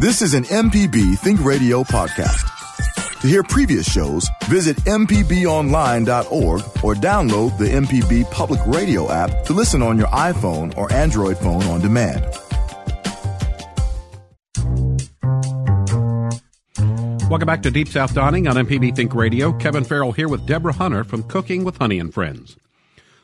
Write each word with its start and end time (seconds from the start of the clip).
This 0.00 0.22
is 0.22 0.32
an 0.32 0.44
MPB 0.44 1.18
Think 1.18 1.44
Radio 1.44 1.82
podcast. 1.82 3.20
To 3.20 3.28
hear 3.28 3.42
previous 3.42 3.86
shows, 3.86 4.26
visit 4.44 4.78
MPBOnline.org 4.78 6.60
or 6.82 6.94
download 6.94 7.58
the 7.58 7.66
MPB 7.66 8.30
Public 8.30 8.60
Radio 8.64 9.12
app 9.12 9.44
to 9.44 9.52
listen 9.52 9.82
on 9.82 9.98
your 9.98 10.06
iPhone 10.06 10.74
or 10.78 10.90
Android 10.90 11.36
phone 11.36 11.62
on 11.64 11.82
demand. 11.82 12.22
Welcome 17.28 17.46
back 17.46 17.62
to 17.64 17.70
Deep 17.70 17.88
South 17.88 18.14
Dining 18.14 18.48
on 18.48 18.56
MPB 18.56 18.96
Think 18.96 19.14
Radio. 19.14 19.52
Kevin 19.52 19.84
Farrell 19.84 20.12
here 20.12 20.28
with 20.28 20.46
Deborah 20.46 20.72
Hunter 20.72 21.04
from 21.04 21.24
Cooking 21.24 21.62
with 21.62 21.76
Honey 21.76 21.98
and 21.98 22.14
Friends. 22.14 22.56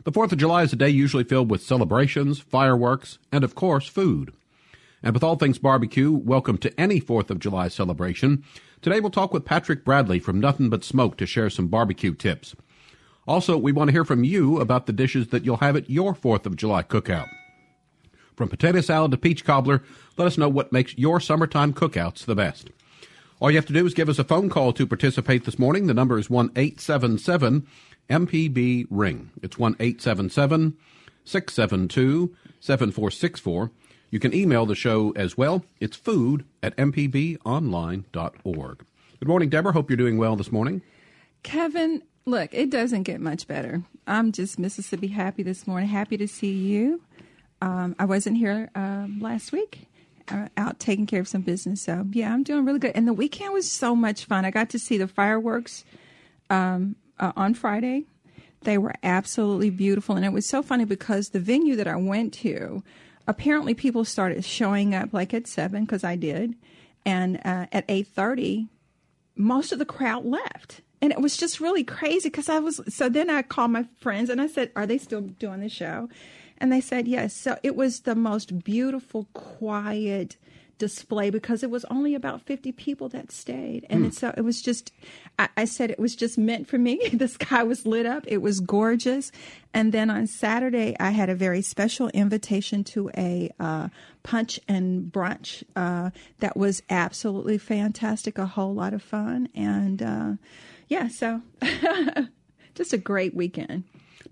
The 0.05 0.13
4th 0.13 0.33
of 0.33 0.39
July 0.39 0.65
is 0.65 0.75
a 0.75 0.77
day 0.77 0.91
usually 0.91 1.25
filled 1.25 1.51
with 1.51 1.63
celebrations, 1.63 2.39
fireworks, 2.39 3.19
and 3.33 3.45
of 3.45 3.55
course, 3.55 3.89
food. 3.89 4.35
And 5.07 5.15
with 5.15 5.23
all 5.23 5.37
things 5.37 5.59
barbecue, 5.59 6.11
welcome 6.11 6.59
to 6.59 6.81
any 6.81 7.01
4th 7.01 7.31
of 7.31 7.39
July 7.39 7.69
celebration. 7.69 8.43
Today 8.83 8.99
we'll 8.99 9.13
talk 9.13 9.33
with 9.33 9.45
Patrick 9.45 9.85
Bradley 9.85 10.19
from 10.19 10.41
Nothing 10.41 10.69
But 10.69 10.83
Smoke 10.83 11.17
to 11.19 11.27
share 11.27 11.49
some 11.49 11.69
barbecue 11.69 12.13
tips. 12.13 12.57
Also, 13.25 13.57
we 13.57 13.71
want 13.71 13.87
to 13.87 13.93
hear 13.93 14.05
from 14.05 14.25
you 14.25 14.59
about 14.59 14.87
the 14.87 14.93
dishes 14.93 15.29
that 15.29 15.45
you'll 15.45 15.59
have 15.59 15.77
at 15.77 15.89
your 15.89 16.13
4th 16.13 16.45
of 16.45 16.57
July 16.57 16.83
cookout. 16.83 17.29
From 18.35 18.49
potato 18.49 18.81
salad 18.81 19.13
to 19.13 19.17
peach 19.17 19.45
cobbler, 19.45 19.81
let 20.17 20.27
us 20.27 20.37
know 20.37 20.49
what 20.49 20.73
makes 20.73 20.99
your 20.99 21.21
summertime 21.21 21.73
cookouts 21.73 22.25
the 22.25 22.35
best. 22.35 22.71
All 23.39 23.49
you 23.49 23.59
have 23.59 23.67
to 23.67 23.73
do 23.73 23.87
is 23.87 23.95
give 23.95 24.09
us 24.09 24.19
a 24.19 24.25
phone 24.25 24.49
call 24.49 24.73
to 24.73 24.89
participate 24.89 25.45
this 25.45 25.57
morning. 25.57 25.87
The 25.87 25.95
number 25.95 26.19
is 26.19 26.29
1 26.29 26.51
877 26.57 27.65
MPB 28.11 28.89
Ring. 28.91 29.31
It's 29.41 29.57
1 29.57 29.77
877 29.79 30.77
672 31.25 32.35
7464. 32.59 33.71
You 34.11 34.21
can 34.21 34.35
email 34.35 34.67
the 34.67 34.75
show 34.75 35.13
as 35.17 35.37
well. 35.37 35.65
It's 35.81 35.97
food 35.97 36.45
at 36.63 36.77
mpbonline.org. 36.77 38.85
Good 39.19 39.29
morning, 39.29 39.49
Deborah. 39.49 39.73
Hope 39.73 39.91
you're 39.91 39.97
doing 39.97 40.19
well 40.19 40.37
this 40.37 40.53
morning. 40.53 40.83
Kevin, 41.43 42.03
look, 42.25 42.53
it 42.53 42.71
doesn't 42.71 43.05
get 43.05 43.21
much 43.21 43.47
better. 43.47 43.83
I'm 44.07 44.33
just 44.33 44.59
Mississippi 44.59 45.09
happy 45.09 45.43
this 45.43 45.67
morning. 45.67 45.89
Happy 45.89 46.17
to 46.19 46.29
see 46.29 46.53
you. 46.53 47.03
Um, 47.61 47.97
I 47.99 48.05
wasn't 48.05 48.37
here 48.37 48.71
uh, 48.75 49.07
last 49.19 49.53
week, 49.53 49.89
uh, 50.29 50.49
out 50.57 50.79
taking 50.79 51.07
care 51.07 51.21
of 51.21 51.29
some 51.29 51.43
business. 51.43 51.83
So, 51.83 52.07
yeah, 52.13 52.33
I'm 52.33 52.43
doing 52.43 52.65
really 52.65 52.79
good. 52.79 52.93
And 52.95 53.09
the 53.09 53.13
weekend 53.13 53.53
was 53.53 53.71
so 53.71 53.97
much 53.97 54.27
fun. 54.27 54.45
I 54.45 54.51
got 54.51 54.71
to 54.71 54.79
see 54.79 54.99
the 54.99 55.09
fireworks 55.09 55.85
um, 56.51 56.97
uh, 57.19 57.33
on 57.37 57.55
Friday. 57.55 58.05
They 58.63 58.79
were 58.79 58.95
absolutely 59.03 59.71
beautiful. 59.71 60.17
And 60.17 60.25
it 60.25 60.33
was 60.33 60.49
so 60.49 60.63
funny 60.63 60.85
because 60.85 61.31
the 61.31 61.41
venue 61.41 61.77
that 61.77 61.87
I 61.87 61.97
went 61.97 62.35
to, 62.35 62.83
apparently 63.27 63.75
people 63.75 64.05
started 64.05 64.45
showing 64.45 64.95
up 64.95 65.13
like 65.13 65.35
at 65.35 65.47
7 65.47 65.85
because 65.85 66.05
I 66.05 66.17
did. 66.17 66.55
And 67.05 67.37
uh, 67.45 67.67
at 67.73 67.87
8.30, 67.89 68.69
most 69.37 69.73
of 69.73 69.79
the 69.79 69.85
crowd 69.85 70.25
left. 70.25 70.81
And 71.01 71.13
it 71.13 71.21
was 71.21 71.37
just 71.37 71.61
really 71.61 71.85
crazy 71.85 72.29
because 72.29 72.49
I 72.49 72.59
was, 72.59 72.81
so 72.89 73.09
then 73.09 73.31
I 73.31 73.43
called 73.43 73.71
my 73.71 73.87
friends 74.01 74.31
and 74.31 74.41
I 74.41 74.47
said, 74.47 74.73
Are 74.75 74.87
they 74.87 74.99
still 74.99 75.21
doing 75.21 75.61
the 75.61 75.69
show? 75.69 76.09
And 76.59 76.73
they 76.73 76.81
said, 76.81 77.07
Yes. 77.07 77.35
So 77.35 77.59
it 77.63 77.77
was 77.77 78.01
the 78.01 78.15
most 78.15 78.65
beautiful, 78.65 79.29
quiet 79.35 80.37
display 80.79 81.31
because 81.31 81.63
it 81.63 81.71
was 81.71 81.85
only 81.87 82.15
about 82.15 82.43
50 82.43 82.73
people 82.73 83.09
that 83.11 83.33
stayed. 83.33 83.87
And 83.89 84.15
so 84.15 84.33
it 84.37 84.43
was 84.43 84.61
just, 84.61 84.93
I, 85.39 85.49
I 85.57 85.65
said 85.65 85.91
it 85.91 85.99
was 85.99 86.15
just 86.15 86.37
meant 86.39 86.69
for 86.69 86.79
me. 86.79 87.09
the 87.13 87.29
sky 87.29 87.63
was 87.63 87.87
lit 87.87 88.07
up, 88.07 88.25
it 88.27 88.39
was 88.39 88.61
gorgeous. 88.61 89.33
And 89.73 89.93
then 89.93 90.11
on 90.11 90.27
Saturday, 90.27 90.97
I 90.99 91.11
had 91.11 91.29
a 91.29 91.35
very 91.35 91.63
special 91.63 92.09
invitation 92.09 92.85
to 92.85 93.11
a 93.17 93.51
uh, 93.61 93.89
punch 94.23 94.59
and 94.69 95.13
brunch 95.13 95.63
uh, 95.75 96.11
that 96.41 96.57
was 96.57 96.83
absolutely 96.89 97.59
fantastic, 97.59 98.39
a 98.39 98.47
whole 98.47 98.75
lot 98.75 98.95
of 98.95 99.03
fun. 99.03 99.49
And 99.55 100.03
uh, 100.03 100.33
yeah, 100.89 101.09
so 101.09 101.43
just 102.75 102.93
a 102.93 102.99
great 102.99 103.35
weekend. 103.35 103.85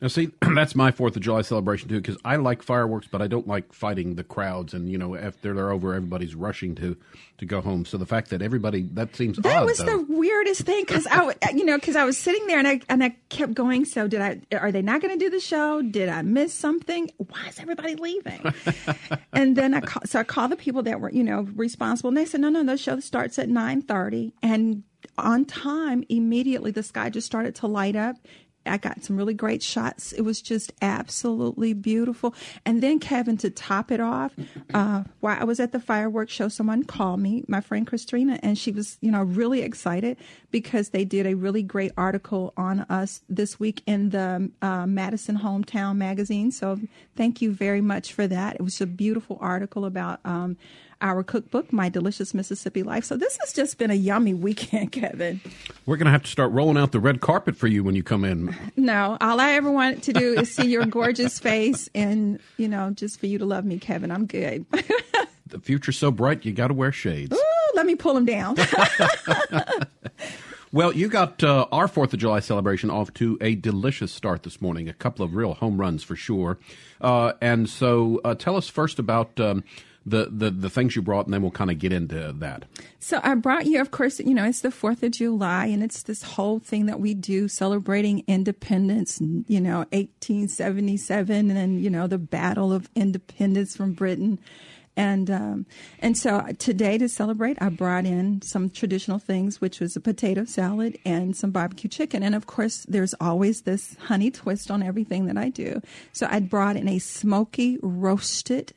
Now, 0.05 0.09
see, 0.09 0.29
that's 0.55 0.75
my 0.75 0.91
Fourth 0.91 1.17
of 1.17 1.23
July 1.23 1.41
celebration 1.41 1.89
too, 1.89 1.99
because 1.99 2.19
I 2.27 2.37
like 2.37 2.63
fireworks, 2.63 3.09
but 3.11 3.23
I 3.23 3.27
don't 3.27 3.49
like 3.49 3.73
fighting 3.73 4.17
the 4.17 4.23
crowds. 4.23 4.75
And 4.75 4.87
you 4.91 4.99
know, 4.99 5.17
after 5.17 5.55
they're 5.55 5.71
over, 5.71 5.95
everybody's 5.95 6.35
rushing 6.35 6.75
to 6.75 6.95
to 7.39 7.47
go 7.47 7.63
home. 7.63 7.87
So 7.87 7.97
the 7.97 8.05
fact 8.05 8.29
that 8.29 8.43
everybody 8.43 8.83
that 8.93 9.17
seems 9.17 9.39
That 9.39 9.63
odd, 9.63 9.65
was 9.65 9.79
though. 9.79 9.87
the 9.87 9.99
weirdest 10.03 10.61
thing 10.61 10.85
because 10.87 11.07
I, 11.11 11.33
you 11.55 11.65
know, 11.65 11.79
because 11.79 11.97
I 11.97 12.05
was 12.05 12.19
sitting 12.19 12.47
there 12.49 12.59
and 12.59 12.69
I 12.69 12.83
and 12.91 13.03
I 13.03 13.17
kept 13.31 13.55
going. 13.55 13.87
So 13.87 14.07
did 14.07 14.21
I? 14.21 14.43
Are 14.55 14.71
they 14.71 14.83
not 14.83 15.01
going 15.01 15.19
to 15.19 15.25
do 15.25 15.31
the 15.31 15.41
show? 15.41 15.81
Did 15.81 16.11
I 16.11 16.21
miss 16.21 16.53
something? 16.53 17.11
Why 17.17 17.49
is 17.49 17.59
everybody 17.59 17.95
leaving? 17.95 18.53
and 19.33 19.57
then 19.57 19.73
I 19.73 19.81
call, 19.81 20.03
so 20.05 20.21
I 20.21 20.25
called 20.25 20.53
the 20.53 20.57
people 20.57 20.83
that 20.83 21.01
were 21.01 21.11
you 21.11 21.25
know 21.25 21.49
responsible, 21.55 22.09
and 22.09 22.17
they 22.19 22.27
said, 22.27 22.43
no, 22.43 22.51
no, 22.51 22.63
the 22.63 22.77
show 22.77 23.01
starts 23.01 23.39
at 23.39 23.49
nine 23.49 23.81
thirty, 23.81 24.35
and 24.43 24.83
on 25.19 25.45
time 25.45 26.05
immediately 26.09 26.71
the 26.71 26.83
sky 26.83 27.09
just 27.09 27.27
started 27.27 27.55
to 27.55 27.67
light 27.67 27.97
up. 27.97 28.17
I 28.67 28.79
got 28.79 29.05
some 29.05 29.17
really 29.17 29.35
great 29.35 29.63
shots. 29.63 30.13
It 30.13 30.23
was 30.23 30.41
just 30.41 30.73
absolutely 30.81 31.73
beautiful. 31.73 32.35
And 32.65 32.83
then, 32.83 32.99
Kevin, 32.99 33.37
to 33.39 33.51
top 33.51 33.91
it 33.91 34.01
off, 34.01 34.33
uh, 34.73 35.05
while 35.21 35.37
I 35.41 35.45
was 35.45 35.61
at 35.61 35.73
the 35.73 35.81
fireworks 35.81 36.33
show, 36.33 36.49
someone 36.49 36.85
called 36.85 37.21
me, 37.21 37.45
my 37.49 37.61
friend 37.61 37.87
Christina, 37.87 38.39
and 38.43 38.57
she 38.57 38.71
was, 38.71 38.99
you 39.01 39.11
know, 39.11 39.23
really 39.23 39.63
excited 39.63 40.17
because 40.51 40.91
they 40.91 41.05
did 41.05 41.27
a 41.27 41.35
really 41.35 41.63
great 41.63 41.93
article 41.97 42.53
on 42.57 42.81
us 42.83 43.21
this 43.29 43.61
week 43.61 43.83
in 43.87 44.11
the 44.11 44.51
uh, 44.63 44.87
Madison 44.87 45.39
Hometown 45.39 45.97
magazine. 45.97 46.51
So, 46.51 46.81
thank 47.17 47.43
you 47.43 47.53
very 47.53 47.81
much 47.81 48.13
for 48.13 48.27
that. 48.27 48.57
It 48.57 48.63
was 48.63 48.81
a 48.81 48.87
beautiful 48.87 49.39
article 49.41 49.85
about. 49.85 50.21
Um, 50.25 50.57
our 51.05 51.23
cookbook, 51.23 51.71
My 51.73 51.91
Delicious 51.91 52.33
Mississippi 52.33 52.83
Life. 52.83 53.05
So 53.05 53.17
this 53.17 53.37
has 53.43 53.53
just 53.53 53.77
been 53.77 53.91
a 53.91 53.95
yummy 53.95 54.33
weekend, 54.33 54.91
Kevin. 54.93 55.41
We're 55.87 55.99
going 55.99 56.07
to 56.07 56.11
have 56.11 56.23
to 56.25 56.31
start 56.31 56.51
rolling 56.53 56.79
out 56.79 56.93
the 56.93 56.99
red 56.99 57.21
carpet 57.21 57.57
for 57.57 57.69
you 57.69 57.85
when 57.85 57.95
you 57.95 58.03
come 58.03 58.25
in. 58.25 58.57
No, 58.77 59.19
all 59.21 59.39
I 59.39 59.53
ever 59.53 59.71
wanted 59.71 60.03
to 60.05 60.13
do 60.15 60.41
is 60.41 60.53
see 60.53 60.67
your 60.67 60.87
gorgeous 60.87 61.39
face 61.39 61.91
and, 61.95 62.41
you 62.57 62.69
know, 62.69 62.91
just 62.91 63.21
for 63.21 63.27
you 63.27 63.39
to 63.39 63.45
love 63.45 63.65
me, 63.65 63.79
Kevin. 63.79 64.11
I'm 64.11 64.27
good. 64.27 64.67
The 65.47 65.61
future's 65.61 65.99
so 65.99 66.11
bright, 66.11 66.45
you 66.45 66.53
got 66.53 66.69
to 66.69 66.75
wear 66.75 66.91
shades. 66.91 67.33
Ooh, 67.33 67.77
let 67.77 67.87
me 67.87 67.95
pull 67.95 68.15
them 68.15 68.25
down. 68.25 68.57
Well, 70.75 70.93
you 70.93 71.07
got 71.07 71.45
uh, 71.45 71.69
our 71.71 71.87
Fourth 71.87 72.13
of 72.15 72.19
July 72.19 72.41
celebration 72.41 72.91
off 72.91 73.15
to 73.15 73.39
a 73.41 73.55
delicious 73.55 74.11
start 74.11 74.43
this 74.43 74.61
morning. 74.61 74.89
A 74.89 74.93
couple 74.93 75.25
of 75.25 75.37
real 75.37 75.55
home 75.55 75.81
runs 75.81 76.03
for 76.03 76.17
sure. 76.17 76.59
Uh, 77.01 77.35
and 77.41 77.69
so, 77.71 78.21
uh, 78.25 78.35
tell 78.35 78.57
us 78.57 78.69
first 78.69 78.99
about 78.99 79.39
um, 79.39 79.63
the, 80.07 80.29
the 80.31 80.51
the 80.51 80.71
things 80.71 80.95
you 80.95 81.03
brought, 81.03 81.27
and 81.27 81.33
then 81.33 81.43
we'll 81.43 81.51
kind 81.51 81.71
of 81.71 81.79
get 81.79 81.93
into 81.93 82.33
that. 82.39 82.65
So 82.99 83.21
I 83.23 83.35
brought 83.35 83.67
you, 83.67 83.81
of 83.81 83.91
course, 83.91 84.21
you 84.21 84.35
know, 84.35 84.45
it's 84.45 84.61
the 84.61 84.69
4th 84.69 85.03
of 85.03 85.13
July 85.13 85.67
and 85.67 85.83
it's 85.83 86.03
this 86.03 86.23
whole 86.23 86.59
thing 86.59 86.87
that 86.87 87.01
we 87.01 87.15
do 87.15 87.49
celebrating 87.49 88.25
independence, 88.27 89.21
you 89.21 89.61
know, 89.61 89.79
1877 89.93 91.51
and 91.51 91.83
you 91.83 91.91
know, 91.91 92.07
the 92.07 92.19
battle 92.19 92.73
of 92.73 92.89
independence 92.95 93.77
from 93.77 93.93
Britain. 93.93 94.39
And 94.97 95.29
um, 95.29 95.67
and 95.99 96.17
so 96.17 96.47
today 96.59 96.99
to 96.99 97.09
celebrate, 97.09 97.61
I 97.61 97.69
brought 97.69 98.05
in 98.05 98.43
some 98.43 98.71
traditional 98.71 99.19
things, 99.19 99.61
which 99.61 99.81
was 99.81 99.97
a 99.97 100.01
potato 100.01 100.45
salad 100.45 100.99
and 101.05 101.37
some 101.37 101.51
barbecue 101.51 101.91
chicken. 101.91 102.23
And 102.23 102.35
of 102.35 102.47
course, 102.47 102.87
there's 102.89 103.15
always 103.21 103.63
this 103.63 103.97
honey 104.03 104.31
twist 104.31 104.71
on 104.71 104.83
everything 104.83 105.27
that 105.27 105.37
I 105.37 105.49
do. 105.49 105.81
So 106.13 106.29
I 106.31 106.41
brought 106.41 106.77
in 106.77 106.89
a 106.89 107.01
smoky 107.01 107.79
roasted 107.83 108.73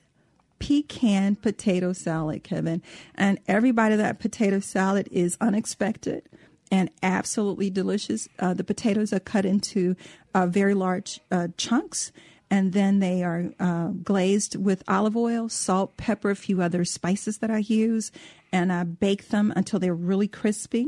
pecan 0.59 1.35
potato 1.35 1.94
salad, 1.94 2.44
Kevin. 2.44 2.81
And 3.16 3.40
everybody 3.47 3.95
that 3.95 4.19
potato 4.19 4.59
salad 4.59 5.07
is 5.12 5.38
unexpected 5.40 6.28
and 6.72 6.90
absolutely 7.01 7.69
delicious. 7.69 8.28
Uh, 8.40 8.53
the 8.53 8.63
potatoes 8.63 9.13
are 9.13 9.19
cut 9.19 9.46
into 9.46 9.96
uh, 10.34 10.47
very 10.47 10.73
large 10.73 11.19
uh, 11.31 11.47
chunks. 11.57 12.12
And 12.50 12.72
then 12.72 13.00
they 13.00 13.23
are 13.23 13.51
uh, 13.59 13.88
glazed 14.03 14.56
with 14.56 14.84
olive 14.88 15.17
oil, 15.17 15.50
salt, 15.50 15.97
pepper, 15.97 16.29
a 16.29 16.35
few 16.35 16.62
other 16.62 16.85
spices 16.85 17.40
that 17.40 17.51
I 17.51 17.59
use. 17.59 18.12
And 18.51 18.72
I 18.72 18.84
bake 18.84 19.29
them 19.29 19.52
until 19.55 19.79
they're 19.79 19.93
really 19.93 20.29
crispy. 20.29 20.87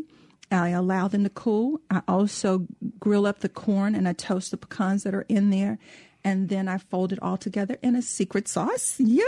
I 0.52 0.70
allow 0.70 1.08
them 1.08 1.24
to 1.24 1.30
cool. 1.30 1.82
I 1.92 2.02
also 2.08 2.66
grill 3.00 3.26
up 3.26 3.40
the 3.40 3.50
corn 3.50 3.94
and 3.94 4.08
I 4.08 4.14
toast 4.14 4.52
the 4.52 4.58
pecans 4.58 5.04
that 5.04 5.14
are 5.14 5.26
in 5.30 5.50
there 5.50 5.78
and 6.24 6.50
then 6.50 6.68
I 6.68 6.78
fold 6.78 7.14
it 7.14 7.20
all 7.22 7.38
together 7.38 7.78
in 7.82 7.96
a 7.96 8.02
secret 8.02 8.48
sauce. 8.48 8.96
Yeah. 9.00 9.24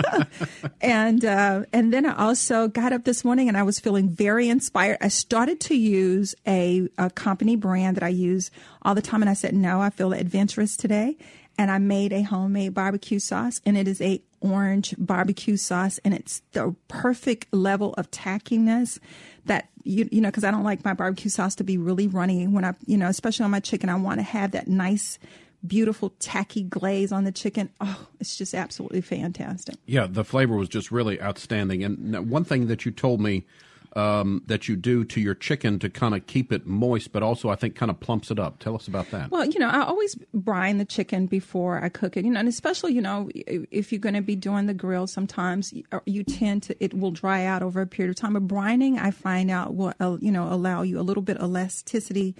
and 0.80 1.24
uh, 1.24 1.64
and 1.72 1.92
then 1.92 2.06
I 2.06 2.16
also 2.16 2.68
got 2.68 2.92
up 2.92 3.04
this 3.04 3.24
morning 3.24 3.48
and 3.48 3.56
I 3.56 3.62
was 3.62 3.80
feeling 3.80 4.08
very 4.08 4.48
inspired. 4.48 4.98
I 5.00 5.08
started 5.08 5.60
to 5.60 5.76
use 5.76 6.34
a, 6.46 6.88
a 6.98 7.10
company 7.10 7.56
brand 7.56 7.96
that 7.96 8.02
I 8.02 8.08
use 8.08 8.50
all 8.82 8.94
the 8.94 9.02
time, 9.02 9.22
and 9.22 9.30
I 9.30 9.34
said, 9.34 9.54
no, 9.54 9.80
I 9.80 9.90
feel 9.90 10.12
adventurous 10.12 10.76
today. 10.76 11.16
And 11.58 11.70
I 11.70 11.78
made 11.78 12.12
a 12.12 12.22
homemade 12.22 12.72
barbecue 12.72 13.18
sauce, 13.18 13.60
and 13.66 13.76
it 13.76 13.86
is 13.86 14.00
a 14.00 14.22
orange 14.40 14.94
barbecue 14.98 15.56
sauce, 15.56 15.98
and 16.04 16.14
it's 16.14 16.40
the 16.52 16.74
perfect 16.88 17.52
level 17.52 17.94
of 17.94 18.10
tackiness 18.10 18.98
that 19.44 19.68
you 19.84 20.08
you 20.12 20.20
know 20.20 20.28
because 20.28 20.44
I 20.44 20.50
don't 20.50 20.64
like 20.64 20.84
my 20.84 20.94
barbecue 20.94 21.30
sauce 21.30 21.56
to 21.56 21.64
be 21.64 21.76
really 21.76 22.06
runny 22.06 22.46
when 22.46 22.64
I 22.64 22.74
you 22.86 22.96
know 22.96 23.08
especially 23.08 23.44
on 23.44 23.50
my 23.50 23.60
chicken 23.60 23.88
I 23.88 23.96
want 23.96 24.20
to 24.20 24.24
have 24.24 24.52
that 24.52 24.68
nice 24.68 25.18
beautiful 25.66 26.10
tacky 26.18 26.62
glaze 26.62 27.12
on 27.12 27.24
the 27.24 27.32
chicken. 27.32 27.70
Oh, 27.80 28.06
it's 28.20 28.36
just 28.36 28.54
absolutely 28.54 29.00
fantastic. 29.00 29.76
Yeah, 29.86 30.06
the 30.08 30.24
flavor 30.24 30.56
was 30.56 30.68
just 30.68 30.90
really 30.90 31.20
outstanding. 31.20 31.84
And 31.84 32.30
one 32.30 32.44
thing 32.44 32.66
that 32.66 32.84
you 32.84 32.92
told 32.92 33.20
me 33.20 33.44
um, 33.94 34.42
that 34.46 34.68
you 34.68 34.76
do 34.76 35.04
to 35.04 35.20
your 35.20 35.34
chicken 35.34 35.78
to 35.80 35.90
kind 35.90 36.14
of 36.14 36.26
keep 36.26 36.52
it 36.52 36.66
moist, 36.66 37.12
but 37.12 37.22
also 37.22 37.50
I 37.50 37.56
think 37.56 37.74
kind 37.74 37.90
of 37.90 38.00
plumps 38.00 38.30
it 38.30 38.38
up. 38.38 38.58
Tell 38.58 38.74
us 38.74 38.88
about 38.88 39.10
that. 39.10 39.30
Well, 39.30 39.44
you 39.44 39.58
know, 39.58 39.68
I 39.68 39.82
always 39.82 40.14
brine 40.32 40.78
the 40.78 40.84
chicken 40.84 41.26
before 41.26 41.82
I 41.82 41.88
cook 41.88 42.16
it. 42.16 42.24
You 42.24 42.30
know, 42.30 42.40
and 42.40 42.48
especially 42.48 42.94
you 42.94 43.02
know 43.02 43.28
if 43.34 43.92
you're 43.92 44.00
going 44.00 44.14
to 44.14 44.22
be 44.22 44.36
doing 44.36 44.66
the 44.66 44.74
grill, 44.74 45.06
sometimes 45.06 45.74
uh, 45.92 46.00
you 46.06 46.24
tend 46.24 46.62
to 46.64 46.84
it 46.84 46.94
will 46.94 47.10
dry 47.10 47.44
out 47.44 47.62
over 47.62 47.80
a 47.80 47.86
period 47.86 48.10
of 48.10 48.16
time. 48.16 48.32
But 48.32 48.46
brining, 48.48 48.98
I 48.98 49.10
find 49.10 49.50
out 49.50 49.74
will 49.74 49.92
uh, 50.00 50.16
you 50.20 50.32
know 50.32 50.50
allow 50.50 50.82
you 50.82 50.98
a 50.98 51.02
little 51.02 51.22
bit 51.22 51.36
of 51.36 51.50
elasticity 51.50 52.34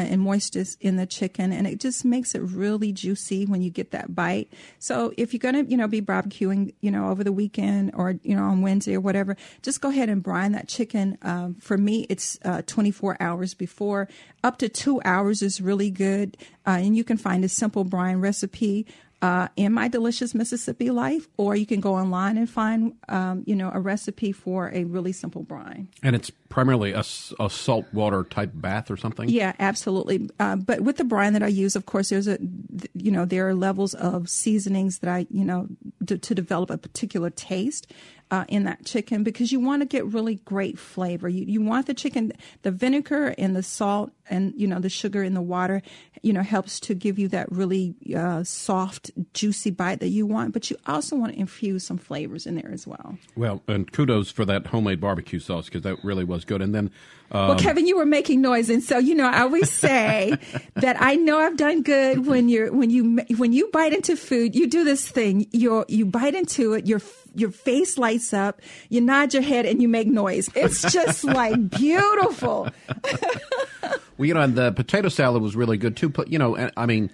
and 0.00 0.20
moisture 0.22 0.64
in 0.80 0.96
the 0.96 1.06
chicken, 1.06 1.52
and 1.52 1.66
it 1.66 1.80
just 1.80 2.04
makes 2.04 2.34
it 2.34 2.40
really 2.40 2.92
juicy 2.92 3.46
when 3.46 3.62
you 3.62 3.70
get 3.70 3.90
that 3.92 4.14
bite. 4.14 4.52
So 4.78 5.12
if 5.16 5.32
you're 5.32 5.38
gonna, 5.38 5.64
you 5.64 5.76
know, 5.76 5.88
be 5.88 6.02
barbecuing, 6.02 6.74
you 6.80 6.90
know, 6.90 7.08
over 7.08 7.24
the 7.24 7.32
weekend 7.32 7.92
or 7.94 8.18
you 8.22 8.36
know 8.36 8.44
on 8.44 8.62
Wednesday 8.62 8.96
or 8.96 9.00
whatever, 9.00 9.36
just 9.62 9.80
go 9.80 9.88
ahead 9.88 10.08
and 10.08 10.22
brine 10.22 10.52
that 10.52 10.68
chicken. 10.68 11.18
Um, 11.22 11.54
for 11.54 11.78
me, 11.78 12.06
it's 12.08 12.38
uh, 12.44 12.62
24 12.66 13.16
hours 13.20 13.54
before. 13.54 14.08
Up 14.42 14.58
to 14.58 14.68
two 14.68 15.00
hours 15.04 15.42
is 15.42 15.60
really 15.60 15.90
good, 15.90 16.36
uh, 16.66 16.78
and 16.80 16.96
you 16.96 17.04
can 17.04 17.16
find 17.16 17.44
a 17.44 17.48
simple 17.48 17.84
brine 17.84 18.16
recipe 18.16 18.86
uh, 19.24 19.48
in 19.56 19.72
my 19.72 19.88
delicious 19.88 20.34
Mississippi 20.34 20.90
life, 20.90 21.26
or 21.38 21.56
you 21.56 21.64
can 21.64 21.80
go 21.80 21.94
online 21.94 22.36
and 22.36 22.48
find, 22.48 22.92
um, 23.08 23.42
you 23.46 23.56
know, 23.56 23.70
a 23.72 23.80
recipe 23.80 24.32
for 24.32 24.70
a 24.74 24.84
really 24.84 25.12
simple 25.12 25.42
brine. 25.42 25.88
And 26.02 26.14
it's 26.14 26.28
primarily 26.50 26.92
a, 26.92 27.02
a 27.40 27.48
salt 27.48 27.86
water 27.94 28.24
type 28.24 28.50
bath 28.52 28.90
or 28.90 28.98
something. 28.98 29.30
Yeah, 29.30 29.54
absolutely. 29.58 30.28
Uh, 30.38 30.56
but 30.56 30.82
with 30.82 30.98
the 30.98 31.04
brine 31.04 31.32
that 31.32 31.42
I 31.42 31.46
use, 31.46 31.74
of 31.74 31.86
course, 31.86 32.10
there's 32.10 32.28
a, 32.28 32.36
you 32.92 33.10
know, 33.10 33.24
there 33.24 33.48
are 33.48 33.54
levels 33.54 33.94
of 33.94 34.28
seasonings 34.28 34.98
that 34.98 35.08
I, 35.08 35.26
you 35.30 35.44
know, 35.46 35.68
to, 36.06 36.18
to 36.18 36.34
develop 36.34 36.68
a 36.68 36.76
particular 36.76 37.30
taste 37.30 37.90
uh, 38.30 38.44
in 38.48 38.64
that 38.64 38.84
chicken 38.84 39.22
because 39.22 39.52
you 39.52 39.60
want 39.60 39.82
to 39.82 39.86
get 39.86 40.04
really 40.06 40.36
great 40.36 40.78
flavor. 40.78 41.28
You 41.28 41.44
you 41.46 41.60
want 41.60 41.86
the 41.86 41.94
chicken, 41.94 42.32
the 42.62 42.70
vinegar 42.70 43.34
and 43.38 43.54
the 43.54 43.62
salt 43.62 44.12
and 44.30 44.54
you 44.56 44.66
know 44.66 44.80
the 44.80 44.88
sugar 44.88 45.22
in 45.22 45.34
the 45.34 45.42
water, 45.42 45.82
you 46.22 46.32
know 46.32 46.42
helps 46.42 46.80
to 46.80 46.94
give 46.94 47.18
you 47.18 47.28
that 47.28 47.50
really 47.52 47.94
uh, 48.16 48.42
soft, 48.42 49.10
juicy 49.34 49.70
bite 49.70 50.00
that 50.00 50.08
you 50.08 50.26
want. 50.26 50.52
But 50.52 50.70
you 50.70 50.76
also 50.86 51.16
want 51.16 51.32
to 51.32 51.38
infuse 51.38 51.84
some 51.84 51.98
flavors 51.98 52.46
in 52.46 52.54
there 52.56 52.70
as 52.72 52.86
well. 52.86 53.18
Well, 53.36 53.62
and 53.68 53.90
kudos 53.92 54.30
for 54.30 54.44
that 54.46 54.66
homemade 54.66 55.00
barbecue 55.00 55.38
sauce 55.38 55.66
because 55.66 55.82
that 55.82 56.02
really 56.02 56.24
was 56.24 56.44
good. 56.44 56.62
And 56.62 56.74
then, 56.74 56.90
um, 57.30 57.48
well, 57.48 57.58
Kevin, 57.58 57.86
you 57.86 57.96
were 57.96 58.06
making 58.06 58.40
noise, 58.40 58.70
and 58.70 58.82
so 58.82 58.98
you 58.98 59.14
know 59.14 59.26
I 59.26 59.42
always 59.42 59.70
say 59.70 60.36
that 60.74 60.96
I 61.00 61.16
know 61.16 61.38
I've 61.38 61.56
done 61.56 61.82
good 61.82 62.26
when 62.26 62.48
you're 62.48 62.72
when 62.72 62.90
you 62.90 63.20
when 63.36 63.52
you 63.52 63.68
bite 63.72 63.92
into 63.92 64.16
food. 64.16 64.54
You 64.54 64.66
do 64.66 64.84
this 64.84 65.08
thing. 65.08 65.46
You 65.52 65.84
you 65.88 66.06
bite 66.06 66.34
into 66.34 66.72
it. 66.72 66.86
You're 66.86 67.02
your 67.34 67.50
face 67.50 67.98
lights 67.98 68.13
up, 68.32 68.60
you 68.88 69.00
nod 69.00 69.34
your 69.34 69.42
head, 69.42 69.66
and 69.66 69.82
you 69.82 69.88
make 69.88 70.06
noise. 70.06 70.48
It's 70.54 70.82
just 70.92 71.24
like 71.24 71.70
beautiful. 71.70 72.68
well, 74.16 74.26
you 74.26 74.34
know, 74.34 74.40
and 74.40 74.54
the 74.54 74.72
potato 74.72 75.08
salad 75.08 75.42
was 75.42 75.56
really 75.56 75.76
good 75.76 75.96
too. 75.96 76.08
But 76.08 76.28
you 76.28 76.38
know, 76.38 76.70
I 76.76 76.86
mean, 76.86 77.10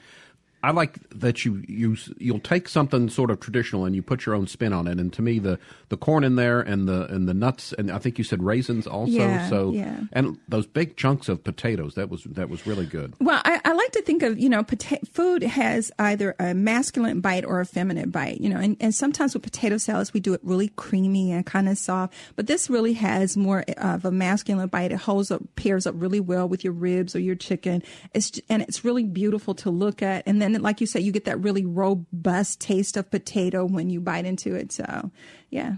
I 0.62 0.72
like 0.72 0.98
that 1.10 1.44
you 1.44 1.62
you 1.66 1.96
you'll 2.18 2.38
take 2.40 2.68
something 2.68 3.08
sort 3.08 3.30
of 3.30 3.40
traditional 3.40 3.84
and 3.86 3.96
you 3.96 4.02
put 4.02 4.26
your 4.26 4.34
own 4.34 4.46
spin 4.46 4.72
on 4.72 4.86
it. 4.86 4.98
And 4.98 5.12
to 5.14 5.22
me, 5.22 5.38
the 5.38 5.58
the 5.88 5.96
corn 5.96 6.22
in 6.22 6.36
there 6.36 6.60
and 6.60 6.86
the 6.86 7.06
and 7.06 7.28
the 7.28 7.34
nuts 7.34 7.72
and 7.72 7.90
I 7.90 7.98
think 7.98 8.18
you 8.18 8.24
said 8.24 8.42
raisins 8.42 8.86
also. 8.86 9.10
Yeah, 9.10 9.48
so 9.48 9.72
yeah. 9.72 10.00
and 10.12 10.38
those 10.48 10.66
big 10.66 10.96
chunks 10.96 11.28
of 11.28 11.42
potatoes 11.42 11.94
that 11.94 12.10
was 12.10 12.24
that 12.24 12.50
was 12.50 12.66
really 12.66 12.86
good. 12.86 13.14
Well, 13.20 13.40
I, 13.44 13.60
I 13.64 13.72
like 13.72 13.92
to 13.92 14.02
think 14.02 14.22
of 14.22 14.38
you 14.38 14.48
know 14.48 14.62
pota- 14.62 15.06
food 15.08 15.42
has 15.42 15.90
either 15.98 16.36
a 16.38 16.52
masculine 16.52 17.20
bite 17.20 17.44
or 17.44 17.60
a 17.60 17.66
feminine 17.66 18.10
bite. 18.10 18.40
You 18.40 18.50
know, 18.50 18.58
and, 18.58 18.76
and 18.80 18.94
sometimes 18.94 19.32
with 19.32 19.42
potato 19.42 19.78
salads 19.78 20.12
we 20.12 20.20
do 20.20 20.34
it 20.34 20.40
really 20.42 20.68
creamy 20.68 21.32
and 21.32 21.46
kind 21.46 21.68
of 21.68 21.78
soft, 21.78 22.12
but 22.36 22.46
this 22.46 22.68
really 22.68 22.92
has 22.94 23.36
more 23.36 23.64
of 23.78 24.04
a 24.04 24.10
masculine 24.10 24.68
bite. 24.68 24.92
It 24.92 24.98
holds 24.98 25.30
up 25.30 25.42
pairs 25.56 25.86
up 25.86 25.94
really 25.96 26.20
well 26.20 26.48
with 26.48 26.64
your 26.64 26.74
ribs 26.74 27.16
or 27.16 27.20
your 27.20 27.34
chicken. 27.34 27.82
It's 28.12 28.40
and 28.50 28.62
it's 28.62 28.84
really 28.84 29.04
beautiful 29.04 29.54
to 29.54 29.70
look 29.70 30.02
at, 30.02 30.22
and 30.26 30.42
then 30.42 30.49
and 30.54 30.62
like 30.62 30.80
you 30.80 30.86
say, 30.86 31.00
you 31.00 31.12
get 31.12 31.24
that 31.24 31.40
really 31.40 31.64
robust 31.64 32.60
taste 32.60 32.96
of 32.96 33.10
potato 33.10 33.64
when 33.64 33.90
you 33.90 34.00
bite 34.00 34.24
into 34.24 34.54
it. 34.54 34.72
So, 34.72 35.10
yeah. 35.50 35.76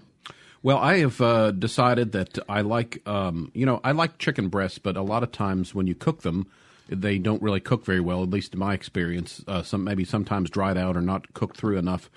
Well, 0.63 0.79
I 0.79 0.99
have 0.99 1.21
uh, 1.21 1.51
decided 1.51 2.13
that 2.13 2.39
I 2.49 2.61
like, 2.61 3.07
um, 3.07 3.51
you 3.55 3.67
know, 3.67 3.81
I 3.83 3.93
like 3.93 4.19
chicken 4.19 4.49
breasts, 4.49 4.79
but 4.79 4.97
a 4.97 5.03
lot 5.03 5.23
of 5.23 5.33
times 5.33 5.75
when 5.75 5.87
you 5.89 5.95
cook 5.95 6.23
them, 6.23 6.47
they 6.89 7.19
don't 7.19 7.43
really 7.43 7.61
cook 7.61 7.85
very 7.85 8.01
well. 8.01 8.23
At 8.23 8.31
least 8.31 8.53
in 8.55 8.61
my 8.61 8.75
experience, 8.75 9.43
uh, 9.49 9.63
some 9.63 9.83
maybe 9.83 10.05
sometimes 10.05 10.51
dried 10.51 10.77
out 10.77 10.97
or 10.97 11.01
not 11.01 11.33
cooked 11.35 11.57
through 11.57 11.79
enough. 11.79 12.11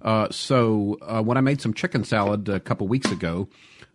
Uh, 0.00 0.28
so 0.30 0.98
uh, 1.02 1.22
when 1.22 1.36
I 1.36 1.40
made 1.40 1.60
some 1.60 1.74
chicken 1.74 2.04
salad 2.04 2.48
a 2.48 2.60
couple 2.60 2.86
weeks 2.86 3.10
ago, 3.10 3.48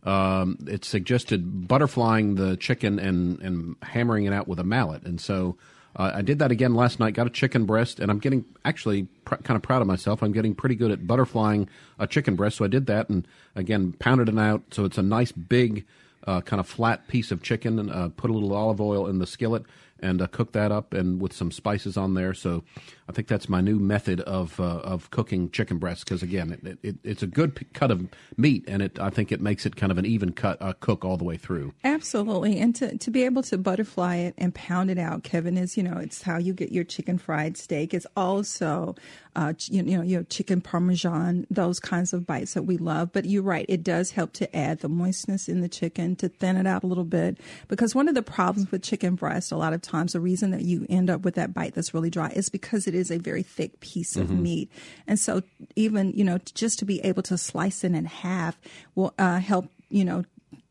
um, 0.04 0.57
it 0.68 0.83
suggested 0.83 1.68
butterflying 1.68 2.36
the 2.36 2.57
chicken 2.57 3.00
and 3.00 3.39
and 3.39 3.75
hammering 3.81 4.25
it 4.25 4.33
out 4.33 4.48
with 4.48 4.60
a 4.60 4.63
mallet, 4.63 5.04
and 5.04 5.21
so 5.21 5.56
uh, 5.95 6.12
I 6.16 6.22
did 6.22 6.40
that 6.40 6.51
again 6.51 6.74
last 6.74 7.00
night. 7.00 7.13
Got 7.13 7.28
a 7.28 7.31
chicken 7.31 7.66
breast, 7.66 8.00
and 8.00 8.10
I'm 8.10 8.19
getting 8.19 8.45
actually 8.66 9.04
pr- 9.25 9.36
kind 9.36 9.56
of 9.56 9.62
proud 9.62 9.81
of 9.81 9.88
myself. 9.88 10.24
I'm 10.24 10.31
getting 10.31 10.56
pretty 10.56 10.75
good 10.75 10.92
at 10.92 11.01
butterflying 11.01 11.68
a 12.00 12.07
chicken 12.07 12.36
breast. 12.36 12.57
So 12.57 12.66
I 12.66 12.68
did 12.68 12.88
that, 12.88 13.10
and 13.10 13.28
again 13.56 13.94
pounded 13.94 14.30
it 14.30 14.38
out. 14.38 14.63
So 14.72 14.86
it's 14.86 14.98
a 14.98 15.04
nice 15.04 15.31
big, 15.31 15.86
uh, 16.25 16.42
kind 16.42 16.60
of 16.60 16.68
flat 16.68 17.07
piece 17.07 17.31
of 17.31 17.44
chicken, 17.44 17.80
and 17.80 17.92
uh, 17.92 18.10
put 18.10 18.30
a 18.30 18.34
little 18.34 18.54
olive 18.54 18.81
oil 18.81 19.07
in 19.07 19.19
the 19.19 19.28
skillet, 19.28 19.63
and 20.00 20.22
uh, 20.22 20.28
cook 20.28 20.51
that 20.54 20.72
up 20.72 20.94
and 20.94 21.22
with 21.22 21.34
some 21.34 21.51
spices 21.51 21.96
on 21.96 22.13
there. 22.16 22.34
So 22.34 22.63
I 23.08 23.12
think 23.12 23.28
that's 23.28 23.50
my 23.50 23.62
new 23.62 23.80
method 23.80 24.22
of 24.22 24.60
uh, 24.60 24.80
of 24.80 25.12
cooking 25.12 25.50
chicken 25.50 25.78
breasts 25.78 26.04
because 26.04 26.24
again, 26.24 26.58
it, 26.64 26.78
it, 26.82 26.96
it's 27.04 27.24
a 27.24 27.28
good 27.28 27.66
cut 27.74 27.92
of 27.92 28.08
meat, 28.38 28.64
and 28.68 28.82
it 28.82 29.00
I 29.00 29.10
think 29.10 29.32
it 29.32 29.42
makes 29.42 29.66
it 29.66 29.76
kind 29.76 29.92
of 29.92 29.98
an 29.98 30.06
even 30.06 30.32
cut 30.32 30.62
uh, 30.62 30.74
cook 30.80 31.04
all 31.04 31.18
the 31.18 31.24
way 31.24 31.38
through. 31.38 31.74
Absolutely, 31.84 32.60
and 32.60 32.76
to 32.76 32.98
to 32.98 33.12
be 33.12 33.24
able 33.24 33.44
to 33.44 33.58
butterfly 33.58 34.18
it 34.18 34.34
and 34.38 34.56
pound 34.56 34.90
it 34.90 34.98
out, 34.98 35.24
Kevin, 35.24 35.58
is 35.58 35.76
you 35.76 35.84
know 35.84 35.98
it's 35.98 36.22
how 36.22 36.38
you 36.38 36.54
get 36.54 36.72
your 36.72 36.84
chicken 36.84 37.18
fried 37.18 37.58
steak. 37.58 37.94
It's 37.94 38.08
also 38.16 38.96
uh, 39.36 39.54
you, 39.66 39.84
you 39.84 39.98
know 39.98 40.04
your 40.04 40.24
chicken 40.24 40.62
parmesan, 40.62 41.46
those 41.50 41.80
kinds 41.80 42.14
of 42.14 42.26
bites 42.26 42.54
that 42.54 42.64
we 42.64 42.78
love. 42.78 43.12
But 43.12 43.26
you're 43.26 43.44
right, 43.44 43.66
it 43.68 43.84
does 43.84 44.12
help 44.12 44.34
to 44.34 44.56
add 44.56 44.80
the 44.80 44.90
moistness 44.90 45.50
in 45.50 45.62
the 45.62 45.70
chicken 45.70 46.16
to 46.18 46.30
thin 46.30 46.56
it 46.56 46.68
out 46.68 46.84
a 46.84 46.88
little 46.88 47.04
bit 47.04 47.38
because 47.68 47.94
one 47.94 48.08
of 48.08 48.16
the 48.16 48.22
problems 48.22 48.72
with 48.72 48.82
chicken 48.82 49.16
breast 49.16 49.52
a 49.52 49.58
lot 49.58 49.74
of 49.74 49.82
times 49.82 50.14
the 50.14 50.20
reason 50.20 50.52
that 50.52 50.62
you 50.62 50.86
end 50.90 51.10
up 51.10 51.22
with 51.22 51.36
that 51.36 51.54
bite 51.54 51.74
that's 51.74 51.94
really 51.94 52.10
dry 52.10 52.30
is 52.30 52.50
because 52.50 52.88
it 52.88 52.93
is 52.94 53.12
a 53.12 53.18
very 53.18 53.44
thick 53.44 53.80
piece 53.80 54.16
of 54.16 54.28
mm-hmm. 54.28 54.44
meat. 54.44 54.72
And 55.07 55.19
so 55.19 55.42
even, 55.75 56.12
you 56.13 56.24
know, 56.24 56.40
just 56.54 56.80
to 56.80 56.86
be 56.86 57.00
able 57.01 57.24
to 57.24 57.38
slice 57.38 57.84
it 57.84 57.94
in 57.94 58.06
half 58.06 58.60
will 58.95 59.13
uh, 59.18 59.40
help, 59.40 59.69
you 59.90 60.06
know, 60.06 60.24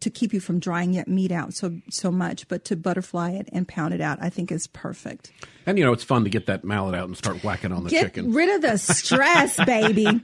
to 0.03 0.11
keep 0.11 0.35
you 0.35 0.41
from 0.41 0.59
drying 0.59 0.93
that 0.93 1.07
meat 1.07 1.31
out 1.31 1.55
so 1.55 1.79
so 1.89 2.11
much, 2.11 2.49
but 2.49 2.65
to 2.65 2.77
butterfly 2.77 3.31
it 3.31 3.49
and 3.53 3.67
pound 3.69 3.95
it 3.95 4.01
out, 4.01 4.19
I 4.21 4.31
think 4.31 4.51
is 4.51 4.67
perfect. 4.67 5.31
And 5.65 5.79
you 5.79 5.85
know, 5.85 5.93
it's 5.93 6.03
fun 6.03 6.25
to 6.25 6.31
get 6.31 6.47
that 6.47 6.65
mallet 6.65 6.95
out 6.95 7.07
and 7.07 7.17
start 7.17 7.43
whacking 7.45 7.73
on 7.73 7.85
the 7.85 7.91
get 7.91 8.07
chicken. 8.07 8.27
Get 8.27 8.35
rid 8.35 8.49
of 8.57 8.63
the 8.63 8.77
stress, 8.79 9.57
baby. 9.65 10.07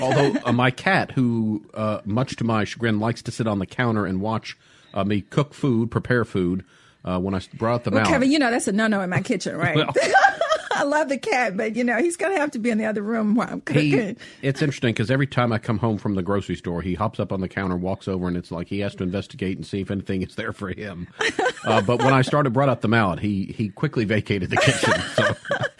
Although 0.00 0.36
uh, 0.44 0.52
my 0.52 0.70
cat, 0.70 1.10
who 1.10 1.64
uh, 1.74 2.00
much 2.04 2.36
to 2.36 2.44
my 2.44 2.64
chagrin 2.64 3.00
likes 3.00 3.22
to 3.22 3.32
sit 3.32 3.48
on 3.48 3.58
the 3.58 3.66
counter 3.66 4.06
and 4.06 4.20
watch 4.20 4.56
uh, 4.94 5.04
me 5.04 5.20
cook 5.22 5.52
food, 5.52 5.90
prepare 5.90 6.24
food, 6.24 6.64
uh, 7.04 7.18
when 7.18 7.34
I 7.34 7.40
brought 7.54 7.84
them 7.84 7.94
well, 7.94 8.02
out. 8.02 8.08
Kevin, 8.08 8.30
you 8.30 8.38
know 8.38 8.50
that's 8.50 8.68
a 8.68 8.72
no-no 8.72 9.00
in 9.00 9.10
my 9.10 9.20
kitchen, 9.22 9.56
right? 9.56 9.76
Well, 9.76 9.92
I 10.80 10.84
love 10.84 11.10
the 11.10 11.18
cat, 11.18 11.58
but 11.58 11.76
you 11.76 11.84
know 11.84 11.98
he's 11.98 12.16
going 12.16 12.32
to 12.32 12.40
have 12.40 12.52
to 12.52 12.58
be 12.58 12.70
in 12.70 12.78
the 12.78 12.86
other 12.86 13.02
room 13.02 13.34
while 13.34 13.48
I'm 13.50 13.60
cooking. 13.60 13.82
He, 13.82 14.16
it's 14.40 14.62
interesting 14.62 14.94
because 14.94 15.10
every 15.10 15.26
time 15.26 15.52
I 15.52 15.58
come 15.58 15.76
home 15.76 15.98
from 15.98 16.14
the 16.14 16.22
grocery 16.22 16.56
store, 16.56 16.80
he 16.80 16.94
hops 16.94 17.20
up 17.20 17.32
on 17.32 17.42
the 17.42 17.48
counter, 17.48 17.76
walks 17.76 18.08
over, 18.08 18.26
and 18.26 18.34
it's 18.34 18.50
like 18.50 18.68
he 18.68 18.80
has 18.80 18.94
to 18.94 19.02
investigate 19.02 19.58
and 19.58 19.66
see 19.66 19.82
if 19.82 19.90
anything 19.90 20.22
is 20.22 20.36
there 20.36 20.52
for 20.52 20.70
him. 20.70 21.08
Uh, 21.62 21.82
but 21.82 22.02
when 22.02 22.14
I 22.14 22.22
started 22.22 22.54
brought 22.54 22.70
up 22.70 22.80
the 22.80 22.88
mallet, 22.88 23.18
he 23.18 23.54
he 23.54 23.68
quickly 23.68 24.06
vacated 24.06 24.48
the 24.48 24.56
kitchen. 24.56 24.94
So. 25.14 25.36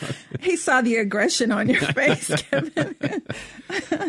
he 0.40 0.56
saw 0.56 0.80
the 0.80 0.96
aggression 0.96 1.52
on 1.52 1.68
your 1.68 1.80
face, 1.80 2.30
Kevin. 2.50 3.22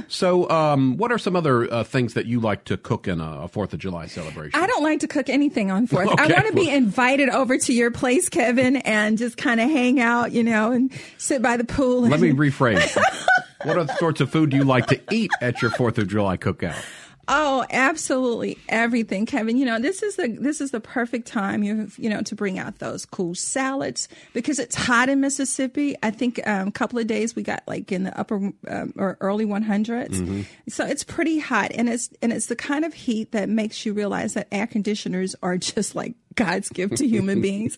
so, 0.07 0.49
um, 0.49 0.97
what 0.97 1.11
are 1.11 1.17
some 1.17 1.35
other 1.35 1.71
uh, 1.71 1.83
things 1.83 2.13
that 2.13 2.25
you 2.25 2.39
like 2.39 2.65
to 2.65 2.77
cook 2.77 3.07
in 3.07 3.19
a 3.19 3.47
Fourth 3.47 3.73
of 3.73 3.79
July 3.79 4.07
celebration? 4.07 4.59
I 4.59 4.67
don't 4.67 4.83
like 4.83 4.99
to 5.01 5.07
cook 5.07 5.29
anything 5.29 5.71
on 5.71 5.87
Fourth. 5.87 6.09
Okay. 6.09 6.23
I 6.23 6.27
want 6.27 6.47
to 6.47 6.53
be 6.53 6.69
invited 6.69 7.29
over 7.29 7.57
to 7.57 7.73
your 7.73 7.91
place, 7.91 8.29
Kevin, 8.29 8.77
and 8.77 9.17
just 9.17 9.37
kind 9.37 9.59
of 9.59 9.69
hang 9.69 9.99
out, 9.99 10.31
you 10.31 10.43
know, 10.43 10.71
and 10.89 11.01
sit 11.17 11.41
by 11.41 11.57
the 11.57 11.63
pool. 11.63 12.01
Let 12.01 12.19
me 12.19 12.31
rephrase. 12.31 12.97
what 13.63 13.77
other 13.77 13.93
sorts 13.95 14.21
of 14.21 14.31
food 14.31 14.49
do 14.49 14.57
you 14.57 14.63
like 14.63 14.87
to 14.87 15.01
eat 15.11 15.31
at 15.41 15.61
your 15.61 15.71
Fourth 15.71 15.97
of 15.97 16.07
July 16.07 16.37
cookout? 16.37 16.81
Oh, 17.27 17.65
absolutely 17.69 18.57
everything, 18.67 19.25
Kevin. 19.25 19.57
You 19.57 19.65
know, 19.65 19.79
this 19.79 20.03
is 20.03 20.15
the 20.15 20.27
this 20.27 20.59
is 20.59 20.71
the 20.71 20.81
perfect 20.81 21.27
time 21.27 21.63
you 21.63 21.89
you 21.97 22.09
know 22.09 22.21
to 22.23 22.35
bring 22.35 22.59
out 22.59 22.79
those 22.79 23.05
cool 23.05 23.35
salads 23.35 24.09
because 24.33 24.59
it's 24.59 24.75
hot 24.75 25.07
in 25.07 25.21
Mississippi. 25.21 25.95
I 26.01 26.11
think 26.11 26.45
um, 26.45 26.67
a 26.67 26.71
couple 26.71 26.99
of 26.99 27.07
days 27.07 27.35
we 27.35 27.43
got 27.43 27.63
like 27.67 27.91
in 27.91 28.03
the 28.03 28.19
upper 28.19 28.51
um, 28.67 28.93
or 28.97 29.17
early 29.21 29.45
100s, 29.45 30.09
mm-hmm. 30.09 30.41
so 30.67 30.85
it's 30.85 31.03
pretty 31.03 31.39
hot, 31.39 31.71
and 31.73 31.87
it's 31.87 32.09
and 32.21 32.33
it's 32.33 32.47
the 32.47 32.55
kind 32.55 32.83
of 32.83 32.93
heat 32.93 33.31
that 33.31 33.47
makes 33.47 33.85
you 33.85 33.93
realize 33.93 34.33
that 34.33 34.47
air 34.51 34.67
conditioners 34.67 35.35
are 35.43 35.57
just 35.57 35.95
like 35.95 36.15
God's 36.35 36.69
gift 36.69 36.97
to 36.97 37.07
human 37.07 37.41
beings. 37.41 37.77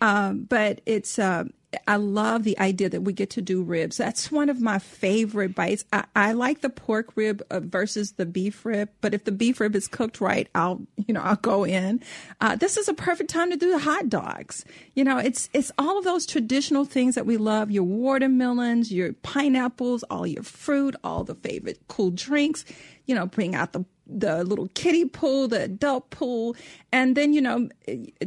Um, 0.00 0.44
but 0.44 0.80
it's 0.86 1.18
uh, 1.18 1.44
I 1.86 1.96
love 1.96 2.44
the 2.44 2.58
idea 2.58 2.88
that 2.88 3.02
we 3.02 3.12
get 3.12 3.28
to 3.30 3.42
do 3.42 3.62
ribs. 3.62 3.98
That's 3.98 4.32
one 4.32 4.48
of 4.48 4.60
my 4.60 4.78
favorite 4.78 5.54
bites. 5.54 5.84
I, 5.92 6.04
I 6.16 6.32
like 6.32 6.62
the 6.62 6.70
pork 6.70 7.12
rib 7.14 7.42
uh, 7.50 7.60
versus 7.60 8.12
the 8.12 8.24
beef 8.24 8.64
rib, 8.64 8.88
but 9.02 9.12
if 9.12 9.24
the 9.24 9.32
beef 9.32 9.60
rib 9.60 9.76
is 9.76 9.86
cooked 9.86 10.20
right, 10.20 10.48
I'll 10.54 10.80
you 11.06 11.12
know 11.12 11.20
I'll 11.20 11.36
go 11.36 11.64
in. 11.64 12.02
Uh, 12.40 12.56
this 12.56 12.78
is 12.78 12.88
a 12.88 12.94
perfect 12.94 13.28
time 13.28 13.50
to 13.50 13.56
do 13.56 13.70
the 13.70 13.78
hot 13.78 14.08
dogs. 14.08 14.64
You 14.94 15.04
know, 15.04 15.18
it's 15.18 15.50
it's 15.52 15.70
all 15.76 15.98
of 15.98 16.04
those 16.04 16.24
traditional 16.24 16.86
things 16.86 17.14
that 17.16 17.26
we 17.26 17.36
love. 17.36 17.70
Your 17.70 17.84
watermelons, 17.84 18.90
your 18.90 19.12
pineapples, 19.12 20.04
all 20.04 20.26
your 20.26 20.44
fruit, 20.44 20.96
all 21.04 21.22
the 21.22 21.34
favorite 21.34 21.80
cool 21.88 22.10
drinks. 22.10 22.64
You 23.04 23.14
know, 23.14 23.26
bring 23.26 23.54
out 23.54 23.72
the 23.72 23.84
the 24.08 24.42
little 24.44 24.68
kiddie 24.74 25.04
pool, 25.04 25.48
the 25.48 25.62
adult 25.62 26.10
pool, 26.10 26.56
and 26.92 27.16
then 27.16 27.32
you 27.32 27.40
know 27.40 27.68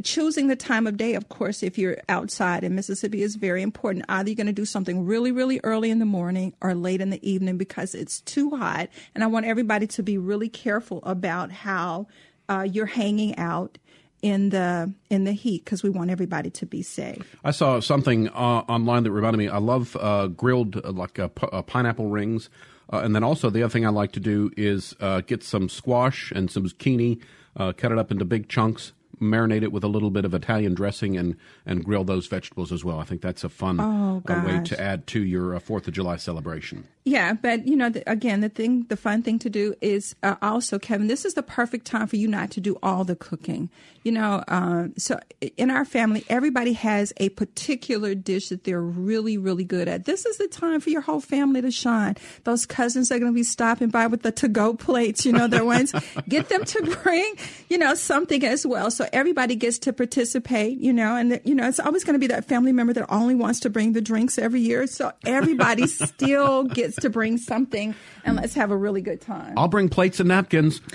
choosing 0.03 0.47
the 0.47 0.55
time 0.55 0.87
of 0.87 0.97
day. 0.97 1.15
Of 1.15 1.29
course, 1.29 1.63
if 1.63 1.77
you're 1.77 1.97
outside 2.07 2.63
in 2.63 2.75
Mississippi, 2.75 3.23
is 3.23 3.35
very 3.35 3.61
important. 3.61 4.05
Either 4.07 4.29
you're 4.29 4.35
going 4.35 4.47
to 4.47 4.53
do 4.53 4.65
something 4.65 5.05
really, 5.05 5.31
really 5.31 5.59
early 5.63 5.89
in 5.89 5.99
the 5.99 6.05
morning 6.05 6.53
or 6.61 6.75
late 6.75 7.01
in 7.01 7.09
the 7.09 7.29
evening 7.29 7.57
because 7.57 7.95
it's 7.95 8.21
too 8.21 8.51
hot. 8.51 8.89
And 9.15 9.23
I 9.23 9.27
want 9.27 9.45
everybody 9.45 9.87
to 9.87 10.03
be 10.03 10.17
really 10.17 10.49
careful 10.49 10.99
about 11.03 11.51
how 11.51 12.07
uh, 12.49 12.67
you're 12.69 12.85
hanging 12.85 13.37
out 13.37 13.77
in 14.21 14.49
the 14.49 14.93
in 15.09 15.23
the 15.23 15.31
heat 15.31 15.65
because 15.65 15.83
we 15.83 15.89
want 15.89 16.09
everybody 16.11 16.49
to 16.51 16.65
be 16.65 16.83
safe. 16.83 17.35
I 17.43 17.51
saw 17.51 17.79
something 17.79 18.29
uh, 18.29 18.63
online 18.69 19.03
that 19.03 19.11
reminded 19.11 19.39
me. 19.39 19.47
I 19.47 19.57
love 19.57 19.97
uh, 19.99 20.27
grilled 20.27 20.77
uh, 20.77 20.91
like 20.91 21.17
uh, 21.17 21.29
p- 21.29 21.47
uh, 21.51 21.61
pineapple 21.63 22.07
rings 22.07 22.49
uh, 22.91 22.99
and 22.99 23.15
then 23.15 23.23
also 23.23 23.49
the 23.49 23.63
other 23.63 23.71
thing 23.71 23.85
I 23.85 23.89
like 23.89 24.11
to 24.13 24.19
do 24.19 24.51
is 24.57 24.95
uh, 24.99 25.21
get 25.21 25.43
some 25.43 25.69
squash 25.69 26.31
and 26.31 26.49
some 26.49 26.65
zucchini, 26.65 27.21
uh, 27.55 27.73
cut 27.73 27.91
it 27.91 27.97
up 27.97 28.11
into 28.11 28.25
big 28.25 28.49
chunks, 28.49 28.93
marinate 29.21 29.63
it 29.63 29.71
with 29.71 29.83
a 29.83 29.87
little 29.87 30.09
bit 30.09 30.25
of 30.25 30.33
Italian 30.33 30.73
dressing, 30.73 31.17
and 31.17 31.37
and 31.65 31.83
grill 31.83 32.03
those 32.03 32.27
vegetables 32.27 32.71
as 32.71 32.83
well. 32.83 32.99
I 32.99 33.03
think 33.03 33.21
that's 33.21 33.43
a 33.43 33.49
fun 33.49 33.79
oh, 33.79 34.21
way 34.27 34.61
to 34.63 34.81
add 34.81 35.07
to 35.07 35.23
your 35.23 35.55
uh, 35.55 35.59
Fourth 35.59 35.87
of 35.87 35.93
July 35.93 36.17
celebration. 36.17 36.87
Yeah, 37.03 37.33
but 37.33 37.65
you 37.65 37.75
know, 37.75 37.89
the, 37.89 38.09
again, 38.09 38.41
the 38.41 38.49
thing, 38.49 38.85
the 38.89 38.97
fun 38.97 39.23
thing 39.23 39.39
to 39.39 39.49
do 39.49 39.73
is 39.81 40.15
uh, 40.21 40.35
also, 40.41 40.77
Kevin, 40.77 41.07
this 41.07 41.25
is 41.25 41.33
the 41.33 41.41
perfect 41.41 41.85
time 41.85 42.05
for 42.07 42.15
you 42.15 42.27
not 42.27 42.51
to 42.51 42.61
do 42.61 42.77
all 42.83 43.03
the 43.03 43.15
cooking. 43.15 43.69
You 44.03 44.11
know, 44.11 44.43
uh, 44.47 44.87
so 44.97 45.19
in 45.57 45.69
our 45.71 45.85
family, 45.85 46.23
everybody 46.29 46.73
has 46.73 47.13
a 47.17 47.29
particular 47.29 48.15
dish 48.15 48.49
that 48.49 48.63
they're 48.63 48.81
really, 48.81 49.37
really 49.37 49.63
good 49.63 49.87
at. 49.87 50.05
This 50.05 50.25
is 50.25 50.37
the 50.37 50.47
time 50.47 50.79
for 50.79 50.89
your 50.89 51.01
whole 51.01 51.21
family 51.21 51.61
to 51.61 51.71
shine. 51.71 52.17
Those 52.43 52.65
cousins 52.65 53.11
are 53.11 53.19
going 53.19 53.31
to 53.31 53.35
be 53.35 53.43
stopping 53.43 53.89
by 53.89 54.07
with 54.07 54.21
the 54.21 54.31
to-go 54.31 54.75
plates. 54.75 55.25
You 55.25 55.33
know, 55.33 55.47
their 55.47 55.65
ones. 55.65 55.93
Get 56.29 56.49
them 56.49 56.65
to 56.65 56.97
bring, 57.03 57.35
you 57.69 57.77
know, 57.77 57.95
something 57.95 58.43
as 58.45 58.65
well. 58.65 58.91
So 58.91 59.07
everybody 59.13 59.55
gets 59.55 59.79
to 59.79 59.93
participate. 59.93 60.79
You 60.79 60.93
know, 60.93 61.15
and 61.15 61.39
you 61.43 61.55
know, 61.55 61.67
it's 61.67 61.79
always 61.79 62.03
going 62.03 62.13
to 62.13 62.19
be 62.19 62.27
that 62.27 62.45
family 62.45 62.71
member 62.71 62.93
that 62.93 63.05
only 63.11 63.35
wants 63.35 63.59
to 63.61 63.69
bring 63.69 63.93
the 63.93 64.01
drinks 64.01 64.37
every 64.37 64.61
year. 64.61 64.87
So 64.87 65.11
everybody 65.25 65.87
still 66.05 66.63
gets 66.63 66.95
to 66.97 67.09
bring 67.09 67.37
something 67.37 67.95
and 68.23 68.35
let's 68.35 68.53
have 68.53 68.71
a 68.71 68.77
really 68.77 69.01
good 69.01 69.21
time. 69.21 69.57
I'll 69.57 69.67
bring 69.67 69.89
plates 69.89 70.19
and 70.19 70.29
napkins. 70.29 70.81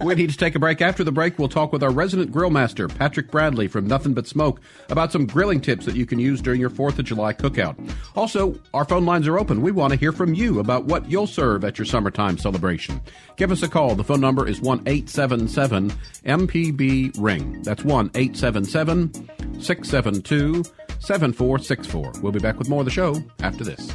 we 0.00 0.14
need 0.14 0.30
to 0.30 0.36
take 0.36 0.54
a 0.54 0.58
break. 0.58 0.80
After 0.80 1.04
the 1.04 1.12
break, 1.12 1.38
we'll 1.38 1.48
talk 1.48 1.72
with 1.72 1.82
our 1.82 1.90
resident 1.90 2.32
grill 2.32 2.50
master, 2.50 2.88
Patrick 2.88 3.30
Bradley 3.30 3.68
from 3.68 3.86
Nothing 3.86 4.14
But 4.14 4.26
Smoke, 4.26 4.60
about 4.90 5.12
some 5.12 5.26
grilling 5.26 5.60
tips 5.60 5.84
that 5.86 5.96
you 5.96 6.06
can 6.06 6.18
use 6.18 6.40
during 6.40 6.60
your 6.60 6.70
4th 6.70 6.98
of 6.98 7.04
July 7.04 7.32
cookout. 7.32 7.76
Also, 8.16 8.58
our 8.74 8.84
phone 8.84 9.04
lines 9.04 9.26
are 9.28 9.38
open. 9.38 9.62
We 9.62 9.72
want 9.72 9.92
to 9.92 9.98
hear 9.98 10.12
from 10.12 10.34
you 10.34 10.60
about 10.60 10.84
what 10.84 11.10
you'll 11.10 11.26
serve 11.26 11.64
at 11.64 11.78
your 11.78 11.86
summertime 11.86 12.38
celebration. 12.38 13.00
Give 13.36 13.50
us 13.50 13.62
a 13.62 13.68
call. 13.68 13.94
The 13.94 14.04
phone 14.04 14.20
number 14.20 14.46
is 14.48 14.60
1 14.60 14.80
877 14.86 15.90
MPB 16.24 17.12
Ring. 17.18 17.62
That's 17.62 17.84
1 17.84 18.10
877 18.14 19.12
672 19.60 20.64
7464. 21.00 22.12
We'll 22.22 22.32
be 22.32 22.40
back 22.40 22.58
with 22.58 22.68
more 22.68 22.80
of 22.80 22.84
the 22.84 22.90
show 22.90 23.22
after 23.40 23.64
this. 23.64 23.92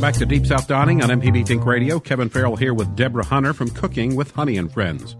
Welcome 0.00 0.12
back 0.12 0.18
to 0.20 0.34
Deep 0.34 0.46
South 0.46 0.66
Dining 0.66 1.02
on 1.02 1.10
MPB 1.10 1.46
Think 1.46 1.66
Radio. 1.66 2.00
Kevin 2.00 2.30
Farrell 2.30 2.56
here 2.56 2.72
with 2.72 2.96
Deborah 2.96 3.22
Hunter 3.22 3.52
from 3.52 3.68
Cooking 3.68 4.16
with 4.16 4.30
Honey 4.30 4.56
and 4.56 4.72
Friends. 4.72 5.14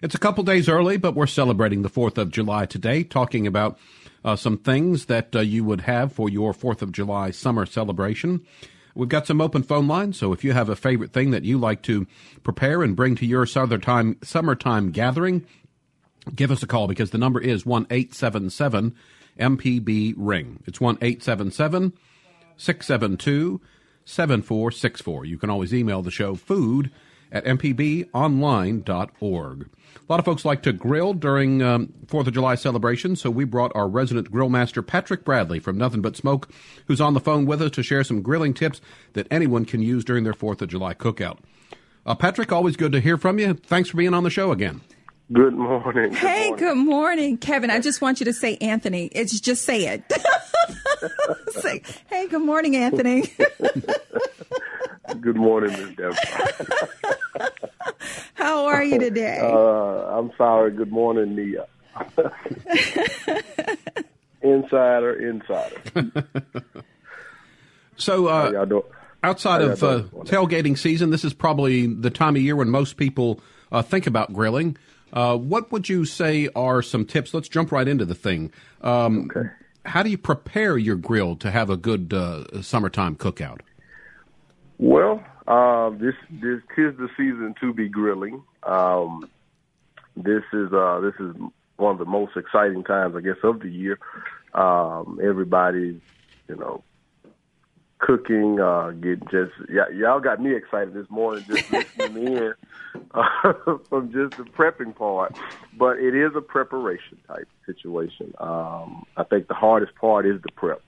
It's 0.00 0.14
a 0.14 0.18
couple 0.18 0.42
days 0.42 0.70
early, 0.70 0.96
but 0.96 1.14
we're 1.14 1.26
celebrating 1.26 1.82
the 1.82 1.90
4th 1.90 2.16
of 2.16 2.30
July 2.30 2.64
today, 2.64 3.04
talking 3.04 3.46
about 3.46 3.78
uh, 4.24 4.34
some 4.34 4.56
things 4.56 5.04
that 5.04 5.36
uh, 5.36 5.40
you 5.40 5.64
would 5.64 5.82
have 5.82 6.14
for 6.14 6.30
your 6.30 6.54
4th 6.54 6.80
of 6.80 6.92
July 6.92 7.30
summer 7.30 7.66
celebration. 7.66 8.40
We've 8.94 9.06
got 9.06 9.26
some 9.26 9.42
open 9.42 9.62
phone 9.62 9.86
lines, 9.86 10.16
so 10.16 10.32
if 10.32 10.42
you 10.42 10.52
have 10.52 10.70
a 10.70 10.76
favorite 10.76 11.12
thing 11.12 11.30
that 11.32 11.44
you 11.44 11.58
like 11.58 11.82
to 11.82 12.06
prepare 12.42 12.82
and 12.82 12.96
bring 12.96 13.16
to 13.16 13.26
your 13.26 13.44
summertime, 13.44 14.16
summertime 14.22 14.92
gathering, 14.92 15.44
give 16.34 16.50
us 16.50 16.62
a 16.62 16.66
call 16.66 16.88
because 16.88 17.10
the 17.10 17.18
number 17.18 17.38
is 17.38 17.66
1 17.66 17.88
877 17.90 18.94
MPB 19.38 20.14
Ring. 20.16 20.62
It's 20.64 20.80
1 20.80 20.96
877 21.02 21.92
672 22.56 23.60
7464. 24.06 25.26
You 25.26 25.36
can 25.36 25.50
always 25.50 25.74
email 25.74 26.00
the 26.00 26.10
show 26.10 26.34
food 26.34 26.90
at 27.30 27.44
mpbonline.org. 27.44 29.68
A 29.96 30.12
lot 30.12 30.20
of 30.20 30.24
folks 30.24 30.44
like 30.44 30.62
to 30.62 30.72
grill 30.72 31.12
during 31.12 31.62
um, 31.62 31.92
4th 32.06 32.28
of 32.28 32.34
July 32.34 32.54
celebrations, 32.54 33.20
so 33.20 33.28
we 33.28 33.44
brought 33.44 33.74
our 33.74 33.88
resident 33.88 34.30
grill 34.30 34.48
master, 34.48 34.80
Patrick 34.80 35.24
Bradley 35.24 35.58
from 35.58 35.76
Nothing 35.76 36.00
But 36.00 36.16
Smoke, 36.16 36.48
who's 36.86 37.00
on 37.00 37.14
the 37.14 37.20
phone 37.20 37.44
with 37.44 37.60
us 37.60 37.72
to 37.72 37.82
share 37.82 38.04
some 38.04 38.22
grilling 38.22 38.54
tips 38.54 38.80
that 39.14 39.26
anyone 39.30 39.64
can 39.64 39.82
use 39.82 40.04
during 40.04 40.24
their 40.24 40.32
4th 40.32 40.62
of 40.62 40.68
July 40.68 40.94
cookout. 40.94 41.38
Uh, 42.04 42.14
Patrick, 42.14 42.52
always 42.52 42.76
good 42.76 42.92
to 42.92 43.00
hear 43.00 43.16
from 43.16 43.40
you. 43.40 43.54
Thanks 43.54 43.90
for 43.90 43.96
being 43.96 44.14
on 44.14 44.22
the 44.22 44.30
show 44.30 44.52
again. 44.52 44.82
Good 45.32 45.54
morning. 45.54 46.10
Good 46.10 46.18
hey, 46.18 46.48
morning. 46.50 46.64
good 46.64 46.76
morning, 46.76 47.38
Kevin. 47.38 47.68
I 47.68 47.80
just 47.80 48.00
want 48.00 48.20
you 48.20 48.26
to 48.26 48.32
say 48.32 48.56
Anthony. 48.58 49.06
It's 49.06 49.40
just 49.40 49.64
say 49.64 49.88
it. 49.88 50.04
say, 51.60 51.82
hey, 52.08 52.28
good 52.28 52.42
morning, 52.42 52.76
Anthony. 52.76 53.24
good 55.20 55.34
morning, 55.34 55.72
Ms. 55.72 55.96
Deborah. 55.96 57.50
How 58.34 58.66
are 58.66 58.84
you 58.84 59.00
today? 59.00 59.40
Uh, 59.42 60.16
I'm 60.16 60.30
sorry. 60.38 60.70
Good 60.70 60.92
morning, 60.92 61.34
Nia. 61.34 61.66
insider, 64.42 65.28
insider. 65.28 66.24
so, 67.96 68.28
uh, 68.28 68.64
outside 69.24 69.62
of 69.62 69.82
uh, 69.82 70.02
tailgating 70.22 70.78
season, 70.78 71.10
this 71.10 71.24
is 71.24 71.34
probably 71.34 71.88
the 71.88 72.10
time 72.10 72.36
of 72.36 72.42
year 72.42 72.54
when 72.54 72.70
most 72.70 72.96
people 72.96 73.40
uh, 73.72 73.82
think 73.82 74.06
about 74.06 74.32
grilling. 74.32 74.76
Uh, 75.12 75.36
what 75.36 75.70
would 75.72 75.88
you 75.88 76.04
say 76.04 76.48
are 76.54 76.82
some 76.82 77.04
tips? 77.04 77.32
Let's 77.32 77.48
jump 77.48 77.72
right 77.72 77.86
into 77.86 78.04
the 78.04 78.14
thing. 78.14 78.52
Um, 78.80 79.30
okay. 79.30 79.48
How 79.84 80.02
do 80.02 80.10
you 80.10 80.18
prepare 80.18 80.76
your 80.76 80.96
grill 80.96 81.36
to 81.36 81.50
have 81.50 81.70
a 81.70 81.76
good 81.76 82.12
uh, 82.12 82.60
summertime 82.62 83.16
cookout? 83.16 83.60
Well, 84.78 85.24
uh, 85.46 85.90
this 85.90 86.14
this 86.30 86.60
tis 86.74 86.96
the 86.96 87.08
season 87.16 87.54
to 87.60 87.72
be 87.72 87.88
grilling. 87.88 88.42
Um, 88.64 89.28
this 90.16 90.42
is 90.52 90.72
uh, 90.72 91.00
this 91.00 91.14
is 91.20 91.36
one 91.76 91.92
of 91.92 91.98
the 91.98 92.04
most 92.04 92.36
exciting 92.36 92.82
times, 92.84 93.14
I 93.16 93.20
guess, 93.20 93.36
of 93.42 93.60
the 93.60 93.70
year. 93.70 93.98
Um, 94.54 95.20
everybody's, 95.22 96.00
you 96.48 96.56
know, 96.56 96.82
cooking, 97.98 98.60
uh, 98.60 98.90
getting 98.90 99.26
just 99.30 99.52
y- 99.68 99.90
y'all 99.94 100.20
got 100.20 100.40
me 100.40 100.54
excited 100.54 100.94
this 100.94 101.08
morning 101.10 101.44
just 101.48 101.70
listening 101.98 102.26
in 102.36 102.54
uh, 103.14 103.52
from 103.88 104.12
just 104.12 104.36
the 104.36 104.44
prepping 104.56 104.94
part. 104.94 105.36
But 105.78 105.98
it 105.98 106.14
is 106.14 106.32
a 106.36 106.40
preparation 106.40 107.18
type 107.26 107.48
situation. 107.66 108.32
Um, 108.38 109.04
I 109.16 109.24
think 109.24 109.48
the 109.48 109.54
hardest 109.54 109.94
part 109.96 110.26
is 110.26 110.40
the 110.42 110.52
prep 110.52 110.82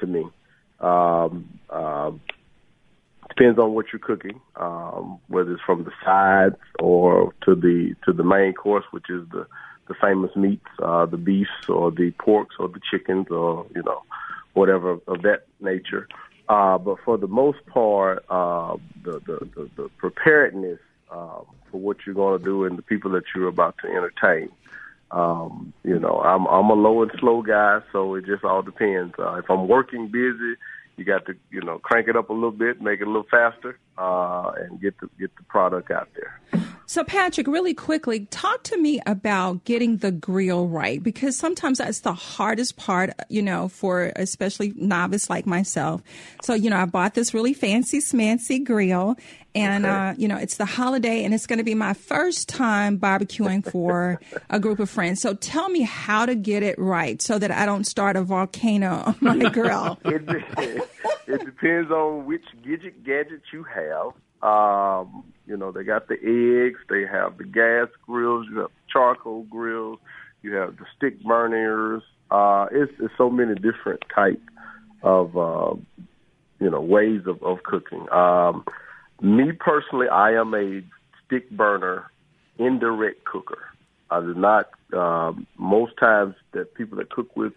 to 0.00 0.06
me. 0.06 0.24
Um, 0.80 1.58
um, 1.70 2.20
depends 3.28 3.58
on 3.58 3.74
what 3.74 3.86
you're 3.92 4.00
cooking, 4.00 4.40
um, 4.56 5.18
whether 5.28 5.52
it's 5.52 5.62
from 5.64 5.84
the 5.84 5.92
sides 6.04 6.56
or 6.78 7.32
to 7.44 7.54
the 7.54 7.94
to 8.04 8.12
the 8.12 8.24
main 8.24 8.52
course, 8.52 8.84
which 8.90 9.10
is 9.10 9.28
the 9.30 9.46
the 9.88 9.94
famous 10.00 10.34
meats, 10.36 10.66
uh, 10.82 11.06
the 11.06 11.16
beefs 11.16 11.50
or 11.68 11.90
the 11.90 12.12
porks 12.20 12.58
or 12.58 12.68
the 12.68 12.80
chickens 12.90 13.26
or 13.30 13.66
you 13.74 13.82
know 13.82 14.02
whatever 14.54 14.98
of 15.06 15.22
that 15.22 15.46
nature. 15.60 16.06
Uh, 16.48 16.78
but 16.78 16.96
for 17.04 17.18
the 17.18 17.26
most 17.26 17.64
part, 17.66 18.24
uh, 18.30 18.76
the, 19.04 19.20
the, 19.26 19.48
the, 19.54 19.70
the 19.76 19.88
preparedness 19.98 20.78
uh, 21.10 21.40
for 21.70 21.80
what 21.80 21.98
you're 22.06 22.14
going 22.14 22.38
to 22.38 22.44
do 22.44 22.64
and 22.64 22.78
the 22.78 22.82
people 22.82 23.10
that 23.10 23.24
you're 23.34 23.48
about 23.48 23.76
to 23.82 23.88
entertain. 23.88 24.50
Um, 25.10 25.72
you 25.84 25.98
know, 25.98 26.20
I'm 26.20 26.46
I'm 26.46 26.68
a 26.68 26.74
low 26.74 27.02
and 27.02 27.10
slow 27.18 27.40
guy, 27.42 27.80
so 27.92 28.14
it 28.14 28.26
just 28.26 28.44
all 28.44 28.60
depends. 28.62 29.14
Uh, 29.18 29.34
if 29.34 29.50
I'm 29.50 29.66
working 29.66 30.08
busy, 30.08 30.54
you 30.96 31.04
got 31.04 31.24
to 31.26 31.34
you 31.50 31.62
know 31.62 31.78
crank 31.78 32.08
it 32.08 32.16
up 32.16 32.28
a 32.28 32.34
little 32.34 32.50
bit, 32.50 32.82
make 32.82 33.00
it 33.00 33.04
a 33.04 33.10
little 33.10 33.26
faster, 33.30 33.78
uh, 33.98 34.52
and 34.56 34.80
get 34.80 34.98
the 35.00 35.08
get 35.18 35.34
the 35.36 35.42
product 35.44 35.90
out 35.90 36.08
there. 36.14 36.40
So, 36.86 37.04
Patrick, 37.04 37.46
really 37.46 37.74
quickly, 37.74 38.20
talk 38.30 38.62
to 38.62 38.78
me 38.78 38.98
about 39.04 39.64
getting 39.64 39.98
the 39.98 40.10
grill 40.10 40.68
right 40.68 41.02
because 41.02 41.36
sometimes 41.36 41.78
that's 41.78 42.00
the 42.00 42.14
hardest 42.14 42.78
part, 42.78 43.10
you 43.28 43.42
know, 43.42 43.68
for 43.68 44.10
especially 44.16 44.72
novice 44.74 45.28
like 45.28 45.44
myself. 45.44 46.00
So, 46.42 46.54
you 46.54 46.70
know, 46.70 46.78
I 46.78 46.86
bought 46.86 47.12
this 47.12 47.34
really 47.34 47.52
fancy, 47.52 47.98
smancy 47.98 48.64
grill, 48.64 49.16
and 49.54 49.84
okay. 49.84 49.94
uh, 49.94 50.14
you 50.16 50.28
know, 50.28 50.38
it's 50.38 50.56
the 50.56 50.64
holiday, 50.64 51.24
and 51.24 51.34
it's 51.34 51.46
going 51.46 51.58
to 51.58 51.64
be 51.64 51.74
my 51.74 51.92
first 51.92 52.48
time 52.48 52.98
barbecuing 52.98 53.70
for 53.70 54.18
a 54.48 54.58
group 54.58 54.78
of 54.78 54.88
friends. 54.88 55.20
So, 55.20 55.34
tell 55.34 55.68
me 55.68 55.82
how 55.82 56.24
to 56.24 56.34
get 56.34 56.62
it 56.62 56.78
right 56.78 57.20
so 57.20 57.38
that 57.38 57.50
I 57.50 57.66
don't 57.66 57.84
start 57.84 58.16
a 58.16 58.22
volcano 58.22 59.14
on 59.22 59.38
my 59.38 59.50
grill. 59.50 59.98
it, 60.06 60.22
it 61.26 61.44
depends 61.44 61.90
on 61.90 62.24
which 62.24 62.44
gadget 62.64 63.04
gadget 63.04 63.42
you 63.52 63.64
have. 63.64 63.87
Um, 64.42 65.24
you 65.46 65.56
know, 65.56 65.72
they 65.72 65.82
got 65.82 66.08
the 66.08 66.14
eggs, 66.14 66.78
they 66.88 67.04
have 67.10 67.38
the 67.38 67.44
gas 67.44 67.88
grills, 68.06 68.46
you 68.50 68.58
have 68.58 68.70
charcoal 68.92 69.42
grills, 69.44 69.98
you 70.42 70.54
have 70.54 70.76
the 70.76 70.84
stick 70.96 71.22
burners. 71.24 72.02
Uh, 72.30 72.66
it's, 72.70 72.92
it's 73.00 73.14
so 73.16 73.30
many 73.30 73.54
different 73.54 74.02
type 74.14 74.42
of, 75.02 75.36
uh, 75.36 75.74
you 76.60 76.70
know, 76.70 76.80
ways 76.80 77.22
of, 77.26 77.42
of 77.42 77.62
cooking. 77.62 78.06
Um, 78.10 78.64
me 79.20 79.52
personally, 79.52 80.08
I 80.08 80.32
am 80.32 80.54
a 80.54 80.82
stick 81.26 81.50
burner 81.50 82.10
indirect 82.58 83.24
cooker. 83.24 83.58
I 84.10 84.20
do 84.20 84.34
not. 84.34 84.70
Um, 84.92 85.46
most 85.58 85.92
times 85.98 86.34
that 86.52 86.74
people 86.74 86.98
that 86.98 87.10
cook 87.10 87.36
with 87.36 87.52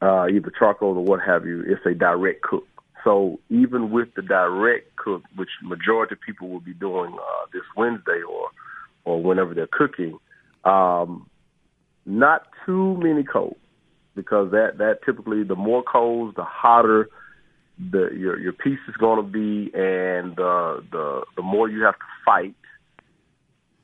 uh, 0.00 0.26
either 0.26 0.52
charcoal 0.58 0.96
or 0.96 1.04
what 1.04 1.20
have 1.20 1.46
you, 1.46 1.62
it's 1.66 1.84
a 1.84 1.94
direct 1.94 2.42
cook. 2.42 2.66
So 3.04 3.38
even 3.50 3.90
with 3.90 4.08
the 4.16 4.22
direct 4.22 4.96
cook, 4.96 5.22
which 5.36 5.50
majority 5.62 6.14
of 6.14 6.20
people 6.20 6.48
will 6.48 6.60
be 6.60 6.74
doing 6.74 7.12
uh, 7.14 7.46
this 7.52 7.62
Wednesday 7.76 8.22
or 8.28 8.50
or 9.04 9.22
whenever 9.22 9.54
they're 9.54 9.68
cooking, 9.70 10.18
um, 10.64 11.28
not 12.04 12.42
too 12.64 12.96
many 12.96 13.22
coals 13.22 13.56
because 14.16 14.50
that 14.50 14.78
that 14.78 14.98
typically 15.04 15.44
the 15.44 15.54
more 15.54 15.82
coals, 15.82 16.34
the 16.36 16.44
hotter 16.44 17.08
the 17.78 18.08
your 18.16 18.38
your 18.38 18.52
piece 18.52 18.78
is 18.88 18.96
going 18.96 19.22
to 19.22 19.30
be, 19.30 19.70
and 19.74 20.34
the 20.36 20.82
the 20.90 21.22
the 21.36 21.42
more 21.42 21.68
you 21.68 21.82
have 21.84 21.94
to 21.94 22.06
fight 22.24 22.54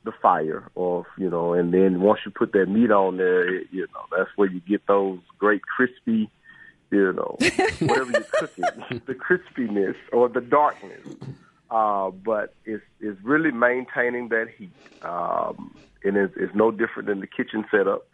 the 0.03 0.11
fire, 0.21 0.67
or 0.75 1.05
you 1.17 1.29
know, 1.29 1.53
and 1.53 1.73
then 1.73 2.01
once 2.01 2.19
you 2.25 2.31
put 2.31 2.51
that 2.53 2.65
meat 2.65 2.91
on 2.91 3.17
there, 3.17 3.55
it, 3.55 3.67
you 3.71 3.87
know 3.93 4.17
that's 4.17 4.29
where 4.35 4.49
you 4.49 4.59
get 4.61 4.85
those 4.87 5.19
great 5.37 5.61
crispy 5.61 6.29
you 6.93 7.13
know, 7.13 7.37
whatever 7.79 8.11
you're 8.11 8.23
cooking, 8.23 8.65
the 9.05 9.15
crispiness 9.15 9.95
or 10.11 10.29
the 10.29 10.41
darkness. 10.41 11.07
Uh, 11.71 12.11
but 12.11 12.53
it's, 12.65 12.83
it's 12.99 13.19
really 13.23 13.51
maintaining 13.51 14.29
that 14.29 14.47
heat. 14.57 14.69
Um, 15.01 15.75
and 16.03 16.17
it's, 16.17 16.33
it's 16.37 16.53
no 16.53 16.69
different 16.69 17.07
than 17.07 17.19
the 17.19 17.27
kitchen 17.27 17.65
setup, 17.71 18.05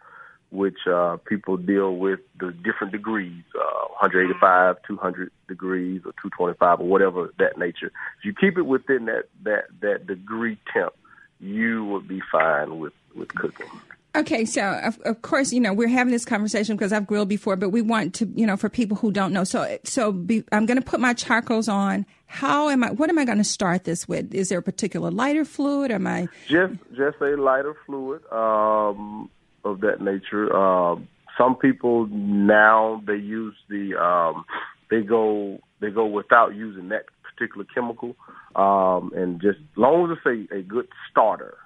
which 0.50 0.86
uh, 0.90 1.18
people 1.28 1.58
deal 1.58 1.96
with 1.96 2.20
the 2.38 2.52
different 2.52 2.92
degrees, 2.92 3.42
uh, 3.54 3.88
185, 4.00 4.76
200 4.86 5.30
degrees, 5.46 6.00
or 6.06 6.12
225, 6.12 6.80
or 6.80 6.86
whatever 6.86 7.34
that 7.38 7.58
nature. 7.58 7.92
If 8.18 8.24
you 8.24 8.32
keep 8.32 8.56
it 8.56 8.62
within 8.62 9.04
that, 9.06 9.24
that, 9.42 9.64
that 9.80 10.06
degree 10.06 10.56
temp, 10.72 10.94
you 11.38 11.84
will 11.84 12.00
be 12.00 12.22
fine 12.32 12.78
with, 12.78 12.94
with 13.14 13.34
cooking. 13.34 13.68
Okay, 14.16 14.44
so 14.44 14.62
of, 14.62 14.98
of, 15.04 15.22
course, 15.22 15.52
you 15.52 15.60
know 15.60 15.72
we're 15.72 15.86
having 15.86 16.12
this 16.12 16.24
conversation 16.24 16.76
because 16.76 16.92
I've 16.92 17.06
grilled 17.06 17.28
before, 17.28 17.54
but 17.54 17.70
we 17.70 17.80
want 17.80 18.14
to, 18.14 18.26
you 18.34 18.44
know, 18.44 18.56
for 18.56 18.68
people 18.68 18.96
who 18.96 19.12
don't 19.12 19.32
know. 19.32 19.44
So, 19.44 19.78
so 19.84 20.10
be, 20.10 20.42
I'm 20.50 20.66
going 20.66 20.78
to 20.78 20.84
put 20.84 20.98
my 20.98 21.14
charcoals 21.14 21.68
on. 21.68 22.06
How 22.26 22.68
am 22.70 22.82
I? 22.82 22.90
What 22.90 23.08
am 23.08 23.18
I 23.18 23.24
going 23.24 23.38
to 23.38 23.44
start 23.44 23.84
this 23.84 24.08
with? 24.08 24.34
Is 24.34 24.48
there 24.48 24.58
a 24.58 24.62
particular 24.62 25.12
lighter 25.12 25.44
fluid? 25.44 25.92
Am 25.92 26.08
I 26.08 26.26
just 26.48 26.74
just 26.96 27.20
a 27.20 27.36
lighter 27.36 27.76
fluid 27.86 28.22
um, 28.32 29.30
of 29.64 29.80
that 29.82 30.00
nature? 30.00 30.54
Um, 30.56 31.06
some 31.38 31.54
people 31.54 32.06
now 32.08 33.02
they 33.06 33.16
use 33.16 33.54
the 33.68 33.94
um, 33.94 34.44
they 34.90 35.02
go 35.02 35.60
they 35.80 35.90
go 35.90 36.06
without 36.06 36.54
using 36.56 36.88
that 36.88 37.04
particular 37.22 37.64
chemical, 37.72 38.16
um, 38.56 39.12
and 39.14 39.40
just 39.40 39.58
long 39.76 40.10
as 40.10 40.18
it's 40.18 40.50
a, 40.52 40.56
a 40.56 40.62
good 40.62 40.88
starter. 41.10 41.56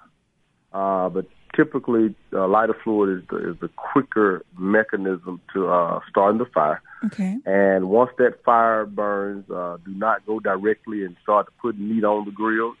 Uh, 0.71 1.09
but 1.09 1.25
typically 1.55 2.15
uh, 2.33 2.47
lighter 2.47 2.75
fluid 2.83 3.17
is 3.17 3.27
the, 3.29 3.51
is 3.51 3.59
the 3.59 3.69
quicker 3.69 4.43
mechanism 4.57 5.39
to 5.53 5.67
uh, 5.67 5.99
starting 6.09 6.39
the 6.39 6.45
fire. 6.45 6.81
Okay. 7.05 7.37
And 7.45 7.89
once 7.89 8.11
that 8.17 8.43
fire 8.43 8.85
burns, 8.85 9.49
uh, 9.49 9.77
do 9.85 9.93
not 9.93 10.25
go 10.25 10.39
directly 10.39 11.03
and 11.03 11.15
start 11.21 11.47
to 11.47 11.51
put 11.61 11.77
meat 11.79 12.03
on 12.03 12.25
the 12.25 12.31
grill. 12.31 12.73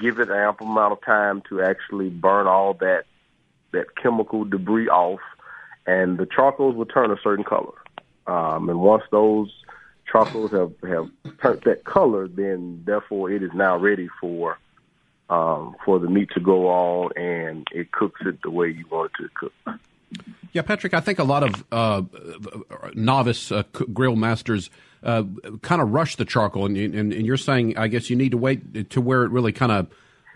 Give 0.00 0.18
it 0.18 0.28
an 0.28 0.36
ample 0.36 0.66
amount 0.66 0.92
of 0.92 1.04
time 1.04 1.42
to 1.48 1.62
actually 1.62 2.10
burn 2.10 2.46
all 2.46 2.74
that 2.74 3.04
that 3.72 3.96
chemical 4.00 4.44
debris 4.44 4.88
off, 4.88 5.20
and 5.86 6.16
the 6.16 6.26
charcoals 6.26 6.76
will 6.76 6.86
turn 6.86 7.10
a 7.10 7.16
certain 7.22 7.44
color. 7.44 7.74
Um, 8.26 8.68
and 8.68 8.80
once 8.80 9.02
those 9.10 9.52
charcoals 10.10 10.50
have 10.52 10.72
have 10.82 11.08
turned 11.40 11.62
that 11.64 11.84
color, 11.84 12.28
then 12.28 12.82
therefore 12.84 13.30
it 13.30 13.42
is 13.42 13.50
now 13.54 13.76
ready 13.76 14.08
for 14.20 14.58
um, 15.30 15.74
for 15.84 15.98
the 15.98 16.08
meat 16.08 16.30
to 16.34 16.40
go 16.40 16.68
on, 16.68 17.10
and 17.16 17.66
it 17.72 17.92
cooks 17.92 18.20
it 18.24 18.42
the 18.42 18.50
way 18.50 18.68
you 18.68 18.84
want 18.90 19.12
it 19.18 19.22
to 19.22 19.28
cook. 19.34 19.78
Yeah, 20.52 20.62
Patrick, 20.62 20.94
I 20.94 21.00
think 21.00 21.18
a 21.18 21.24
lot 21.24 21.42
of 21.42 21.64
uh, 21.72 22.02
novice 22.94 23.50
uh, 23.50 23.64
grill 23.92 24.14
masters 24.14 24.70
uh, 25.02 25.24
kind 25.62 25.82
of 25.82 25.92
rush 25.92 26.16
the 26.16 26.24
charcoal, 26.24 26.66
and, 26.66 26.76
and, 26.76 27.12
and, 27.12 27.26
you're 27.26 27.36
saying, 27.36 27.76
I 27.76 27.88
guess 27.88 28.08
you 28.08 28.16
need 28.16 28.30
to 28.30 28.38
wait 28.38 28.90
to 28.90 29.00
where 29.00 29.24
it 29.24 29.30
really 29.30 29.52
kind 29.52 29.72
of 29.72 29.88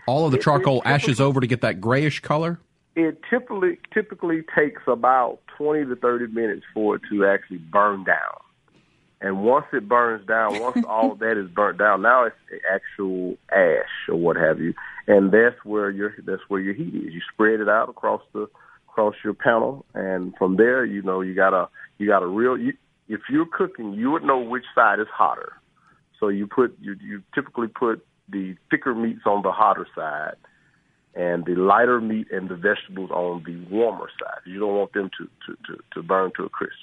all 0.07 0.25
of 0.25 0.31
the 0.31 0.37
charcoal 0.37 0.81
ashes 0.85 1.21
over 1.21 1.39
to 1.39 1.47
get 1.47 1.61
that 1.61 1.79
grayish 1.79 2.19
color. 2.19 2.59
It 2.95 3.19
typically 3.29 3.79
typically 3.93 4.43
takes 4.55 4.81
about 4.87 5.39
twenty 5.57 5.85
to 5.85 5.95
thirty 5.95 6.27
minutes 6.27 6.65
for 6.73 6.95
it 6.95 7.01
to 7.09 7.25
actually 7.25 7.59
burn 7.59 8.03
down. 8.03 8.39
And 9.21 9.43
once 9.43 9.65
it 9.73 9.87
burns 9.87 10.25
down, 10.27 10.59
once 10.61 10.85
all 10.87 11.15
that 11.15 11.37
is 11.37 11.49
burnt 11.49 11.77
down, 11.77 12.01
now 12.01 12.25
it's 12.25 12.35
actual 12.71 13.37
ash 13.51 14.07
or 14.07 14.15
what 14.15 14.37
have 14.37 14.59
you, 14.59 14.73
and 15.07 15.31
that's 15.31 15.63
where 15.63 15.89
your 15.89 16.13
that's 16.25 16.41
where 16.47 16.61
your 16.61 16.73
heat 16.73 16.93
is. 16.93 17.13
You 17.13 17.21
spread 17.33 17.59
it 17.59 17.69
out 17.69 17.89
across 17.89 18.21
the 18.33 18.47
across 18.87 19.15
your 19.23 19.33
panel, 19.33 19.85
and 19.93 20.33
from 20.37 20.57
there, 20.57 20.85
you 20.85 21.01
know, 21.01 21.21
you 21.21 21.35
got 21.35 21.53
a 21.53 21.69
you 21.97 22.07
got 22.07 22.23
a 22.23 22.27
real. 22.27 22.57
You, 22.57 22.73
if 23.07 23.21
you're 23.29 23.47
cooking, 23.51 23.93
you 23.93 24.11
would 24.11 24.23
know 24.23 24.39
which 24.39 24.65
side 24.75 24.99
is 24.99 25.07
hotter. 25.11 25.53
So 26.19 26.27
you 26.27 26.47
put 26.47 26.77
you 26.79 26.95
you 27.01 27.23
typically 27.33 27.67
put 27.67 28.05
the 28.29 28.55
thicker 28.69 28.93
meats 28.93 29.21
on 29.25 29.41
the 29.41 29.51
hotter 29.51 29.87
side, 29.95 30.35
and 31.15 31.45
the 31.45 31.55
lighter 31.55 31.99
meat 31.99 32.27
and 32.31 32.49
the 32.49 32.55
vegetables 32.55 33.09
on 33.11 33.43
the 33.45 33.57
warmer 33.73 34.09
side. 34.21 34.41
You 34.45 34.59
don't 34.59 34.75
want 34.75 34.93
them 34.93 35.09
to 35.17 35.25
to 35.25 35.57
to, 35.67 35.83
to 35.93 36.03
burn 36.03 36.31
to 36.37 36.45
a 36.45 36.49
crisp. 36.49 36.75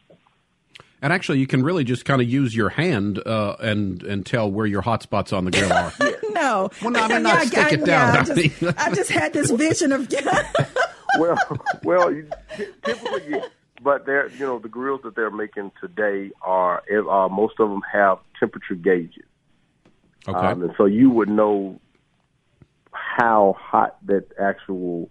And 1.03 1.13
actually, 1.13 1.41
you 1.41 1.47
can 1.47 1.63
really 1.63 1.85
just 1.85 2.05
kind 2.05 2.23
of 2.23 2.29
use 2.29 2.57
your 2.57 2.71
hand 2.71 3.19
uh, 3.27 3.57
and 3.61 4.03
and 4.03 4.25
tell 4.25 4.51
where 4.51 4.67
your 4.67 4.81
hot 4.81 5.03
spots 5.03 5.33
on 5.33 5.45
the 5.45 5.51
grill 5.51 5.73
are. 5.73 5.93
no, 6.31 6.71
well, 6.81 6.91
no, 6.91 7.01
I 7.01 7.09
mean 7.09 7.23
not 7.23 7.35
yeah, 7.35 7.45
stick 7.45 7.59
I, 7.59 7.71
it 7.71 7.85
down. 7.85 8.15
Yeah, 8.15 8.21
I, 8.21 8.25
just, 8.25 8.63
I, 8.79 8.95
just, 8.95 9.11
had 9.11 9.33
this 9.35 9.51
vision 9.51 9.93
of. 9.93 10.09
well, 11.19 11.37
well, 11.85 12.15
typically, 12.83 13.23
yes. 13.29 13.49
but 13.83 14.07
they're 14.07 14.31
you 14.31 14.47
know 14.47 14.59
the 14.59 14.69
grills 14.69 15.03
that 15.05 15.15
they're 15.17 15.31
making 15.31 15.71
today 15.81 16.31
are 16.41 16.83
uh, 16.91 17.29
most 17.29 17.61
of 17.61 17.69
them 17.69 17.83
have 17.93 18.19
temperature 18.41 18.75
gauges. 18.75 19.25
Okay, 20.27 20.39
um, 20.39 20.63
and 20.63 20.73
so 20.79 20.87
you 20.87 21.11
would 21.11 21.29
know 21.29 21.79
how 22.91 23.55
hot 23.59 23.99
that 24.07 24.27
actual 24.41 25.11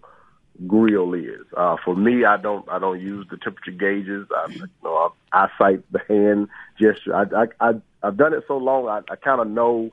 grill 0.66 1.14
is. 1.14 1.46
Uh, 1.56 1.76
for 1.84 1.94
me, 1.94 2.24
I 2.24 2.36
don't 2.36 2.68
I 2.68 2.78
don't 2.78 3.00
use 3.00 3.26
the 3.30 3.36
temperature 3.36 3.70
gauges. 3.72 4.26
I, 4.34 4.50
you 4.50 4.66
know, 4.82 5.12
I, 5.32 5.44
I 5.44 5.48
cite 5.58 5.92
the 5.92 6.00
hand 6.08 6.48
gesture. 6.80 7.14
I, 7.14 7.24
I, 7.42 7.68
I 7.68 7.74
I've 8.02 8.16
done 8.16 8.34
it 8.34 8.44
so 8.48 8.56
long. 8.56 8.88
I, 8.88 9.00
I 9.10 9.16
kind 9.16 9.40
of 9.40 9.48
know 9.48 9.90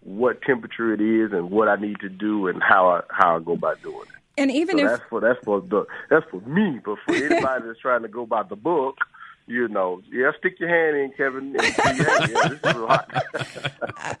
what 0.00 0.40
temperature 0.42 0.92
it 0.92 1.00
is 1.00 1.32
and 1.32 1.50
what 1.50 1.68
I 1.68 1.76
need 1.76 1.98
to 2.00 2.08
do 2.08 2.46
and 2.46 2.62
how 2.62 2.88
I 2.88 3.00
how 3.10 3.36
I 3.36 3.40
go 3.40 3.52
about 3.52 3.82
doing 3.82 4.02
it. 4.02 4.16
And 4.38 4.50
even 4.50 4.78
so 4.78 4.84
if 4.84 4.90
that's 4.90 5.02
for 5.08 5.20
that's 5.20 5.44
for 5.44 5.60
the 5.60 5.86
that's 6.10 6.26
for 6.30 6.40
me, 6.42 6.78
but 6.84 6.98
for 7.04 7.14
anybody 7.14 7.66
that's 7.66 7.80
trying 7.80 8.02
to 8.02 8.08
go 8.08 8.26
by 8.26 8.42
the 8.42 8.56
book, 8.56 8.98
you 9.46 9.68
know, 9.68 10.02
yeah, 10.10 10.32
stick 10.38 10.58
your 10.58 10.68
hand 10.68 10.96
in, 10.96 11.12
Kevin. 11.12 11.54
yeah, 11.54 12.98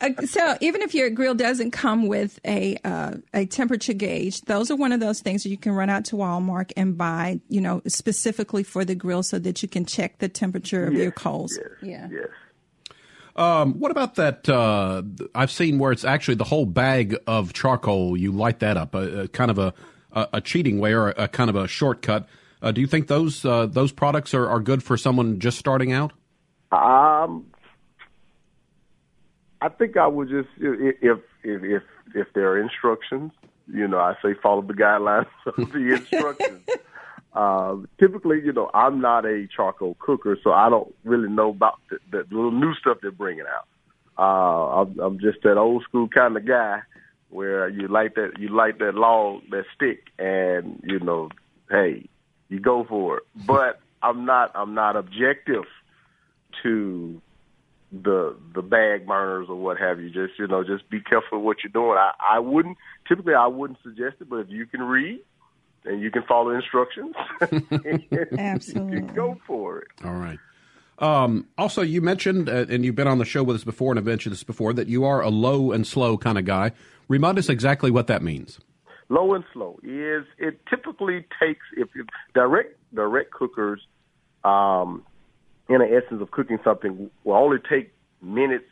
uh, 0.00 0.26
so 0.26 0.56
even 0.60 0.82
if 0.82 0.94
your 0.94 1.10
grill 1.10 1.34
doesn't 1.34 1.72
come 1.72 2.06
with 2.06 2.38
a 2.44 2.76
uh, 2.84 3.14
a 3.34 3.46
temperature 3.46 3.92
gauge, 3.92 4.42
those 4.42 4.70
are 4.70 4.76
one 4.76 4.92
of 4.92 5.00
those 5.00 5.20
things 5.20 5.42
that 5.42 5.48
you 5.48 5.58
can 5.58 5.72
run 5.72 5.90
out 5.90 6.04
to 6.06 6.16
Walmart 6.16 6.70
and 6.76 6.96
buy, 6.96 7.40
you 7.48 7.60
know, 7.60 7.82
specifically 7.88 8.62
for 8.62 8.84
the 8.84 8.94
grill, 8.94 9.24
so 9.24 9.38
that 9.40 9.62
you 9.62 9.68
can 9.68 9.84
check 9.84 10.18
the 10.18 10.28
temperature 10.28 10.86
of 10.86 10.92
yes, 10.92 11.02
your 11.02 11.12
coals. 11.12 11.58
Yes, 11.58 11.68
yeah. 11.82 12.08
Yes. 12.10 12.28
Um, 13.34 13.74
what 13.80 13.90
about 13.90 14.14
that? 14.14 14.48
Uh, 14.48 15.02
I've 15.34 15.50
seen 15.50 15.78
where 15.78 15.92
it's 15.92 16.04
actually 16.04 16.36
the 16.36 16.44
whole 16.44 16.66
bag 16.66 17.16
of 17.26 17.52
charcoal. 17.52 18.16
You 18.16 18.30
light 18.32 18.60
that 18.60 18.76
up, 18.76 18.94
a, 18.94 19.22
a 19.22 19.28
kind 19.28 19.50
of 19.50 19.58
a, 19.58 19.74
a, 20.12 20.28
a 20.34 20.40
cheating 20.40 20.78
way 20.78 20.94
or 20.94 21.10
a, 21.10 21.24
a 21.24 21.28
kind 21.28 21.50
of 21.50 21.56
a 21.56 21.66
shortcut 21.66 22.28
uh, 22.62 22.72
do 22.72 22.80
you 22.80 22.86
think 22.86 23.08
those 23.08 23.44
uh, 23.44 23.66
those 23.66 23.92
products 23.92 24.34
are, 24.34 24.48
are 24.48 24.60
good 24.60 24.82
for 24.82 24.96
someone 24.96 25.38
just 25.38 25.58
starting 25.58 25.92
out? 25.92 26.12
Um, 26.72 27.46
I 29.60 29.68
think 29.68 29.96
I 29.96 30.06
would 30.06 30.28
just 30.28 30.48
if 30.58 30.96
if 31.02 31.18
if 31.44 31.82
if 32.14 32.32
there 32.34 32.50
are 32.50 32.60
instructions 32.60 33.32
you 33.72 33.88
know, 33.88 33.98
I 33.98 34.14
say 34.22 34.34
follow 34.42 34.62
the 34.62 34.74
guidelines 34.74 35.26
of 35.46 35.72
the 35.72 35.94
instructions. 35.94 36.62
uh, 37.32 37.76
typically, 38.00 38.42
you 38.44 38.52
know, 38.52 38.70
I'm 38.72 39.00
not 39.00 39.24
a 39.24 39.46
charcoal 39.54 39.96
cooker, 39.98 40.38
so 40.42 40.52
I 40.52 40.68
don't 40.68 40.94
really 41.04 41.28
know 41.28 41.50
about 41.50 41.80
the, 41.90 41.98
the 42.10 42.24
little 42.30 42.52
new 42.52 42.74
stuff 42.74 42.98
they're 43.02 43.10
bringing 43.10 43.44
out. 43.44 43.66
Uh, 44.18 44.82
I'm, 44.82 44.98
I'm 44.98 45.18
just 45.18 45.42
that 45.42 45.58
old 45.58 45.82
school 45.82 46.08
kind 46.08 46.36
of 46.36 46.46
guy 46.46 46.80
where 47.28 47.68
you 47.68 47.88
light 47.88 48.14
that 48.14 48.38
you 48.38 48.48
light 48.48 48.78
that 48.78 48.94
log, 48.94 49.42
that 49.50 49.64
stick, 49.74 50.04
and 50.18 50.80
you 50.84 50.98
know, 51.00 51.28
hey, 51.70 52.08
you 52.48 52.60
go 52.60 52.84
for 52.84 53.18
it. 53.18 53.22
But 53.46 53.80
I'm 54.02 54.24
not 54.24 54.52
I'm 54.54 54.74
not 54.74 54.96
objective 54.96 55.64
to 56.62 57.20
the 57.92 58.36
the 58.54 58.62
bag 58.62 59.06
burners 59.06 59.48
or 59.48 59.56
what 59.56 59.78
have 59.78 60.00
you. 60.00 60.10
Just 60.10 60.38
you 60.38 60.46
know, 60.46 60.64
just 60.64 60.88
be 60.90 61.00
careful 61.00 61.40
what 61.40 61.58
you're 61.62 61.72
doing. 61.72 61.98
I, 61.98 62.12
I 62.36 62.38
wouldn't 62.38 62.76
typically 63.08 63.34
I 63.34 63.46
wouldn't 63.46 63.78
suggest 63.82 64.16
it, 64.20 64.28
but 64.28 64.36
if 64.36 64.50
you 64.50 64.66
can 64.66 64.82
read 64.82 65.20
and 65.84 66.00
you 66.00 66.10
can 66.10 66.22
follow 66.24 66.50
instructions, 66.50 67.14
absolutely 68.38 69.00
go 69.00 69.38
for 69.46 69.80
it. 69.80 69.88
All 70.04 70.14
right. 70.14 70.38
Um, 70.98 71.46
also, 71.58 71.82
you 71.82 72.00
mentioned, 72.00 72.48
uh, 72.48 72.66
and 72.68 72.84
you've 72.84 72.94
been 72.94 73.06
on 73.06 73.18
the 73.18 73.24
show 73.24 73.42
with 73.42 73.56
us 73.56 73.64
before, 73.64 73.92
and 73.92 73.98
I've 73.98 74.06
mentioned 74.06 74.32
this 74.32 74.42
before, 74.42 74.72
that 74.72 74.88
you 74.88 75.04
are 75.04 75.20
a 75.20 75.28
low 75.28 75.70
and 75.70 75.86
slow 75.86 76.16
kind 76.16 76.38
of 76.38 76.44
guy. 76.44 76.72
Remind 77.06 77.38
us 77.38 77.48
exactly 77.48 77.90
what 77.90 78.06
that 78.06 78.22
means. 78.22 78.58
Low 79.08 79.34
and 79.34 79.44
slow 79.52 79.78
is 79.82 80.24
it 80.38 80.58
typically 80.68 81.24
takes 81.40 81.64
if, 81.76 81.88
direct 82.34 82.76
direct 82.92 83.30
cookers, 83.32 83.80
um, 84.44 85.04
in 85.68 85.78
the 85.78 85.86
essence 85.86 86.20
of 86.22 86.30
cooking 86.30 86.58
something, 86.64 87.10
will 87.24 87.34
only 87.34 87.58
take 87.68 87.92
minutes 88.22 88.64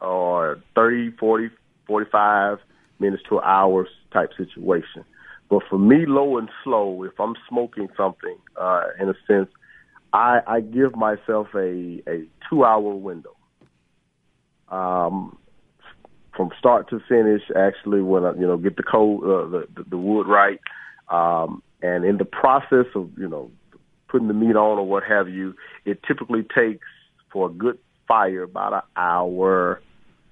or 0.00 0.60
30, 0.74 1.12
40, 1.18 1.50
45 1.86 2.58
minutes 2.98 3.22
to 3.28 3.38
an 3.38 3.44
hour 3.44 3.86
type 4.12 4.30
situation. 4.36 5.04
But 5.48 5.62
for 5.68 5.78
me, 5.78 6.06
low 6.06 6.38
and 6.38 6.48
slow, 6.64 7.02
if 7.04 7.18
I'm 7.20 7.34
smoking 7.48 7.88
something, 7.96 8.36
uh, 8.60 8.84
in 9.00 9.08
a 9.08 9.14
sense, 9.26 9.48
I, 10.12 10.40
I 10.46 10.60
give 10.60 10.96
myself 10.96 11.48
a, 11.54 12.02
a 12.08 12.24
two 12.48 12.64
hour 12.64 12.94
window. 12.94 13.36
Um, 14.68 15.38
from 16.36 16.50
start 16.58 16.88
to 16.90 17.00
finish, 17.08 17.42
actually, 17.56 18.02
when 18.02 18.24
I, 18.24 18.32
you 18.34 18.46
know, 18.46 18.56
get 18.56 18.76
the 18.76 18.82
cold, 18.82 19.22
uh, 19.24 19.48
the, 19.48 19.84
the 19.88 19.98
wood 19.98 20.26
right. 20.26 20.60
Um, 21.08 21.62
and 21.82 22.04
in 22.04 22.16
the 22.16 22.24
process 22.24 22.86
of, 22.94 23.10
you 23.18 23.28
know, 23.28 23.50
putting 24.08 24.28
the 24.28 24.34
meat 24.34 24.56
on 24.56 24.78
or 24.78 24.86
what 24.86 25.02
have 25.04 25.28
you, 25.28 25.54
it 25.84 26.00
typically 26.06 26.42
takes 26.42 26.86
for 27.32 27.48
a 27.48 27.52
good 27.52 27.78
fire 28.08 28.42
about 28.42 28.72
an 28.72 28.82
hour, 28.96 29.80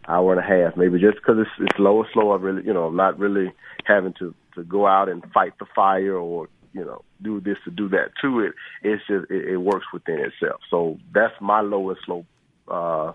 hour 0.09 0.33
and 0.33 0.41
a 0.41 0.47
half, 0.47 0.77
maybe 0.77 0.99
just 0.99 1.17
because 1.17 1.37
it's, 1.39 1.51
it's 1.61 1.79
low 1.79 2.05
slow. 2.13 2.33
I 2.33 2.37
really, 2.37 2.65
you 2.65 2.73
know, 2.73 2.85
I'm 2.85 2.97
not 2.97 3.19
really 3.19 3.53
having 3.85 4.15
to, 4.21 4.35
to 4.55 4.65
go 4.65 4.87
out 4.87 5.09
and 5.09 5.25
fight 5.33 5.53
the 5.59 5.67
fire 5.75 6.17
or 6.17 6.49
you 6.73 6.85
know, 6.85 7.03
do 7.23 7.41
this 7.41 7.57
to 7.65 7.71
do 7.71 7.89
that 7.89 8.13
to 8.23 8.41
it. 8.41 8.53
It's 8.83 9.03
just 9.07 9.31
it, 9.31 9.49
it 9.49 9.57
works 9.57 9.87
within 9.93 10.21
itself. 10.21 10.61
So 10.71 10.99
that's 11.13 11.35
my 11.41 11.61
lowest 11.61 12.03
slow 12.05 12.25
uh, 12.69 13.13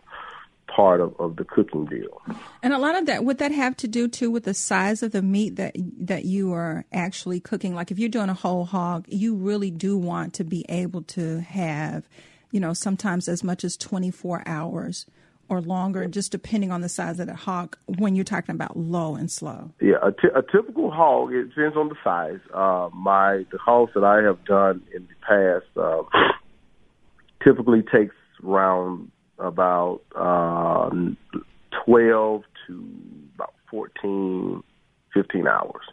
part 0.68 1.02
of, 1.02 1.16
of 1.20 1.36
the 1.36 1.44
cooking 1.44 1.86
deal. 1.86 2.22
And 2.64 2.74
a 2.74 2.78
lot 2.78 2.96
of 2.96 3.06
that 3.06 3.24
would 3.24 3.38
that 3.38 3.52
have 3.52 3.78
to 3.78 3.88
do 3.88 4.08
too 4.08 4.32
with 4.32 4.44
the 4.44 4.54
size 4.54 5.04
of 5.04 5.12
the 5.12 5.22
meat 5.22 5.56
that 5.56 5.76
that 6.00 6.26
you 6.26 6.54
are 6.54 6.86
actually 6.92 7.40
cooking. 7.40 7.76
Like 7.76 7.92
if 7.92 8.00
you're 8.00 8.10
doing 8.10 8.30
a 8.30 8.34
whole 8.34 8.66
hog, 8.66 9.06
you 9.08 9.36
really 9.36 9.72
do 9.72 9.98
want 9.98 10.34
to 10.36 10.44
be 10.44 10.66
able 10.70 11.04
to 11.04 11.40
have, 11.42 12.08
you 12.52 12.60
know, 12.60 12.74
sometimes 12.74 13.28
as 13.28 13.44
much 13.44 13.64
as 13.64 13.78
24 13.78 14.44
hours 14.46 15.06
or 15.48 15.62
longer, 15.62 16.08
just 16.08 16.32
depending 16.32 16.72
on 16.72 16.82
the 16.82 16.90
size 16.90 17.20
of 17.20 17.28
the 17.28 17.36
hog 17.36 17.78
when 17.86 18.16
you're 18.16 18.26
talking 18.26 18.56
about 18.56 18.76
low 18.76 19.16
and 19.16 19.32
slow? 19.32 19.72
Yeah, 19.80 19.96
a, 20.02 20.12
t- 20.12 20.34
a 20.34 20.42
typical 20.42 20.90
hog, 20.90 21.34
it 21.34 21.50
depends 21.50 21.78
on 21.78 21.90
the 21.90 21.96
size. 22.04 22.40
Uh, 22.54 22.90
my 22.94 23.46
The 23.52 23.58
hogs 23.60 23.92
that 23.94 24.04
I 24.04 24.24
have 24.24 24.44
done 24.46 24.82
in 24.94 25.08
the 25.08 25.16
past 25.22 25.78
uh, 25.78 26.04
typically 27.44 27.84
takes 27.84 28.16
around 28.44 29.12
about 29.40 30.02
uh, 30.16 30.90
12 31.86 32.44
to 32.68 32.90
about 33.36 33.54
14, 33.70 34.64
15 35.14 35.48
hours. 35.48 35.84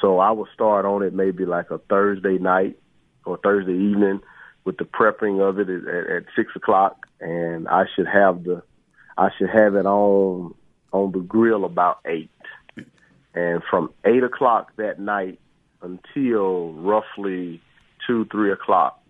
So 0.00 0.18
I 0.18 0.32
will 0.32 0.48
start 0.52 0.84
on 0.84 1.02
it 1.02 1.14
maybe 1.14 1.46
like 1.46 1.70
a 1.70 1.78
Thursday 1.78 2.38
night 2.38 2.78
or 3.24 3.38
Thursday 3.38 3.72
evening 3.72 4.20
with 4.64 4.76
the 4.78 4.84
prepping 4.84 5.46
of 5.46 5.58
it 5.58 5.68
at, 5.68 6.16
at 6.16 6.24
six 6.36 6.52
o'clock, 6.56 7.06
and 7.20 7.68
I 7.68 7.84
should 7.94 8.06
have 8.06 8.44
the 8.44 8.62
I 9.16 9.28
should 9.38 9.50
have 9.50 9.76
it 9.76 9.86
on 9.86 10.54
on 10.92 11.12
the 11.12 11.20
grill 11.20 11.64
about 11.64 12.00
eight, 12.06 12.30
and 13.34 13.62
from 13.70 13.92
eight 14.04 14.22
o'clock 14.22 14.72
that 14.76 14.98
night 14.98 15.38
until 15.82 16.72
roughly 16.72 17.60
two 18.06 18.26
three 18.30 18.52
o'clock 18.52 19.00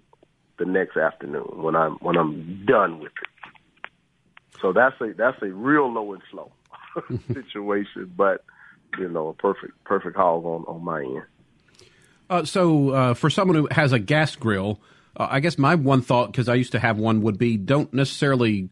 the 0.58 0.64
next 0.64 0.96
afternoon 0.96 1.62
when 1.62 1.76
I'm 1.76 1.94
when 1.96 2.16
I'm 2.16 2.64
done 2.66 3.00
with 3.00 3.12
it. 3.12 3.50
So 4.60 4.72
that's 4.72 4.98
a 5.00 5.12
that's 5.16 5.40
a 5.42 5.50
real 5.50 5.92
low 5.92 6.12
and 6.12 6.22
slow 6.30 6.52
situation, 7.32 8.12
but 8.16 8.44
you 8.98 9.08
know, 9.08 9.28
a 9.28 9.34
perfect 9.34 9.72
perfect 9.84 10.16
hog 10.16 10.44
on 10.44 10.64
on 10.66 10.84
my 10.84 11.02
end. 11.02 11.22
Uh, 12.30 12.44
so 12.44 12.90
uh, 12.90 13.14
for 13.14 13.28
someone 13.28 13.56
who 13.56 13.68
has 13.70 13.92
a 13.92 13.98
gas 13.98 14.34
grill, 14.36 14.80
uh, 15.16 15.28
I 15.30 15.40
guess 15.40 15.58
my 15.58 15.74
one 15.74 16.02
thought, 16.02 16.32
because 16.32 16.48
I 16.48 16.54
used 16.54 16.72
to 16.72 16.78
have 16.78 16.98
one, 16.98 17.20
would 17.22 17.38
be 17.38 17.56
don't 17.56 17.92
necessarily 17.92 18.70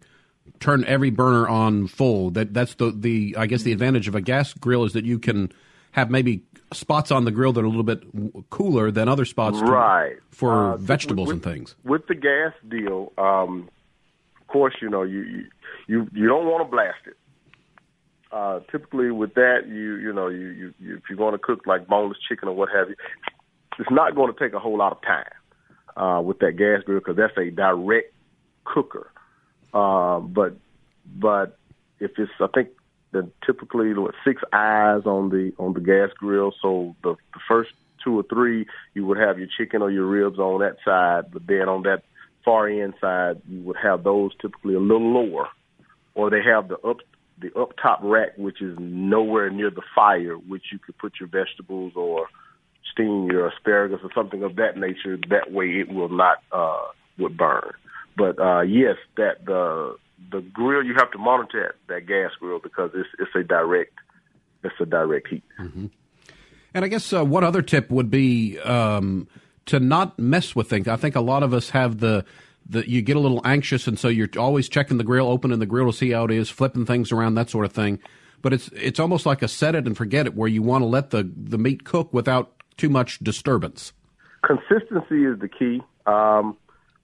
turn 0.61 0.85
every 0.87 1.11
burner 1.11 1.47
on 1.49 1.87
full. 1.87 2.31
That 2.31 2.55
that's 2.55 2.75
the 2.75 2.93
the 2.93 3.37
I 3.39 3.47
guess 3.47 3.63
the 3.63 3.73
advantage 3.73 4.09
of 4.09 4.15
a 4.15 4.21
gas 4.21 4.53
grill 4.55 4.85
is 4.85 4.93
that 4.95 5.05
you 5.05 5.19
can 5.19 5.53
have 5.93 6.11
maybe 6.11 6.43
spots 6.77 7.11
on 7.11 7.25
the 7.25 7.31
grill 7.31 7.53
that 7.53 7.61
are 7.61 7.65
a 7.65 7.69
little 7.69 7.83
bit 7.83 8.03
cooler 8.51 8.91
than 8.91 9.09
other 9.09 9.25
spots, 9.25 9.59
to, 9.59 9.65
right? 9.65 10.17
For 10.31 10.73
uh, 10.73 10.77
vegetables 10.77 11.29
with, 11.29 11.35
and 11.35 11.43
things. 11.43 11.77
With 11.85 12.07
the 12.07 12.15
gas 12.15 12.53
deal, 12.69 13.13
um, 13.19 13.69
of 14.41 14.47
course, 14.47 14.75
you 14.81 14.89
know 14.89 15.03
you 15.03 15.45
you 15.87 16.09
you 16.13 16.27
don't 16.27 16.47
want 16.47 16.65
to 16.65 16.71
blast 16.71 16.99
it. 17.07 17.17
Uh, 18.31 18.61
typically, 18.71 19.11
with 19.11 19.35
that, 19.35 19.69
you 19.69 19.97
you 19.97 20.13
know 20.13 20.29
you, 20.29 20.49
you, 20.49 20.75
you 20.79 20.97
if 20.97 21.03
you're 21.09 21.19
going 21.19 21.33
to 21.33 21.39
cook 21.39 21.67
like 21.67 21.87
boneless 21.87 22.19
chicken 22.29 22.49
or 22.49 22.55
what 22.55 22.69
have 22.75 22.89
you, 22.89 22.97
it's 23.79 23.91
not 23.91 24.15
going 24.15 24.33
to 24.33 24.39
take 24.39 24.55
a 24.55 24.59
whole 24.59 24.79
lot 24.79 24.93
of 24.93 25.03
time 25.03 25.25
uh, 25.97 26.21
with 26.21 26.39
that 26.39 26.53
gas 26.53 26.83
grill 26.85 26.99
because 26.99 27.17
that's 27.17 27.37
a 27.37 27.51
direct 27.51 28.13
cooker. 28.65 29.11
Uh, 29.75 30.21
but 30.21 30.57
but 31.07 31.59
if 32.01 32.13
it's 32.19 32.31
I 32.41 32.47
think 32.55 32.69
the 33.13 33.31
typically 33.45 33.93
six 34.25 34.43
eyes 34.53 35.03
on 35.05 35.29
the 35.29 35.53
on 35.59 35.75
the 35.75 35.81
gas 35.81 36.11
grill, 36.17 36.53
so 36.61 36.97
the, 37.03 37.15
the 37.35 37.41
first 37.47 37.71
two 38.03 38.19
or 38.19 38.25
three 38.25 38.67
you 38.95 39.07
would 39.07 39.19
have 39.19 39.39
your 39.39 39.49
chicken 39.59 39.83
or 39.83 39.91
your 39.91 40.07
ribs 40.07 40.39
on 40.39 40.61
that 40.61 40.77
side, 40.85 41.31
but 41.33 41.47
then 41.47 41.69
on 41.69 41.83
that 41.83 42.03
far 42.45 42.69
end 42.69 42.95
side 43.01 43.41
you 43.49 43.63
would 43.63 43.77
have 43.83 44.03
those 44.03 44.33
typically 44.41 44.75
a 44.75 44.81
little 44.81 45.13
lower, 45.13 45.49
or 46.15 46.31
they 46.31 46.43
have 46.43 46.69
the 46.69 46.79
up 46.79 46.99
the 47.41 47.53
up 47.59 47.71
top 47.81 48.01
rack 48.03 48.31
which 48.37 48.63
is 48.63 48.77
nowhere 48.81 49.51
near 49.51 49.71
the 49.71 49.83
fire, 49.95 50.35
which 50.35 50.65
you 50.73 50.79
could 50.79 50.97
put 50.99 51.15
your 51.21 51.29
vegetables 51.29 51.93
or 51.95 52.27
steam 52.93 53.29
your 53.31 53.49
asparagus 53.49 54.01
or 54.03 54.11
something 54.15 54.43
of 54.43 54.57
that 54.57 54.77
nature. 54.77 55.19
That 55.29 55.53
way, 55.53 55.67
it 55.67 55.93
will 55.93 56.09
not 56.09 56.39
uh, 56.51 56.89
would 57.19 57.37
burn. 57.37 57.73
But 58.17 58.39
uh, 58.39 58.63
yes, 58.63 58.97
that 59.17 59.45
the 59.45 59.97
the 60.31 60.41
grill 60.41 60.83
you 60.83 60.95
have 60.95 61.11
to 61.13 61.19
monitor 61.19 61.75
that, 61.89 61.95
that 61.95 62.07
gas 62.07 62.31
grill 62.39 62.59
because 62.59 62.91
it's 62.95 63.09
it's 63.19 63.35
a 63.35 63.43
direct 63.43 63.95
it's 64.65 64.75
a 64.81 64.87
direct 64.87 65.29
heat. 65.29 65.45
Mm-hmm. 65.59 65.87
And 66.75 66.85
I 66.85 66.89
guess 66.89 67.13
uh, 67.13 67.25
one 67.25 67.45
other 67.45 67.63
tip 67.63 67.91
would 67.91 68.11
be 68.11 68.59
um, 68.61 69.29
to 69.67 69.79
not 69.81 70.19
mess 70.19 70.57
with 70.57 70.71
things. 70.71 70.89
I 70.89 70.97
think 70.97 71.17
a 71.17 71.21
lot 71.21 71.43
of 71.43 71.53
us 71.53 71.71
have 71.71 71.99
the 71.99 72.25
the 72.69 72.89
you 72.89 73.03
get 73.03 73.17
a 73.17 73.21
little 73.21 73.43
anxious, 73.45 73.87
and 73.87 73.99
so 73.99 74.09
you're 74.09 74.29
always 74.39 74.69
checking 74.69 74.99
the 74.99 75.05
grill, 75.05 75.29
opening 75.29 75.59
the 75.59 75.67
grill 75.67 75.91
to 75.91 75.97
see 75.97 76.11
how 76.11 76.25
it 76.25 76.31
is, 76.31 76.49
flipping 76.49 76.87
things 76.87 77.13
around, 77.13 77.35
that 77.35 77.51
sort 77.51 77.65
of 77.65 77.73
thing. 77.73 77.99
But 78.41 78.53
it's 78.53 78.69
it's 78.69 79.01
almost 79.01 79.27
like 79.27 79.43
a 79.43 79.49
set 79.49 79.75
it 79.75 79.87
and 79.87 79.97
forget 79.97 80.27
it, 80.27 80.35
where 80.35 80.49
you 80.49 80.63
want 80.63 80.83
to 80.83 80.87
let 80.87 81.11
the 81.11 81.31
the 81.37 81.59
meat 81.59 81.85
cook 81.85 82.13
without 82.13 82.63
too 82.77 82.89
much 82.89 83.19
disturbance? 83.21 83.93
Consistency 84.45 85.25
is 85.25 85.39
the 85.39 85.49
key. 85.49 85.81
Um, 86.07 86.57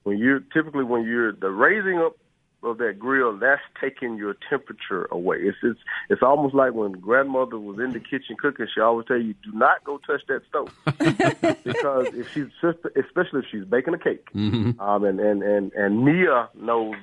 when 0.03 0.17
you're 0.17 0.41
typically 0.53 0.83
when 0.83 1.03
you're 1.03 1.31
the 1.31 1.49
raising 1.49 1.99
up 1.99 2.17
of 2.63 2.77
that 2.79 2.99
grill, 2.99 3.37
that's 3.37 3.61
taking 3.79 4.17
your 4.17 4.35
temperature 4.49 5.07
away. 5.11 5.37
It's 5.37 5.57
it's 5.63 5.79
it's 6.09 6.21
almost 6.21 6.53
like 6.53 6.73
when 6.73 6.93
grandmother 6.93 7.57
was 7.57 7.79
in 7.79 7.93
the 7.93 7.99
kitchen 7.99 8.35
cooking. 8.37 8.67
She 8.73 8.81
always 8.81 9.07
tell 9.07 9.17
you, 9.21 9.33
"Do 9.43 9.51
not 9.53 9.83
go 9.83 9.99
touch 9.99 10.21
that 10.27 10.41
stove," 10.49 10.73
because 11.63 12.07
if 12.13 12.31
she's 12.33 12.47
especially 12.63 13.39
if 13.39 13.45
she's 13.51 13.65
baking 13.65 13.93
a 13.93 13.99
cake, 13.99 14.27
mm-hmm. 14.33 14.79
um, 14.81 15.03
and 15.05 15.19
and 15.19 15.41
and 15.43 15.71
and 15.73 16.03
Nia 16.03 16.49
knows 16.55 16.95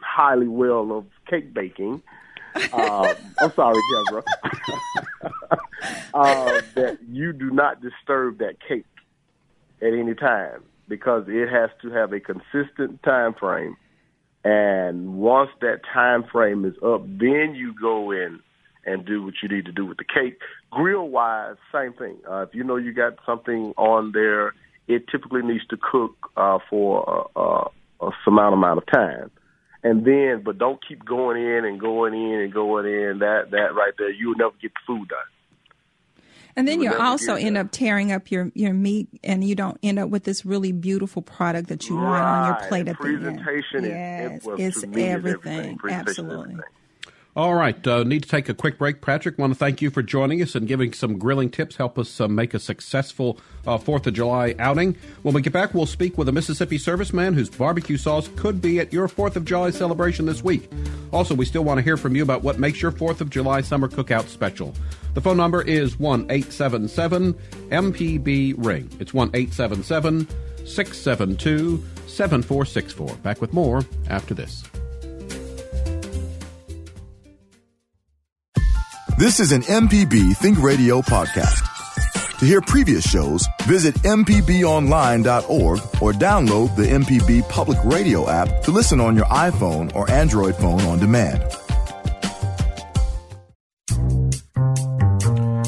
highly 0.00 0.48
well 0.48 0.92
of 0.92 1.06
cake 1.28 1.52
baking. 1.52 2.02
Uh, 2.72 3.14
I'm 3.40 3.52
sorry, 3.52 3.80
Deborah. 4.06 4.24
uh, 6.14 6.60
that 6.74 6.98
you 7.08 7.32
do 7.32 7.50
not 7.50 7.82
disturb 7.82 8.38
that 8.38 8.56
cake 8.66 8.86
at 9.82 9.92
any 9.92 10.14
time 10.14 10.62
because 10.88 11.24
it 11.28 11.48
has 11.48 11.70
to 11.82 11.90
have 11.90 12.12
a 12.12 12.20
consistent 12.20 13.02
time 13.02 13.34
frame. 13.34 13.76
And 14.44 15.14
once 15.14 15.50
that 15.62 15.80
time 15.92 16.24
frame 16.30 16.66
is 16.66 16.74
up, 16.84 17.02
then 17.06 17.54
you 17.54 17.74
go 17.80 18.10
in 18.10 18.40
and 18.86 19.06
do 19.06 19.24
what 19.24 19.34
you 19.42 19.48
need 19.48 19.64
to 19.64 19.72
do 19.72 19.86
with 19.86 19.96
the 19.96 20.04
cake. 20.04 20.38
grill 20.70 21.08
wise, 21.08 21.56
same 21.72 21.94
thing. 21.94 22.18
Uh, 22.30 22.42
if 22.42 22.54
you 22.54 22.62
know 22.62 22.76
you 22.76 22.92
got 22.92 23.14
something 23.24 23.72
on 23.78 24.12
there, 24.12 24.54
it 24.86 25.08
typically 25.08 25.42
needs 25.42 25.66
to 25.68 25.78
cook 25.78 26.14
uh, 26.36 26.58
for 26.68 27.28
a, 27.34 27.40
a, 27.40 27.70
a 28.02 28.10
amount 28.26 28.52
amount 28.52 28.78
of 28.78 28.86
time, 28.92 29.30
and 29.82 30.04
then 30.04 30.42
but 30.44 30.58
don't 30.58 30.86
keep 30.86 31.02
going 31.04 31.40
in 31.40 31.64
and 31.64 31.80
going 31.80 32.12
in 32.12 32.40
and 32.40 32.52
going 32.52 32.84
in. 32.84 33.20
That 33.20 33.50
that 33.52 33.74
right 33.74 33.94
there, 33.96 34.12
you'll 34.12 34.36
never 34.36 34.54
get 34.60 34.72
the 34.74 34.80
food 34.86 35.08
done. 35.08 35.18
And 36.56 36.68
then 36.68 36.80
you 36.80 36.94
also 36.94 37.34
end 37.34 37.56
up 37.56 37.70
tearing 37.72 38.12
up 38.12 38.30
your, 38.30 38.52
your 38.54 38.72
meat, 38.72 39.08
and 39.24 39.42
you 39.42 39.54
don't 39.54 39.78
end 39.82 39.98
up 39.98 40.08
with 40.08 40.24
this 40.24 40.44
really 40.46 40.72
beautiful 40.72 41.20
product 41.20 41.68
that 41.68 41.88
you 41.88 41.98
right. 41.98 42.10
want 42.10 42.22
on 42.22 42.46
your 42.46 42.68
plate 42.68 42.88
at 42.88 42.98
the 43.00 43.08
end. 43.08 43.40
Presentation 43.42 43.84
yes, 43.84 44.46
it's 44.58 44.84
everything. 44.84 45.10
everything. 45.10 45.78
Absolutely. 45.90 46.52
Everything. 46.52 46.60
All 47.36 47.54
right. 47.54 47.84
Uh, 47.84 48.04
need 48.04 48.22
to 48.22 48.28
take 48.28 48.48
a 48.48 48.54
quick 48.54 48.78
break. 48.78 49.00
Patrick, 49.00 49.38
want 49.38 49.52
to 49.52 49.58
thank 49.58 49.82
you 49.82 49.90
for 49.90 50.04
joining 50.04 50.40
us 50.40 50.54
and 50.54 50.68
giving 50.68 50.92
some 50.92 51.18
grilling 51.18 51.50
tips. 51.50 51.74
Help 51.74 51.98
us 51.98 52.20
uh, 52.20 52.28
make 52.28 52.54
a 52.54 52.60
successful 52.60 53.40
uh, 53.66 53.76
4th 53.76 54.06
of 54.06 54.14
July 54.14 54.54
outing. 54.60 54.96
When 55.22 55.34
we 55.34 55.42
get 55.42 55.52
back, 55.52 55.74
we'll 55.74 55.86
speak 55.86 56.16
with 56.16 56.28
a 56.28 56.32
Mississippi 56.32 56.78
serviceman 56.78 57.34
whose 57.34 57.50
barbecue 57.50 57.96
sauce 57.96 58.30
could 58.36 58.62
be 58.62 58.78
at 58.78 58.92
your 58.92 59.08
4th 59.08 59.34
of 59.34 59.44
July 59.44 59.70
celebration 59.70 60.26
this 60.26 60.44
week. 60.44 60.70
Also, 61.12 61.34
we 61.34 61.44
still 61.44 61.64
want 61.64 61.78
to 61.78 61.82
hear 61.82 61.96
from 61.96 62.14
you 62.14 62.22
about 62.22 62.44
what 62.44 62.60
makes 62.60 62.80
your 62.80 62.92
4th 62.92 63.20
of 63.20 63.30
July 63.30 63.62
summer 63.62 63.88
cookout 63.88 64.28
special. 64.28 64.72
The 65.14 65.20
phone 65.20 65.36
number 65.36 65.62
is 65.62 65.98
1 65.98 66.22
877 66.22 67.34
MPB 67.70 68.54
Ring. 68.58 68.90
It's 68.98 69.14
1 69.14 69.30
877 69.32 70.28
672 70.66 71.84
7464. 72.06 73.16
Back 73.16 73.40
with 73.40 73.52
more 73.52 73.82
after 74.08 74.34
this. 74.34 74.64
This 79.16 79.38
is 79.38 79.52
an 79.52 79.62
MPB 79.62 80.36
Think 80.38 80.60
Radio 80.60 81.00
podcast. 81.00 81.70
To 82.40 82.46
hear 82.46 82.60
previous 82.60 83.08
shows, 83.08 83.46
visit 83.62 83.94
MPBOnline.org 84.02 85.78
or 86.02 86.12
download 86.12 86.74
the 86.74 86.82
MPB 86.82 87.48
Public 87.48 87.78
Radio 87.84 88.28
app 88.28 88.62
to 88.64 88.72
listen 88.72 89.00
on 89.00 89.14
your 89.14 89.26
iPhone 89.26 89.94
or 89.94 90.10
Android 90.10 90.56
phone 90.56 90.80
on 90.80 90.98
demand. 90.98 91.42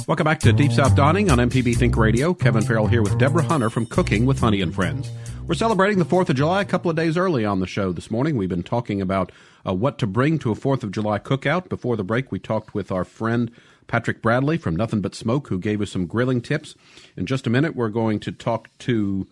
Welcome 0.07 0.25
back 0.25 0.39
to 0.41 0.53
Deep 0.53 0.71
South 0.71 0.95
Dining 0.95 1.33
on 1.33 1.39
MPB 1.39 1.77
Think 1.77 1.97
Radio. 1.97 2.33
Kevin 2.33 2.63
Farrell 2.63 2.87
here 2.87 3.03
with 3.03 3.19
Deborah 3.19 3.43
Hunter 3.43 3.69
from 3.69 3.87
Cooking 3.87 4.25
with 4.25 4.39
Honey 4.39 4.61
and 4.61 4.73
Friends. 4.73 5.11
We're 5.49 5.57
celebrating 5.57 5.99
the 5.99 6.05
4th 6.05 6.29
of 6.29 6.37
July 6.37 6.61
a 6.61 6.65
couple 6.65 6.89
of 6.89 6.97
days 6.97 7.17
early 7.17 7.45
on 7.45 7.59
the 7.59 7.67
show 7.67 7.91
this 7.91 8.09
morning. 8.09 8.37
We've 8.37 8.49
been 8.49 8.63
talking 8.63 9.01
about 9.01 9.33
uh, 9.67 9.75
what 9.75 9.99
to 9.99 10.07
bring 10.07 10.39
to 10.39 10.53
a 10.53 10.55
4th 10.55 10.85
of 10.85 10.93
July 10.93 11.19
cookout. 11.19 11.69
Before 11.69 11.97
the 11.97 12.05
break, 12.05 12.31
we 12.31 12.39
talked 12.39 12.73
with 12.73 12.93
our 12.93 13.05
friend 13.05 13.51
Patrick 13.89 14.23
Bradley 14.23 14.59
from 14.59 14.77
Nothing 14.77 15.01
But 15.01 15.17
Smoke, 15.17 15.49
who 15.49 15.59
gave 15.59 15.83
us 15.83 15.91
some 15.91 16.07
grilling 16.07 16.41
tips. 16.41 16.77
In 17.17 17.27
just 17.27 17.49
a 17.49 17.51
minute, 17.51 17.75
we're 17.75 17.89
going 17.89 18.21
to 18.21 18.31
talk 18.31 18.69
to 18.79 19.27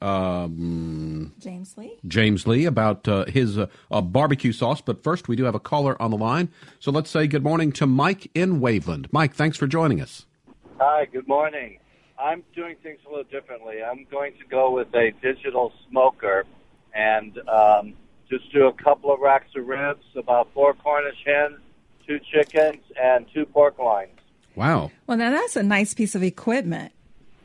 um, 0.00 1.32
James 1.38 1.76
Lee. 1.76 1.98
James 2.06 2.46
Lee 2.46 2.64
about 2.64 3.08
uh, 3.08 3.24
his 3.26 3.58
uh, 3.58 3.66
uh, 3.90 4.00
barbecue 4.00 4.52
sauce. 4.52 4.80
But 4.80 5.02
first, 5.02 5.28
we 5.28 5.36
do 5.36 5.44
have 5.44 5.54
a 5.54 5.60
caller 5.60 6.00
on 6.00 6.10
the 6.10 6.16
line. 6.16 6.48
So 6.80 6.90
let's 6.90 7.10
say 7.10 7.26
good 7.26 7.44
morning 7.44 7.72
to 7.72 7.86
Mike 7.86 8.30
in 8.34 8.60
Waveland. 8.60 9.06
Mike, 9.12 9.34
thanks 9.34 9.56
for 9.56 9.66
joining 9.66 10.00
us. 10.00 10.26
Hi, 10.78 11.06
good 11.06 11.26
morning. 11.26 11.78
I'm 12.18 12.42
doing 12.54 12.76
things 12.82 12.98
a 13.06 13.08
little 13.08 13.24
differently. 13.24 13.82
I'm 13.82 14.06
going 14.10 14.32
to 14.34 14.46
go 14.46 14.70
with 14.70 14.94
a 14.94 15.12
digital 15.22 15.72
smoker 15.88 16.44
and 16.94 17.38
um, 17.48 17.94
just 18.28 18.50
do 18.52 18.66
a 18.66 18.72
couple 18.72 19.12
of 19.12 19.20
racks 19.20 19.50
of 19.54 19.66
ribs, 19.66 20.04
about 20.16 20.48
four 20.54 20.74
Cornish 20.74 21.22
hens, 21.24 21.58
two 22.06 22.18
chickens, 22.32 22.82
and 23.00 23.26
two 23.34 23.44
pork 23.44 23.78
loins. 23.78 24.18
Wow. 24.54 24.90
Well, 25.06 25.18
now 25.18 25.30
that's 25.30 25.56
a 25.56 25.62
nice 25.62 25.92
piece 25.92 26.14
of 26.14 26.22
equipment. 26.22 26.92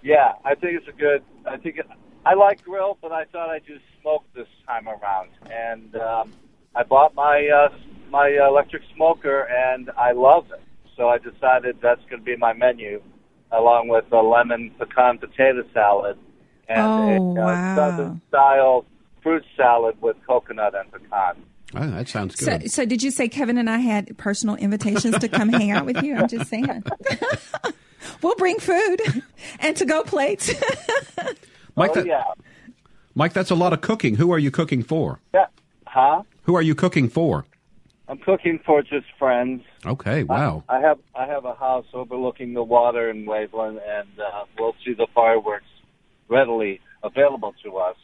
Yeah, 0.01 0.33
I 0.45 0.55
think 0.55 0.79
it's 0.79 0.87
a 0.87 0.93
good. 0.93 1.21
I 1.45 1.57
think 1.57 1.77
it, 1.77 1.85
I 2.25 2.35
like 2.35 2.63
grill, 2.63 2.97
but 3.01 3.11
I 3.11 3.25
thought 3.25 3.49
I'd 3.49 3.65
just 3.65 3.83
smoke 4.01 4.23
this 4.35 4.47
time 4.67 4.87
around, 4.87 5.29
and 5.51 5.95
um, 5.95 6.33
I 6.75 6.83
bought 6.83 7.15
my 7.15 7.47
uh, 7.47 7.75
my 8.09 8.29
electric 8.29 8.83
smoker, 8.95 9.41
and 9.49 9.89
I 9.97 10.11
love 10.11 10.45
it. 10.51 10.61
So 10.95 11.09
I 11.09 11.17
decided 11.17 11.77
that's 11.81 12.01
going 12.09 12.19
to 12.19 12.25
be 12.25 12.35
my 12.35 12.53
menu 12.53 13.01
along 13.51 13.87
with 13.87 14.05
a 14.11 14.21
lemon 14.21 14.71
pecan 14.77 15.17
potato 15.17 15.63
salad 15.73 16.17
and 16.69 16.79
oh, 16.79 17.35
a 17.37 17.41
uh, 17.41 17.45
wow. 17.45 17.75
southern 17.75 18.21
style 18.29 18.85
fruit 19.21 19.43
salad 19.57 20.01
with 20.01 20.15
coconut 20.27 20.73
and 20.75 20.91
pecan. 20.91 21.43
Oh, 21.73 21.89
that 21.91 22.07
sounds 22.07 22.37
So, 22.39 22.57
good. 22.57 22.71
so 22.71 22.85
did 22.85 23.01
you 23.01 23.11
say 23.11 23.29
Kevin 23.29 23.57
and 23.57 23.69
I 23.69 23.77
had 23.77 24.17
personal 24.17 24.55
invitations 24.55 25.17
to 25.19 25.27
come 25.27 25.49
hang 25.49 25.71
out 25.71 25.85
with 25.85 26.01
you? 26.03 26.15
I'm 26.15 26.27
just 26.27 26.49
saying. 26.49 26.83
we'll 28.21 28.35
bring 28.35 28.59
food 28.59 29.01
and 29.59 29.75
to 29.77 29.85
go 29.85 30.03
plates. 30.03 30.51
Mike, 31.81 31.91
oh 31.91 31.95
that, 31.95 32.05
yeah, 32.05 32.23
Mike, 33.15 33.33
that's 33.33 33.51
a 33.51 33.55
lot 33.55 33.73
of 33.73 33.81
cooking. 33.81 34.15
Who 34.15 34.31
are 34.31 34.39
you 34.39 34.51
cooking 34.51 34.83
for? 34.83 35.19
yeah, 35.33 35.47
huh? 35.85 36.23
Who 36.43 36.55
are 36.55 36.61
you 36.61 36.75
cooking 36.75 37.09
for? 37.09 37.45
I'm 38.07 38.17
cooking 38.17 38.59
for 38.65 38.81
just 38.81 39.05
friends. 39.17 39.61
Okay, 39.85 40.23
wow. 40.23 40.63
I 40.67 40.79
have 40.79 40.99
I 41.15 41.25
have 41.27 41.45
a 41.45 41.53
house 41.55 41.85
overlooking 41.93 42.53
the 42.53 42.63
water 42.63 43.09
in 43.09 43.25
Waveland, 43.25 43.79
and 43.97 44.09
uh, 44.19 44.45
we'll 44.59 44.75
see 44.85 44.93
the 44.93 45.07
fireworks 45.15 45.65
readily 46.27 46.81
available 47.03 47.53
to 47.63 47.77
us 47.77 47.95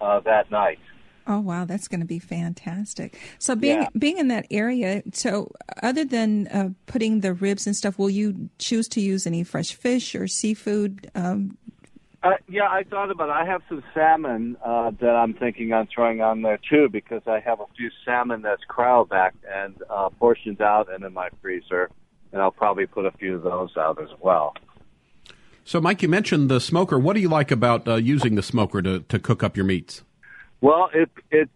uh, 0.00 0.20
that 0.20 0.50
night. 0.50 0.78
Oh 1.26 1.40
wow, 1.40 1.64
that's 1.66 1.88
going 1.88 2.00
to 2.00 2.06
be 2.06 2.18
fantastic. 2.18 3.18
So 3.38 3.54
being 3.54 3.82
Yeah. 3.82 3.88
being 3.98 4.18
in 4.18 4.28
that 4.28 4.46
area, 4.50 5.02
so 5.12 5.50
other 5.82 6.04
than 6.04 6.46
uh, 6.48 6.70
putting 6.86 7.20
the 7.20 7.32
ribs 7.34 7.66
and 7.66 7.76
stuff, 7.76 7.98
will 7.98 8.10
you 8.10 8.48
choose 8.58 8.88
to 8.88 9.00
use 9.00 9.26
any 9.26 9.44
fresh 9.44 9.72
fish 9.74 10.14
or 10.14 10.26
seafood? 10.26 11.10
Um, 11.14 11.56
Uh, 12.20 12.32
yeah, 12.48 12.68
I 12.68 12.82
thought 12.82 13.10
about 13.10 13.28
it. 13.28 13.32
I 13.32 13.44
have 13.44 13.62
some 13.68 13.82
salmon 13.94 14.56
uh, 14.64 14.90
that 15.00 15.10
I'm 15.10 15.34
thinking 15.34 15.72
on 15.72 15.86
throwing 15.94 16.20
on 16.20 16.42
there 16.42 16.58
too 16.68 16.88
because 16.88 17.22
I 17.26 17.38
have 17.40 17.60
a 17.60 17.66
few 17.76 17.90
salmon 18.04 18.42
that's 18.42 18.62
cryovacked 18.68 19.44
and 19.48 19.76
uh, 19.88 20.08
portioned 20.10 20.60
out 20.60 20.92
and 20.92 21.04
in 21.04 21.12
my 21.12 21.28
freezer, 21.40 21.90
and 22.32 22.42
I'll 22.42 22.50
probably 22.50 22.86
put 22.86 23.06
a 23.06 23.12
few 23.12 23.36
of 23.36 23.42
those 23.42 23.76
out 23.76 24.02
as 24.02 24.08
well. 24.20 24.54
So, 25.64 25.80
Mike, 25.80 26.02
you 26.02 26.08
mentioned 26.08 26.50
the 26.50 26.60
smoker. 26.60 26.98
What 26.98 27.14
do 27.14 27.20
you 27.20 27.28
like 27.28 27.50
about 27.50 27.86
uh, 27.86 27.96
using 27.96 28.34
the 28.34 28.42
smoker 28.42 28.82
to, 28.82 29.00
to 29.00 29.18
cook 29.18 29.44
up 29.44 29.56
your 29.56 29.66
meats? 29.66 30.02
Well, 30.60 30.90
it 30.92 31.10
it, 31.30 31.48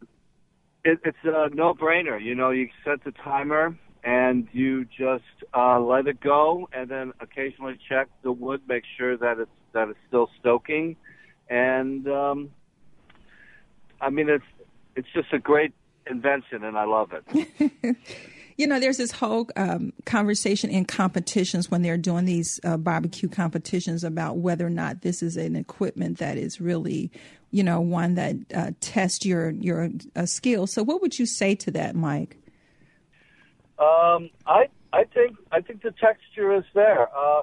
it 0.84 1.00
it's 1.04 1.18
a 1.24 1.48
no 1.52 1.74
brainer. 1.74 2.22
You 2.22 2.36
know, 2.36 2.50
you 2.50 2.68
set 2.84 3.02
the 3.02 3.10
timer 3.10 3.76
and 4.04 4.48
you 4.52 4.84
just 4.84 5.24
uh, 5.54 5.78
let 5.80 6.06
it 6.06 6.20
go, 6.20 6.68
and 6.72 6.88
then 6.88 7.12
occasionally 7.20 7.78
check 7.88 8.08
the 8.22 8.32
wood, 8.32 8.62
make 8.68 8.84
sure 8.96 9.16
that 9.16 9.38
it's 9.38 9.50
that 9.72 9.88
it's 9.88 9.98
still 10.08 10.28
stoking, 10.40 10.96
and 11.48 12.06
um, 12.08 12.50
I 14.00 14.10
mean 14.10 14.28
it's 14.28 14.44
it's 14.96 15.08
just 15.14 15.32
a 15.32 15.38
great 15.38 15.72
invention, 16.06 16.64
and 16.64 16.76
I 16.76 16.84
love 16.84 17.12
it. 17.12 17.96
you 18.56 18.66
know, 18.66 18.80
there's 18.80 18.98
this 18.98 19.12
whole 19.12 19.48
um, 19.56 19.92
conversation 20.04 20.70
in 20.70 20.84
competitions 20.84 21.70
when 21.70 21.82
they're 21.82 21.96
doing 21.96 22.24
these 22.24 22.60
uh, 22.64 22.76
barbecue 22.76 23.28
competitions 23.28 24.04
about 24.04 24.38
whether 24.38 24.66
or 24.66 24.70
not 24.70 25.02
this 25.02 25.22
is 25.22 25.36
an 25.36 25.56
equipment 25.56 26.18
that 26.18 26.36
is 26.36 26.60
really, 26.60 27.10
you 27.50 27.62
know, 27.62 27.80
one 27.80 28.14
that 28.14 28.36
uh, 28.54 28.70
tests 28.80 29.24
your 29.24 29.50
your 29.50 29.90
uh, 30.16 30.26
skill. 30.26 30.66
So, 30.66 30.82
what 30.82 31.00
would 31.02 31.18
you 31.18 31.26
say 31.26 31.54
to 31.56 31.70
that, 31.72 31.94
Mike? 31.94 32.36
Um, 33.82 34.30
I 34.46 34.68
I 34.92 35.04
think 35.04 35.36
I 35.50 35.60
think 35.60 35.82
the 35.82 35.90
texture 35.92 36.54
is 36.54 36.64
there. 36.74 37.08
Uh, 37.16 37.42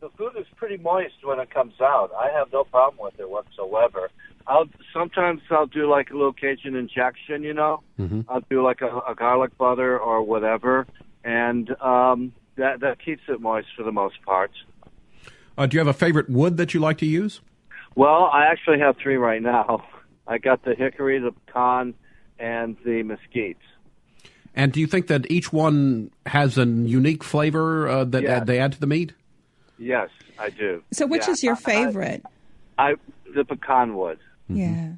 the 0.00 0.08
food 0.16 0.32
is 0.38 0.46
pretty 0.56 0.76
moist 0.76 1.14
when 1.24 1.40
it 1.40 1.50
comes 1.52 1.74
out. 1.80 2.10
I 2.18 2.30
have 2.30 2.52
no 2.52 2.64
problem 2.64 3.02
with 3.02 3.18
it 3.18 3.28
whatsoever. 3.28 4.10
I'll 4.46 4.68
sometimes 4.94 5.40
I'll 5.50 5.66
do 5.66 5.90
like 5.90 6.10
a 6.10 6.14
little 6.14 6.32
Cajun 6.32 6.76
injection, 6.76 7.42
you 7.42 7.54
know. 7.54 7.82
Mhm. 7.98 8.24
I'll 8.28 8.44
do 8.48 8.62
like 8.62 8.82
a, 8.82 9.00
a 9.08 9.14
garlic 9.14 9.56
butter 9.58 9.98
or 9.98 10.22
whatever, 10.22 10.86
and 11.24 11.70
um, 11.80 12.32
that 12.56 12.80
that 12.80 13.04
keeps 13.04 13.22
it 13.28 13.40
moist 13.40 13.68
for 13.76 13.82
the 13.82 13.92
most 13.92 14.22
part. 14.22 14.52
Uh, 15.58 15.66
do 15.66 15.74
you 15.74 15.80
have 15.80 15.88
a 15.88 15.98
favorite 15.98 16.30
wood 16.30 16.56
that 16.56 16.72
you 16.72 16.80
like 16.80 16.98
to 16.98 17.06
use? 17.06 17.40
Well, 17.96 18.30
I 18.32 18.46
actually 18.46 18.78
have 18.78 18.96
three 18.96 19.16
right 19.16 19.42
now. 19.42 19.84
I 20.26 20.38
got 20.38 20.64
the 20.64 20.74
hickory, 20.74 21.18
the 21.18 21.32
pecan, 21.32 21.94
and 22.38 22.76
the 22.84 23.02
mesquite. 23.02 23.58
And 24.54 24.72
do 24.72 24.80
you 24.80 24.86
think 24.86 25.06
that 25.06 25.30
each 25.30 25.52
one 25.52 26.10
has 26.26 26.58
a 26.58 26.66
unique 26.66 27.22
flavor 27.22 27.88
uh, 27.88 28.04
that 28.04 28.22
Yeah. 28.22 28.44
they 28.44 28.58
add 28.58 28.72
to 28.72 28.80
the 28.80 28.86
meat? 28.86 29.12
Yes, 29.78 30.10
I 30.38 30.50
do. 30.50 30.82
So, 30.92 31.06
which 31.06 31.26
Yeah, 31.26 31.32
is 31.32 31.42
your 31.42 31.54
I- 31.54 31.58
I- 31.58 31.60
favorite? 31.60 32.22
I, 32.78 32.94
the 33.34 33.44
pecan 33.44 33.94
wood. 33.96 34.18
Yeah. 34.48 34.92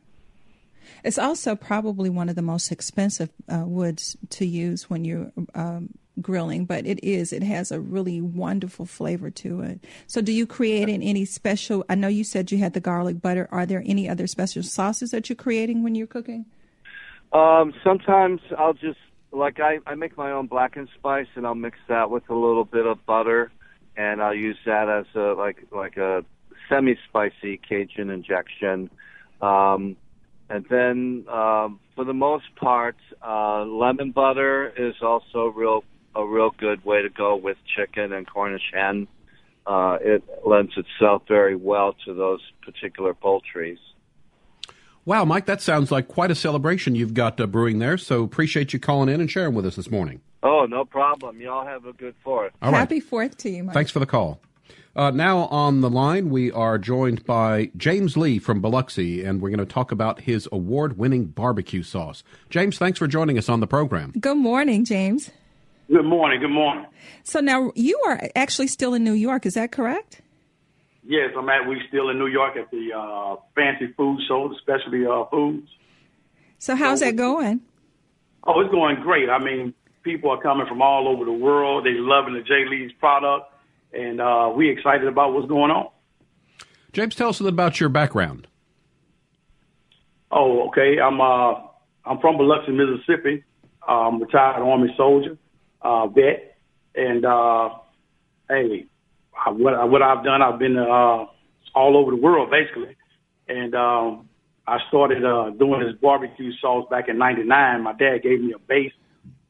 It's 1.04 1.18
also 1.18 1.54
probably 1.56 2.08
one 2.10 2.28
of 2.28 2.36
the 2.36 2.42
most 2.42 2.70
expensive 2.72 3.30
uh, 3.52 3.64
woods 3.66 4.16
to 4.30 4.46
use 4.46 4.88
when 4.88 5.04
you're 5.04 5.32
um, 5.54 5.90
grilling, 6.20 6.64
but 6.64 6.86
it 6.86 7.02
is. 7.02 7.32
It 7.32 7.42
has 7.42 7.72
a 7.72 7.80
really 7.80 8.20
wonderful 8.20 8.86
flavor 8.86 9.28
to 9.30 9.60
it. 9.62 9.80
So, 10.06 10.20
do 10.20 10.32
you 10.32 10.46
create 10.46 10.88
in 10.88 11.02
any 11.02 11.24
special? 11.24 11.84
I 11.88 11.94
know 11.96 12.08
you 12.08 12.24
said 12.24 12.50
you 12.52 12.58
had 12.58 12.72
the 12.74 12.80
garlic 12.80 13.20
butter. 13.20 13.48
Are 13.50 13.66
there 13.66 13.82
any 13.84 14.08
other 14.08 14.26
special 14.26 14.62
sauces 14.62 15.10
that 15.10 15.28
you're 15.28 15.36
creating 15.36 15.82
when 15.82 15.94
you're 15.94 16.06
cooking? 16.06 16.46
Um, 17.32 17.72
sometimes 17.82 18.40
I'll 18.58 18.74
just 18.74 18.98
like 19.32 19.60
I, 19.60 19.78
I 19.86 19.94
make 19.94 20.16
my 20.16 20.30
own 20.30 20.46
blackened 20.46 20.88
spice 20.98 21.26
and 21.34 21.46
I'll 21.46 21.54
mix 21.54 21.78
that 21.88 22.10
with 22.10 22.28
a 22.28 22.34
little 22.34 22.64
bit 22.64 22.86
of 22.86 23.04
butter 23.06 23.50
and 23.96 24.22
I'll 24.22 24.34
use 24.34 24.58
that 24.66 24.88
as 24.88 25.06
a 25.14 25.34
like 25.34 25.66
like 25.70 25.96
a 25.96 26.24
semi-spicy 26.68 27.60
Cajun 27.68 28.10
injection. 28.10 28.90
Um, 29.40 29.96
and 30.48 30.66
then, 30.68 31.24
um, 31.28 31.80
for 31.94 32.04
the 32.04 32.12
most 32.12 32.44
part, 32.56 32.96
uh, 33.26 33.64
lemon 33.64 34.12
butter 34.12 34.72
is 34.76 34.94
also 35.02 35.46
real 35.46 35.84
a 36.14 36.26
real 36.26 36.50
good 36.50 36.84
way 36.84 37.02
to 37.02 37.08
go 37.08 37.36
with 37.36 37.56
chicken 37.76 38.12
and 38.12 38.26
Cornish 38.26 38.70
hen. 38.72 39.08
Uh, 39.66 39.96
it 40.00 40.22
lends 40.44 40.72
itself 40.76 41.22
very 41.26 41.56
well 41.56 41.94
to 42.04 42.12
those 42.12 42.40
particular 42.62 43.14
poultries. 43.14 43.78
Wow, 45.04 45.24
Mike, 45.24 45.46
that 45.46 45.60
sounds 45.60 45.90
like 45.90 46.06
quite 46.06 46.30
a 46.30 46.34
celebration 46.34 46.94
you've 46.94 47.14
got 47.14 47.40
uh, 47.40 47.46
brewing 47.46 47.80
there. 47.80 47.98
So 47.98 48.22
appreciate 48.22 48.72
you 48.72 48.78
calling 48.78 49.08
in 49.08 49.20
and 49.20 49.30
sharing 49.30 49.54
with 49.54 49.66
us 49.66 49.76
this 49.76 49.90
morning. 49.90 50.20
Oh, 50.44 50.64
no 50.66 50.84
problem. 50.84 51.40
Y'all 51.40 51.66
have 51.66 51.86
a 51.86 51.92
good 51.92 52.14
Fourth. 52.22 52.52
All 52.62 52.70
right. 52.70 52.78
Happy 52.78 53.00
Fourth 53.00 53.36
to 53.38 53.50
you, 53.50 53.64
Mike. 53.64 53.74
Thanks 53.74 53.90
for 53.90 53.98
the 53.98 54.06
call. 54.06 54.40
Uh, 54.94 55.10
now 55.10 55.46
on 55.46 55.80
the 55.80 55.88
line, 55.90 56.28
we 56.28 56.52
are 56.52 56.78
joined 56.78 57.24
by 57.24 57.70
James 57.76 58.16
Lee 58.16 58.38
from 58.38 58.60
Biloxi, 58.60 59.24
and 59.24 59.40
we're 59.40 59.48
going 59.48 59.58
to 59.58 59.66
talk 59.66 59.90
about 59.90 60.20
his 60.20 60.48
award-winning 60.52 61.26
barbecue 61.26 61.82
sauce. 61.82 62.22
James, 62.50 62.76
thanks 62.76 62.98
for 62.98 63.06
joining 63.06 63.38
us 63.38 63.48
on 63.48 63.60
the 63.60 63.66
program. 63.66 64.12
Good 64.20 64.36
morning, 64.36 64.84
James. 64.84 65.30
Good 65.88 66.04
morning. 66.04 66.40
Good 66.40 66.50
morning. 66.50 66.86
So 67.24 67.40
now 67.40 67.72
you 67.74 68.00
are 68.06 68.28
actually 68.36 68.68
still 68.68 68.94
in 68.94 69.02
New 69.02 69.14
York, 69.14 69.46
is 69.46 69.54
that 69.54 69.72
correct? 69.72 70.20
Yes, 71.04 71.30
I'm 71.36 71.48
at. 71.48 71.66
We 71.66 71.80
still 71.88 72.10
in 72.10 72.18
New 72.18 72.28
York 72.28 72.56
at 72.56 72.70
the 72.70 72.92
uh, 72.96 73.36
Fancy 73.54 73.92
Food 73.96 74.20
Show, 74.28 74.48
the 74.48 74.56
Specialty 74.60 75.04
uh, 75.04 75.24
Foods. 75.30 75.68
So 76.58 76.76
how's 76.76 77.00
that 77.00 77.16
going? 77.16 77.60
Oh, 78.44 78.60
it's 78.60 78.70
going 78.70 79.00
great. 79.02 79.28
I 79.28 79.38
mean, 79.38 79.74
people 80.02 80.30
are 80.30 80.40
coming 80.40 80.66
from 80.66 80.80
all 80.80 81.08
over 81.08 81.24
the 81.24 81.32
world. 81.32 81.84
They're 81.84 81.94
loving 81.94 82.34
the 82.34 82.42
J. 82.42 82.66
Lee's 82.68 82.92
product, 83.00 83.52
and 83.92 84.20
uh, 84.20 84.52
we 84.54 84.70
excited 84.70 85.08
about 85.08 85.32
what's 85.32 85.48
going 85.48 85.70
on. 85.70 85.88
James, 86.92 87.14
tell 87.14 87.30
us 87.30 87.40
a 87.40 87.44
little 87.44 87.56
about 87.56 87.80
your 87.80 87.88
background. 87.88 88.46
Oh, 90.30 90.68
okay. 90.68 90.98
I'm 91.00 91.20
uh, 91.20 91.54
I'm 92.04 92.18
from 92.20 92.36
Biloxi, 92.36 92.72
Mississippi. 92.72 93.44
I'm 93.86 94.16
a 94.16 94.24
retired 94.24 94.62
Army 94.62 94.94
soldier, 94.96 95.36
uh, 95.80 96.06
vet, 96.06 96.58
and 96.94 97.24
uh, 97.24 97.70
hey, 98.48 98.86
I, 99.34 99.50
what 99.50 99.90
what 99.90 100.02
I've 100.02 100.24
done, 100.24 100.42
I've 100.42 100.58
been 100.58 100.76
uh, 100.76 101.26
all 101.74 101.96
over 101.96 102.10
the 102.10 102.16
world 102.16 102.50
basically, 102.50 102.96
and 103.48 103.74
um, 103.74 104.28
I 104.66 104.78
started 104.88 105.24
uh, 105.24 105.50
doing 105.50 105.80
this 105.80 105.94
barbecue 106.00 106.52
sauce 106.60 106.86
back 106.90 107.08
in 107.08 107.18
'99. 107.18 107.82
My 107.82 107.92
dad 107.92 108.22
gave 108.22 108.40
me 108.40 108.52
a 108.54 108.58
base 108.58 108.92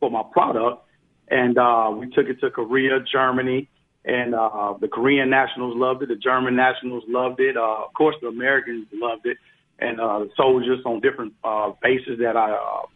for 0.01 0.11
my 0.11 0.23
product, 0.33 0.85
and 1.29 1.59
uh, 1.59 1.91
we 1.95 2.11
took 2.11 2.27
it 2.27 2.41
to 2.41 2.51
Korea, 2.51 2.99
Germany, 3.11 3.69
and 4.05 4.35
uh, 4.35 4.75
the 4.81 4.89
Korean 4.89 5.31
nationals 5.31 5.75
loved 5.77 6.03
it. 6.03 6.09
The 6.09 6.17
German 6.17 6.57
nationals 6.57 7.05
loved 7.09 7.41
it. 7.41 7.57
Uh, 7.57 7.85
of 7.85 7.95
course, 7.95 8.17
the 8.21 8.29
Americans 8.29 8.87
loved 8.93 9.27
it, 9.27 9.37
and 9.79 10.01
uh, 10.01 10.21
the 10.21 10.31
soldiers 10.37 10.81
on 10.85 11.01
different 11.01 11.35
uh, 11.45 11.73
bases 11.83 12.19
that 12.21 12.37
I 12.37 12.53
uh, 12.53 12.87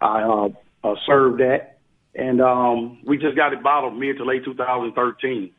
I 0.00 0.22
uh, 0.22 0.48
uh, 0.86 0.94
served 1.06 1.40
at, 1.40 1.78
and 2.14 2.40
um, 2.40 3.00
we 3.06 3.16
just 3.16 3.36
got 3.36 3.52
it 3.52 3.62
bottled 3.62 3.98
mid 3.98 4.18
to 4.18 4.24
late 4.24 4.44
2013. 4.44 5.50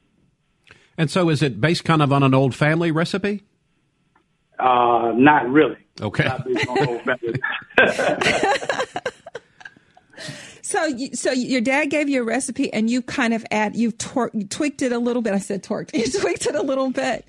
And 0.97 1.11
so, 1.11 1.29
is 1.29 1.41
it 1.41 1.59
based 1.59 1.83
kind 1.83 2.01
of 2.01 2.13
on 2.13 2.23
an 2.23 2.33
old 2.33 2.55
family 2.55 2.91
recipe? 2.91 3.43
Uh, 4.57 5.11
not 5.15 5.49
really. 5.49 5.77
Okay. 6.01 6.23
Not 6.25 6.45
based 6.45 6.69
on 6.69 6.87
old 6.87 7.01
family. 7.01 7.39
So, 10.65 10.83
you, 10.85 11.15
so 11.15 11.31
your 11.31 11.61
dad 11.61 11.91
gave 11.91 12.09
you 12.09 12.23
a 12.23 12.25
recipe, 12.25 12.73
and 12.73 12.89
you 12.89 13.03
kind 13.03 13.35
of 13.35 13.45
add, 13.51 13.75
you've 13.75 13.99
tor- 13.99 14.31
tweaked 14.49 14.81
it 14.81 14.91
a 14.91 14.97
little 14.97 15.21
bit. 15.21 15.35
I 15.35 15.37
said 15.37 15.63
torqued. 15.63 15.93
You 15.93 16.11
tweaked 16.19 16.47
it 16.47 16.55
a 16.55 16.63
little 16.63 16.89
bit. 16.89 17.23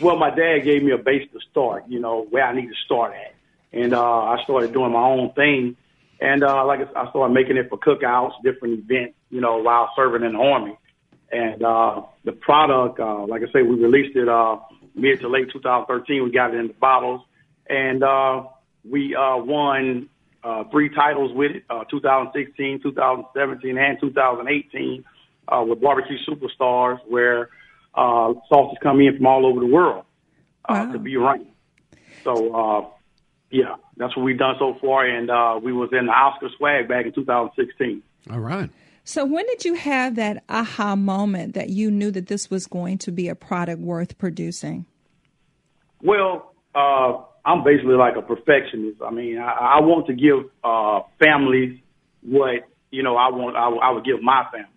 Well, 0.00 0.16
my 0.16 0.30
dad 0.30 0.60
gave 0.64 0.82
me 0.82 0.92
a 0.92 0.96
base 0.96 1.28
to 1.34 1.38
start, 1.50 1.84
you 1.86 2.00
know, 2.00 2.26
where 2.30 2.44
I 2.44 2.54
need 2.54 2.68
to 2.68 2.74
start 2.86 3.12
at. 3.12 3.34
And 3.78 3.92
uh, 3.92 4.22
I 4.22 4.42
started 4.42 4.72
doing 4.72 4.92
my 4.92 5.02
own 5.02 5.32
thing. 5.34 5.76
And 6.18 6.42
uh, 6.42 6.64
like 6.64 6.80
I, 6.96 7.02
I 7.02 7.10
started 7.10 7.34
making 7.34 7.58
it 7.58 7.68
for 7.68 7.76
cookouts, 7.78 8.42
different 8.42 8.78
events, 8.90 9.18
you 9.28 9.42
know, 9.42 9.58
while 9.58 9.90
serving 9.94 10.24
in 10.24 10.32
the 10.32 10.38
Army. 10.38 10.78
And 11.30 11.62
uh, 11.62 12.02
the 12.24 12.32
product, 12.32 12.98
uh, 13.00 13.26
like 13.26 13.42
I 13.42 13.52
say, 13.52 13.62
we 13.62 13.76
released 13.76 14.16
it 14.16 14.28
uh, 14.28 14.58
mid 14.94 15.20
to 15.20 15.28
late 15.28 15.50
2013. 15.52 16.24
We 16.24 16.30
got 16.30 16.54
it 16.54 16.58
in 16.58 16.68
the 16.68 16.72
bottles. 16.74 17.20
And 17.68 18.02
uh, 18.02 18.44
we 18.88 19.14
uh, 19.14 19.36
won 19.38 20.08
uh, 20.42 20.64
three 20.70 20.88
titles 20.90 21.32
with 21.34 21.52
it, 21.52 21.64
uh, 21.70 21.84
2016, 21.84 22.80
2017, 22.82 23.78
and 23.78 23.98
2018 24.00 25.04
uh, 25.48 25.64
with 25.66 25.80
Barbecue 25.80 26.18
Superstars, 26.28 26.98
where 27.08 27.48
uh, 27.94 28.34
sauces 28.48 28.78
come 28.82 29.00
in 29.00 29.16
from 29.16 29.26
all 29.26 29.46
over 29.46 29.60
the 29.60 29.66
world 29.66 30.04
uh, 30.68 30.84
Wow. 30.86 30.92
to 30.92 30.98
be 30.98 31.16
ranked. 31.16 31.50
So, 32.24 32.54
uh, 32.54 32.86
yeah, 33.50 33.76
that's 33.96 34.16
what 34.16 34.24
we've 34.24 34.38
done 34.38 34.56
so 34.58 34.76
far, 34.80 35.06
and 35.06 35.30
uh, 35.30 35.60
we 35.62 35.72
was 35.72 35.90
in 35.92 36.06
the 36.06 36.12
Oscar 36.12 36.48
swag 36.56 36.88
back 36.88 37.06
in 37.06 37.12
2016. 37.12 38.02
All 38.30 38.40
right. 38.40 38.68
So, 39.06 39.26
when 39.26 39.44
did 39.46 39.66
you 39.66 39.74
have 39.74 40.16
that 40.16 40.44
aha 40.48 40.96
moment 40.96 41.52
that 41.52 41.68
you 41.68 41.90
knew 41.90 42.10
that 42.10 42.28
this 42.28 42.50
was 42.50 42.66
going 42.66 42.96
to 42.98 43.12
be 43.12 43.28
a 43.28 43.34
product 43.34 43.80
worth 43.80 44.16
producing? 44.16 44.86
Well, 46.02 46.54
uh, 46.74 47.18
I'm 47.44 47.62
basically 47.62 47.96
like 47.96 48.16
a 48.16 48.22
perfectionist. 48.22 49.02
I 49.02 49.10
mean, 49.10 49.38
I, 49.38 49.76
I 49.76 49.80
want 49.80 50.06
to 50.06 50.14
give 50.14 50.50
uh, 50.64 51.00
families 51.22 51.78
what 52.22 52.66
you 52.90 53.02
know 53.02 53.16
I 53.16 53.28
want. 53.28 53.56
I, 53.56 53.68
I 53.68 53.90
would 53.90 54.06
give 54.06 54.22
my 54.22 54.46
family, 54.50 54.68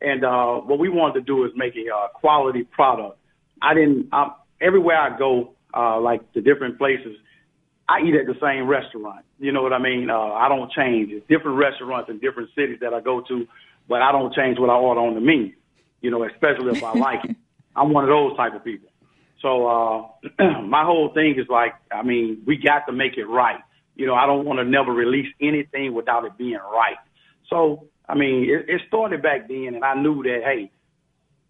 and 0.00 0.24
uh, 0.24 0.60
what 0.60 0.78
we 0.78 0.88
wanted 0.88 1.14
to 1.14 1.20
do 1.22 1.44
is 1.44 1.50
make 1.56 1.74
a 1.74 1.92
uh, 1.92 2.08
quality 2.14 2.62
product. 2.62 3.18
I 3.60 3.74
didn't. 3.74 4.10
I, 4.12 4.30
everywhere 4.60 4.98
I 4.98 5.18
go, 5.18 5.54
uh, 5.74 6.00
like 6.00 6.32
the 6.34 6.40
different 6.40 6.78
places, 6.78 7.16
I 7.88 8.00
eat 8.00 8.14
at 8.14 8.26
the 8.26 8.34
same 8.40 8.66
restaurant. 8.66 9.24
You 9.38 9.52
know 9.52 9.62
what 9.62 9.72
I 9.72 9.78
mean? 9.78 10.10
Uh, 10.10 10.18
I 10.18 10.48
don't 10.48 10.70
change. 10.72 11.10
It's 11.12 11.26
different 11.28 11.58
restaurants 11.58 12.10
in 12.10 12.18
different 12.18 12.50
cities 12.54 12.78
that 12.80 12.92
I 12.92 13.00
go 13.00 13.20
to, 13.28 13.46
but 13.88 14.02
I 14.02 14.12
don't 14.12 14.34
change 14.34 14.58
what 14.58 14.70
I 14.70 14.74
order 14.74 15.00
on 15.00 15.14
the 15.14 15.20
menu. 15.20 15.52
You 16.00 16.10
know, 16.10 16.24
especially 16.24 16.76
if 16.76 16.82
I 16.82 16.92
like 16.98 17.24
it. 17.24 17.36
I'm 17.74 17.92
one 17.92 18.04
of 18.04 18.10
those 18.10 18.36
type 18.36 18.54
of 18.54 18.64
people. 18.64 18.88
So 19.42 19.66
uh, 19.66 20.62
my 20.62 20.84
whole 20.84 21.12
thing 21.14 21.34
is 21.38 21.46
like, 21.48 21.74
I 21.92 22.02
mean, 22.02 22.42
we 22.46 22.56
got 22.56 22.86
to 22.86 22.92
make 22.92 23.16
it 23.16 23.26
right. 23.26 23.60
You 23.94 24.06
know, 24.06 24.14
I 24.14 24.26
don't 24.26 24.44
want 24.44 24.58
to 24.58 24.64
never 24.64 24.92
release 24.92 25.32
anything 25.40 25.94
without 25.94 26.24
it 26.24 26.36
being 26.36 26.58
right. 26.72 26.96
So 27.48 27.86
I 28.08 28.14
mean, 28.14 28.48
it, 28.48 28.68
it 28.68 28.80
started 28.88 29.22
back 29.22 29.48
then, 29.48 29.72
and 29.74 29.84
I 29.84 29.94
knew 29.94 30.22
that 30.22 30.40
hey, 30.44 30.70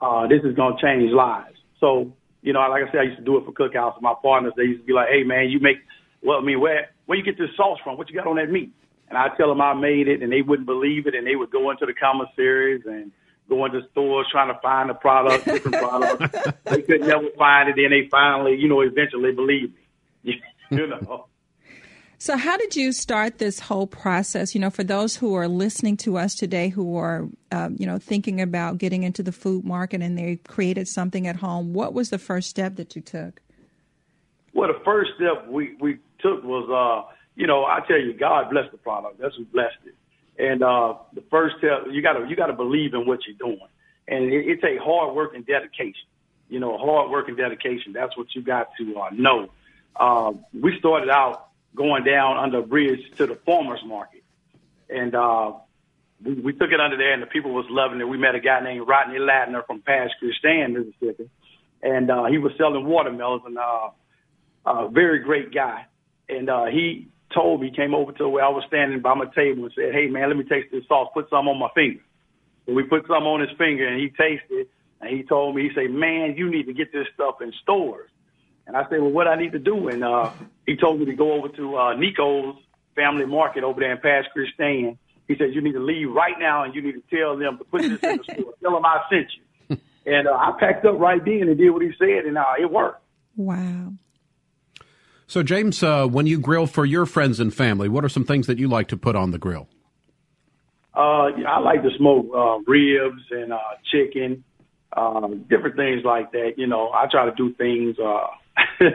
uh, 0.00 0.26
this 0.26 0.42
is 0.44 0.54
gonna 0.56 0.76
change 0.80 1.10
lives. 1.12 1.56
So 1.80 2.12
you 2.42 2.52
know, 2.52 2.60
like 2.60 2.84
I 2.88 2.92
said, 2.92 3.00
I 3.00 3.04
used 3.04 3.18
to 3.18 3.24
do 3.24 3.38
it 3.38 3.44
for 3.44 3.52
cookouts. 3.52 3.96
with 3.96 4.02
My 4.02 4.14
partners, 4.22 4.52
they 4.56 4.64
used 4.64 4.82
to 4.82 4.86
be 4.86 4.92
like, 4.92 5.08
hey 5.08 5.22
man, 5.24 5.48
you 5.48 5.60
make 5.60 5.78
well, 6.26 6.38
I 6.38 6.42
mean, 6.42 6.60
where 6.60 6.90
where 7.06 7.16
you 7.16 7.24
get 7.24 7.38
this 7.38 7.50
sauce 7.56 7.78
from? 7.84 7.96
What 7.96 8.10
you 8.10 8.16
got 8.16 8.26
on 8.26 8.36
that 8.36 8.50
meat? 8.50 8.72
And 9.08 9.16
I 9.16 9.28
tell 9.36 9.48
them 9.48 9.60
I 9.60 9.74
made 9.74 10.08
it, 10.08 10.22
and 10.22 10.32
they 10.32 10.42
wouldn't 10.42 10.66
believe 10.66 11.06
it, 11.06 11.14
and 11.14 11.24
they 11.24 11.36
would 11.36 11.52
go 11.52 11.70
into 11.70 11.86
the 11.86 11.94
commissaries 11.94 12.82
and 12.84 13.12
go 13.48 13.64
into 13.64 13.82
stores 13.92 14.26
trying 14.32 14.52
to 14.52 14.60
find 14.60 14.90
the 14.90 14.94
product, 14.94 15.44
different 15.44 15.76
products. 15.76 16.52
they 16.64 16.82
could 16.82 17.02
never 17.02 17.28
find 17.38 17.68
it, 17.68 17.78
and 17.78 17.92
they 17.92 18.08
finally, 18.10 18.56
you 18.56 18.68
know, 18.68 18.80
eventually 18.80 19.30
believed 19.30 19.72
me. 20.24 20.42
you 20.70 20.88
know. 20.88 21.28
So, 22.18 22.36
how 22.36 22.56
did 22.56 22.74
you 22.74 22.90
start 22.90 23.38
this 23.38 23.60
whole 23.60 23.86
process? 23.86 24.52
You 24.52 24.60
know, 24.60 24.70
for 24.70 24.82
those 24.82 25.14
who 25.14 25.34
are 25.34 25.46
listening 25.46 25.96
to 25.98 26.16
us 26.16 26.34
today 26.34 26.70
who 26.70 26.96
are, 26.96 27.28
um, 27.52 27.76
you 27.78 27.86
know, 27.86 27.98
thinking 27.98 28.40
about 28.40 28.78
getting 28.78 29.04
into 29.04 29.22
the 29.22 29.32
food 29.32 29.64
market 29.64 30.02
and 30.02 30.18
they 30.18 30.40
created 30.48 30.88
something 30.88 31.28
at 31.28 31.36
home, 31.36 31.72
what 31.72 31.94
was 31.94 32.10
the 32.10 32.18
first 32.18 32.50
step 32.50 32.74
that 32.76 32.96
you 32.96 33.02
took? 33.02 33.42
Well, 34.54 34.68
the 34.68 34.80
first 34.84 35.10
step 35.16 35.46
we 35.48 35.76
we 35.78 35.98
took 36.20 36.42
was, 36.44 36.68
uh, 36.70 37.12
you 37.34 37.46
know, 37.46 37.64
I 37.64 37.80
tell 37.86 37.98
you, 37.98 38.12
God 38.14 38.50
blessed 38.50 38.72
the 38.72 38.78
product. 38.78 39.18
That's 39.18 39.34
who 39.36 39.44
blessed 39.44 39.76
it. 39.86 39.94
And 40.38 40.62
uh, 40.62 40.94
the 41.14 41.22
first 41.30 41.56
step, 41.58 41.86
you 41.90 42.02
gotta 42.02 42.26
you 42.28 42.36
gotta 42.36 42.52
believe 42.52 42.94
in 42.94 43.06
what 43.06 43.20
you're 43.26 43.36
doing, 43.36 43.68
and 44.06 44.24
it, 44.32 44.48
it 44.48 44.60
takes 44.60 44.82
hard 44.82 45.14
work 45.14 45.34
and 45.34 45.46
dedication. 45.46 46.06
You 46.48 46.60
know, 46.60 46.76
hard 46.76 47.10
work 47.10 47.28
and 47.28 47.36
dedication. 47.36 47.92
That's 47.92 48.16
what 48.16 48.34
you 48.34 48.42
got 48.42 48.68
to 48.78 48.98
uh, 48.98 49.10
know. 49.12 49.48
Uh, 49.94 50.32
we 50.52 50.78
started 50.78 51.08
out 51.08 51.48
going 51.74 52.04
down 52.04 52.36
under 52.36 52.58
a 52.58 52.62
bridge 52.62 53.00
to 53.16 53.26
the 53.26 53.34
farmers 53.34 53.80
market, 53.84 54.22
and 54.90 55.14
uh, 55.14 55.52
we, 56.22 56.34
we 56.34 56.52
took 56.52 56.70
it 56.70 56.80
under 56.80 56.98
there, 56.98 57.14
and 57.14 57.22
the 57.22 57.26
people 57.26 57.52
was 57.52 57.66
loving 57.70 58.00
it. 58.00 58.08
We 58.08 58.18
met 58.18 58.34
a 58.34 58.40
guy 58.40 58.60
named 58.60 58.86
Rodney 58.86 59.18
Ladner 59.18 59.66
from 59.66 59.80
Pass 59.80 60.10
Christian, 60.18 60.74
Mississippi, 60.74 61.30
and 61.82 62.10
uh, 62.10 62.24
he 62.26 62.36
was 62.36 62.52
selling 62.58 62.84
watermelons, 62.84 63.42
and 63.46 63.56
uh, 63.56 63.88
a 64.66 64.88
very 64.90 65.20
great 65.20 65.52
guy. 65.52 65.86
And 66.28 66.50
uh, 66.50 66.66
he 66.66 67.08
told 67.34 67.60
me, 67.60 67.70
came 67.70 67.94
over 67.94 68.12
to 68.12 68.28
where 68.28 68.44
I 68.44 68.48
was 68.48 68.64
standing 68.66 69.00
by 69.00 69.14
my 69.14 69.26
table 69.34 69.64
and 69.64 69.72
said, 69.74 69.92
"Hey 69.92 70.06
man, 70.06 70.28
let 70.28 70.36
me 70.36 70.44
taste 70.44 70.68
this 70.72 70.86
sauce. 70.88 71.10
Put 71.14 71.30
some 71.30 71.48
on 71.48 71.58
my 71.58 71.68
finger." 71.74 72.00
And 72.66 72.74
we 72.74 72.82
put 72.82 73.06
some 73.06 73.26
on 73.26 73.40
his 73.40 73.50
finger, 73.56 73.86
and 73.86 74.00
he 74.00 74.08
tasted. 74.08 74.68
And 75.00 75.10
he 75.10 75.22
told 75.22 75.54
me, 75.54 75.62
he 75.62 75.70
said, 75.74 75.90
"Man, 75.90 76.34
you 76.36 76.50
need 76.50 76.66
to 76.66 76.72
get 76.72 76.92
this 76.92 77.06
stuff 77.14 77.40
in 77.40 77.52
stores." 77.62 78.10
And 78.66 78.76
I 78.76 78.82
said, 78.88 79.00
"Well, 79.00 79.10
what 79.10 79.28
I 79.28 79.36
need 79.36 79.52
to 79.52 79.58
do?" 79.58 79.88
And 79.88 80.02
uh, 80.02 80.30
he 80.66 80.76
told 80.76 80.98
me 80.98 81.06
to 81.06 81.14
go 81.14 81.32
over 81.32 81.48
to 81.48 81.76
uh, 81.76 81.94
Nico's 81.94 82.56
Family 82.94 83.26
Market 83.26 83.62
over 83.62 83.80
there 83.80 83.92
in 83.92 83.98
Pass 83.98 84.24
Christian. 84.32 84.98
He 85.28 85.36
said, 85.36 85.54
"You 85.54 85.60
need 85.60 85.72
to 85.72 85.84
leave 85.84 86.10
right 86.10 86.38
now, 86.38 86.64
and 86.64 86.74
you 86.74 86.82
need 86.82 86.94
to 86.94 87.16
tell 87.16 87.36
them 87.36 87.58
to 87.58 87.64
put 87.64 87.82
this 87.82 88.02
in 88.02 88.16
the 88.18 88.24
store. 88.24 88.54
Tell 88.62 88.72
them 88.72 88.84
I 88.84 89.02
sent 89.10 89.26
you." 89.36 89.42
And 90.06 90.28
uh, 90.28 90.34
I 90.34 90.52
packed 90.60 90.84
up 90.84 91.00
right 91.00 91.20
then 91.24 91.48
and 91.48 91.58
did 91.58 91.68
what 91.70 91.82
he 91.82 91.90
said, 91.98 92.26
and 92.26 92.38
uh, 92.38 92.44
it 92.60 92.70
worked. 92.70 93.02
Wow. 93.34 93.92
So, 95.28 95.42
James, 95.42 95.82
uh, 95.82 96.06
when 96.06 96.26
you 96.26 96.38
grill 96.38 96.66
for 96.66 96.84
your 96.84 97.04
friends 97.04 97.40
and 97.40 97.52
family, 97.52 97.88
what 97.88 98.04
are 98.04 98.08
some 98.08 98.24
things 98.24 98.46
that 98.46 98.58
you 98.58 98.68
like 98.68 98.88
to 98.88 98.96
put 98.96 99.16
on 99.16 99.32
the 99.32 99.38
grill? 99.38 99.68
Uh, 100.94 101.30
I 101.46 101.58
like 101.58 101.82
to 101.82 101.90
smoke 101.98 102.26
uh, 102.34 102.58
ribs 102.66 103.22
and 103.30 103.52
uh, 103.52 103.58
chicken, 103.90 104.44
um, 104.96 105.44
different 105.50 105.76
things 105.76 106.02
like 106.04 106.30
that. 106.32 106.52
You 106.56 106.68
know, 106.68 106.90
I 106.90 107.06
try 107.10 107.26
to 107.26 107.34
do 107.34 107.52
things. 107.54 107.96
Uh, 107.98 108.28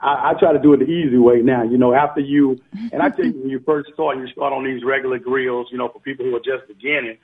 I, 0.00 0.30
I 0.30 0.32
try 0.40 0.52
to 0.54 0.58
do 0.58 0.72
it 0.72 0.78
the 0.78 0.86
easy 0.86 1.18
way 1.18 1.42
now. 1.42 1.62
You 1.62 1.76
know, 1.76 1.94
after 1.94 2.20
you, 2.20 2.58
and 2.90 3.02
I 3.02 3.10
tell 3.10 3.26
you, 3.26 3.32
when 3.32 3.50
you 3.50 3.60
first 3.64 3.90
start, 3.92 4.16
you 4.16 4.26
start 4.28 4.52
on 4.52 4.64
these 4.64 4.82
regular 4.82 5.18
grills. 5.18 5.68
You 5.70 5.78
know, 5.78 5.88
for 5.88 6.00
people 6.00 6.24
who 6.24 6.34
are 6.34 6.40
just 6.40 6.66
beginning, 6.68 7.18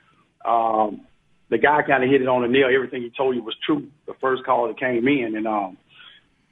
um, 0.45 1.01
the 1.49 1.57
guy 1.57 1.81
kind 1.81 2.03
of 2.03 2.09
hit 2.09 2.21
it 2.21 2.27
on 2.27 2.43
the 2.43 2.47
nail. 2.47 2.69
Everything 2.73 3.01
he 3.01 3.11
told 3.17 3.35
you 3.35 3.43
was 3.43 3.55
true. 3.65 3.87
The 4.05 4.13
first 4.21 4.45
call 4.45 4.67
that 4.67 4.79
came 4.79 5.07
in, 5.07 5.35
and 5.35 5.47
um, 5.47 5.77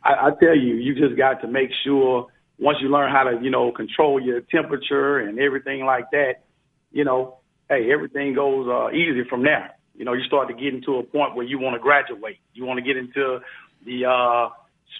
I, 0.03 0.27
I 0.27 0.29
tell 0.39 0.55
you, 0.55 0.75
you 0.75 0.95
just 0.95 1.17
got 1.17 1.41
to 1.41 1.47
make 1.47 1.69
sure 1.83 2.27
once 2.59 2.77
you 2.81 2.89
learn 2.89 3.11
how 3.11 3.23
to, 3.23 3.43
you 3.43 3.49
know, 3.49 3.71
control 3.71 4.21
your 4.21 4.41
temperature 4.41 5.19
and 5.19 5.39
everything 5.39 5.85
like 5.85 6.05
that, 6.11 6.43
you 6.91 7.03
know, 7.03 7.37
hey, 7.69 7.91
everything 7.91 8.33
goes 8.33 8.67
uh, 8.69 8.91
easy 8.91 9.23
from 9.29 9.43
there. 9.43 9.71
You 9.95 10.05
know, 10.05 10.13
you 10.13 10.23
start 10.23 10.47
to 10.47 10.53
get 10.53 10.73
into 10.73 10.97
a 10.97 11.03
point 11.03 11.35
where 11.35 11.45
you 11.45 11.59
want 11.59 11.75
to 11.75 11.79
graduate. 11.79 12.37
You 12.53 12.65
want 12.65 12.77
to 12.79 12.83
get 12.83 12.97
into 12.97 13.39
the 13.85 14.05
uh, 14.05 14.49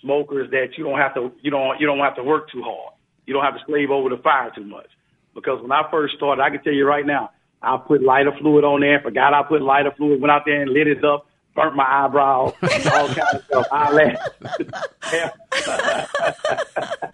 smokers 0.02 0.50
that 0.52 0.78
you 0.78 0.84
don't 0.84 0.98
have 0.98 1.14
to, 1.16 1.32
you 1.42 1.52
don't, 1.52 1.80
you 1.80 1.88
don't 1.88 2.00
have 2.00 2.16
to 2.16 2.24
work 2.24 2.52
too 2.52 2.62
hard. 2.64 2.94
You 3.26 3.34
don't 3.34 3.44
have 3.44 3.54
to 3.54 3.62
slave 3.68 3.92
over 3.92 4.10
the 4.10 4.18
fire 4.22 4.52
too 4.56 4.66
much. 4.66 4.88
Because 5.34 5.62
when 5.62 5.72
I 5.72 5.84
first 5.90 6.16
started, 6.18 6.42
I 6.42 6.50
can 6.50 6.64
tell 6.64 6.74
you 6.74 6.86
right 6.86 7.06
now, 7.06 7.32
I 7.62 7.78
put 7.78 8.02
lighter 8.02 8.32
fluid 8.40 8.64
on 8.64 8.82
there. 8.82 9.00
Forgot 9.02 9.34
I 9.34 9.44
put 9.44 9.62
lighter 9.62 9.92
fluid. 9.96 10.20
Went 10.20 10.32
out 10.32 10.44
there 10.46 10.62
and 10.62 10.72
lit 10.72 10.88
it 10.88 11.06
up. 11.06 11.28
Burnt 11.56 11.76
my 11.76 11.86
eyebrows. 11.86 12.54
all 12.64 13.08
kinds 13.08 13.34
of 13.34 13.44
stuff. 13.46 13.68
Eyelash. 13.72 14.18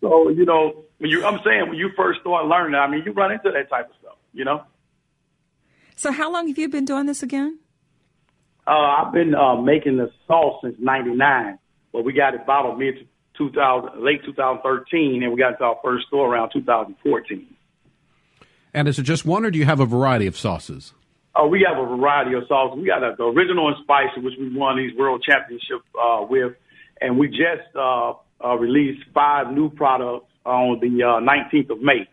so 0.00 0.28
you 0.28 0.44
know, 0.44 0.84
when 0.98 1.10
you, 1.10 1.24
I'm 1.24 1.40
saying 1.44 1.68
when 1.68 1.78
you 1.78 1.90
first 1.96 2.20
start 2.20 2.46
learning, 2.46 2.76
I 2.76 2.86
mean, 2.88 3.02
you 3.04 3.12
run 3.12 3.32
into 3.32 3.50
that 3.50 3.68
type 3.68 3.90
of 3.90 3.96
stuff. 4.00 4.16
You 4.32 4.44
know. 4.44 4.62
So, 5.96 6.12
how 6.12 6.32
long 6.32 6.48
have 6.48 6.58
you 6.58 6.68
been 6.68 6.84
doing 6.84 7.06
this 7.06 7.22
again? 7.22 7.58
Uh, 8.66 8.70
I've 8.70 9.12
been 9.12 9.34
uh, 9.34 9.60
making 9.60 9.96
the 9.96 10.10
sauce 10.26 10.60
since 10.62 10.76
'99, 10.78 11.58
but 11.92 12.04
we 12.04 12.12
got 12.12 12.34
it 12.34 12.46
bottled 12.46 12.78
mid 12.78 13.08
2000, 13.36 14.02
late 14.02 14.24
2013, 14.24 15.22
and 15.22 15.32
we 15.32 15.38
got 15.38 15.54
it 15.54 15.56
to 15.58 15.64
our 15.64 15.78
first 15.82 16.06
store 16.06 16.32
around 16.32 16.50
2014. 16.52 17.46
And 18.74 18.88
is 18.88 18.98
it 18.98 19.02
just 19.02 19.24
one, 19.24 19.44
or 19.44 19.50
do 19.50 19.58
you 19.58 19.64
have 19.64 19.80
a 19.80 19.86
variety 19.86 20.26
of 20.26 20.36
sauces? 20.36 20.92
Oh, 21.34 21.46
we 21.46 21.66
have 21.66 21.78
a 21.78 21.86
variety 21.86 22.34
of 22.34 22.44
sauces. 22.46 22.78
We 22.78 22.86
got 22.86 23.02
a, 23.02 23.14
the 23.16 23.24
original 23.24 23.68
and 23.68 23.76
spicy, 23.82 24.20
which 24.20 24.34
we 24.38 24.54
won 24.54 24.76
these 24.76 24.96
world 24.96 25.24
championships 25.26 25.84
uh, 26.00 26.26
with, 26.28 26.52
and 27.00 27.18
we 27.18 27.28
just 27.28 27.74
uh, 27.74 28.12
uh, 28.44 28.56
released 28.56 29.04
five 29.14 29.52
new 29.52 29.70
products 29.70 30.26
on 30.44 30.80
the 30.80 31.02
uh, 31.02 31.20
19th 31.20 31.70
of 31.70 31.80
May. 31.80 32.06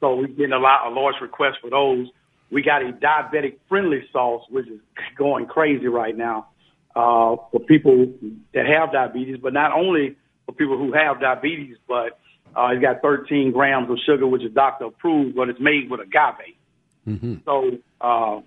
So 0.00 0.16
we're 0.16 0.28
getting 0.28 0.52
a 0.52 0.58
lot, 0.58 0.86
a 0.86 0.90
large 0.90 1.16
request 1.20 1.58
for 1.60 1.70
those. 1.70 2.08
We 2.50 2.62
got 2.62 2.82
a 2.82 2.92
diabetic 2.92 3.58
friendly 3.68 4.04
sauce, 4.12 4.44
which 4.48 4.68
is 4.68 4.80
going 5.18 5.46
crazy 5.46 5.88
right 5.88 6.16
now 6.16 6.48
uh, 6.94 7.36
for 7.50 7.60
people 7.66 8.12
that 8.54 8.66
have 8.66 8.92
diabetes, 8.92 9.36
but 9.42 9.52
not 9.52 9.72
only 9.72 10.16
for 10.46 10.52
people 10.52 10.78
who 10.78 10.92
have 10.92 11.20
diabetes, 11.20 11.76
but 11.86 12.18
uh, 12.56 12.68
it's 12.68 12.80
got 12.80 13.02
13 13.02 13.52
grams 13.52 13.90
of 13.90 13.98
sugar, 14.06 14.26
which 14.26 14.42
is 14.42 14.52
doctor 14.54 14.86
approved, 14.86 15.36
but 15.36 15.48
it's 15.48 15.60
made 15.60 15.90
with 15.90 16.00
agave. 16.00 16.56
Mm-hmm. 17.06 17.34
So 17.44 17.78
uh, 18.00 18.40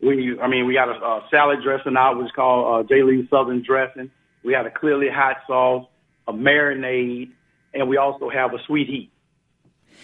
we, 0.00 0.38
I 0.40 0.48
mean, 0.48 0.66
we 0.66 0.74
got 0.74 0.88
a, 0.88 0.92
a 0.92 1.26
salad 1.30 1.60
dressing 1.62 1.96
out, 1.96 2.16
which 2.16 2.26
is 2.26 2.32
called 2.32 2.84
uh, 2.84 2.88
J. 2.88 3.02
Lee 3.02 3.26
Southern 3.30 3.62
dressing. 3.62 4.10
We 4.44 4.52
had 4.52 4.66
a 4.66 4.70
clearly 4.70 5.08
hot 5.08 5.38
sauce, 5.46 5.86
a 6.28 6.32
marinade, 6.32 7.30
and 7.72 7.88
we 7.88 7.96
also 7.96 8.28
have 8.28 8.52
a 8.52 8.58
sweet 8.66 8.88
heat, 8.88 9.10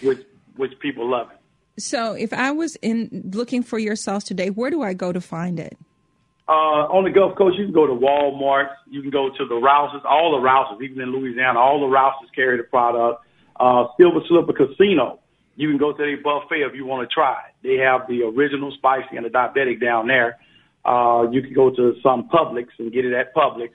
which 0.03 0.21
which 0.57 0.79
people 0.81 1.11
love. 1.11 1.29
So, 1.79 2.13
if 2.13 2.33
I 2.33 2.51
was 2.51 2.77
in 2.77 3.31
looking 3.33 3.63
for 3.63 3.79
your 3.79 3.97
sauce 3.97 4.25
today, 4.25 4.51
where 4.51 4.71
do 4.71 4.83
I 4.83 4.93
go 4.93 5.13
to 5.13 5.21
find 5.21 5.59
it? 5.59 5.77
Uh, 6.49 6.91
on 6.91 7.05
the 7.05 7.11
Gulf 7.11 7.39
Coast, 7.39 7.57
you 7.57 7.65
can 7.65 7.73
go 7.73 7.87
to 7.87 7.93
Walmart. 7.93 8.71
You 8.91 9.03
can 9.03 9.11
go 9.11 9.31
to 9.31 9.47
the 9.47 9.55
Rouses, 9.55 10.03
all 10.05 10.33
the 10.33 10.43
Rouses, 10.43 10.83
even 10.83 11.01
in 11.01 11.13
Louisiana, 11.13 11.59
all 11.61 11.81
the 11.81 11.87
Rouses 11.87 12.29
carry 12.35 12.57
the 12.57 12.65
product. 12.65 13.23
Uh, 13.59 13.85
Silver 13.97 14.21
Slipper 14.27 14.53
Casino, 14.53 15.21
you 15.61 15.69
can 15.69 15.77
go 15.77 15.93
to 15.93 15.99
their 15.99 16.17
buffet 16.23 16.63
if 16.63 16.75
you 16.75 16.87
want 16.87 17.07
to 17.07 17.13
try 17.13 17.37
it. 17.49 17.55
They 17.63 17.75
have 17.85 18.07
the 18.09 18.23
original 18.23 18.73
spicy 18.73 19.17
and 19.17 19.27
the 19.27 19.31
diabetic 19.31 19.79
down 19.81 20.07
there. 20.07 20.39
Uh, 20.85 21.27
you 21.31 21.43
can 21.43 21.53
go 21.53 21.69
to 21.69 21.95
some 22.03 22.31
Publix 22.31 22.69
and 22.79 22.91
get 22.91 23.05
it 23.05 23.13
at 23.13 23.35
Publix. 23.35 23.69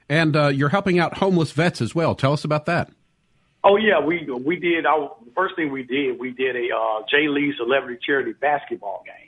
And 0.09 0.35
uh, 0.35 0.49
you're 0.49 0.70
helping 0.70 0.99
out 0.99 1.18
homeless 1.18 1.53
vets 1.53 1.82
as 1.82 1.95
well. 1.95 2.14
Tell 2.14 2.32
us 2.32 2.45
about 2.45 2.64
that. 2.66 2.91
Oh 3.62 3.76
yeah, 3.76 4.01
we 4.01 4.26
we 4.45 4.57
did. 4.57 4.85
Our 4.85 5.16
first 5.35 5.57
thing 5.57 5.72
we 5.72 5.82
did, 5.82 6.18
we 6.18 6.32
did 6.32 6.55
a 6.57 6.68
uh, 6.74 7.01
J. 7.11 7.28
Lee 7.28 7.55
Celebrity 7.57 7.99
Charity 8.05 8.32
Basketball 8.32 9.03
game 9.07 9.24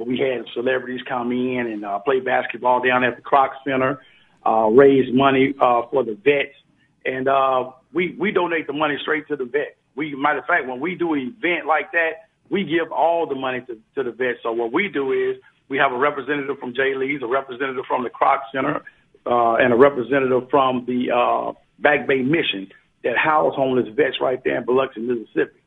where 0.00 0.08
we 0.08 0.18
had 0.18 0.44
celebrities 0.54 1.00
come 1.08 1.32
in 1.32 1.66
and 1.66 1.84
uh, 1.84 1.98
play 2.00 2.20
basketball 2.20 2.82
down 2.82 3.04
at 3.04 3.16
the 3.16 3.22
Kroc 3.22 3.50
Center, 3.64 4.00
uh, 4.46 4.68
raise 4.68 5.12
money 5.12 5.54
uh, 5.60 5.82
for 5.90 6.04
the 6.04 6.14
vets, 6.24 6.56
and 7.04 7.28
uh, 7.28 7.70
we 7.92 8.16
we 8.18 8.32
donate 8.32 8.66
the 8.66 8.72
money 8.72 8.96
straight 9.02 9.28
to 9.28 9.36
the 9.36 9.44
vets. 9.44 9.76
We 9.94 10.14
matter 10.14 10.38
of 10.38 10.46
fact, 10.46 10.66
when 10.66 10.80
we 10.80 10.94
do 10.94 11.14
an 11.14 11.34
event 11.36 11.66
like 11.66 11.92
that, 11.92 12.28
we 12.48 12.64
give 12.64 12.90
all 12.92 13.26
the 13.26 13.34
money 13.34 13.60
to, 13.66 13.78
to 13.96 14.10
the 14.10 14.12
vets. 14.12 14.38
So 14.42 14.52
what 14.52 14.72
we 14.72 14.88
do 14.88 15.12
is 15.12 15.36
we 15.68 15.76
have 15.78 15.92
a 15.92 15.98
representative 15.98 16.58
from 16.58 16.74
J. 16.74 16.94
Lee's, 16.96 17.22
a 17.22 17.26
representative 17.26 17.84
from 17.86 18.04
the 18.04 18.10
Kroc 18.10 18.40
Center, 18.52 18.82
uh, 19.26 19.54
and 19.54 19.72
a 19.72 19.76
representative 19.76 20.48
from 20.50 20.84
the 20.86 21.10
uh, 21.10 21.52
Back 21.78 22.06
Bay 22.06 22.22
Mission 22.22 22.68
that 23.04 23.16
house 23.16 23.54
homeless 23.54 23.88
vets 23.94 24.16
right 24.20 24.42
there 24.44 24.58
in 24.58 24.64
Biloxi, 24.64 25.00
Mississippi. 25.00 25.60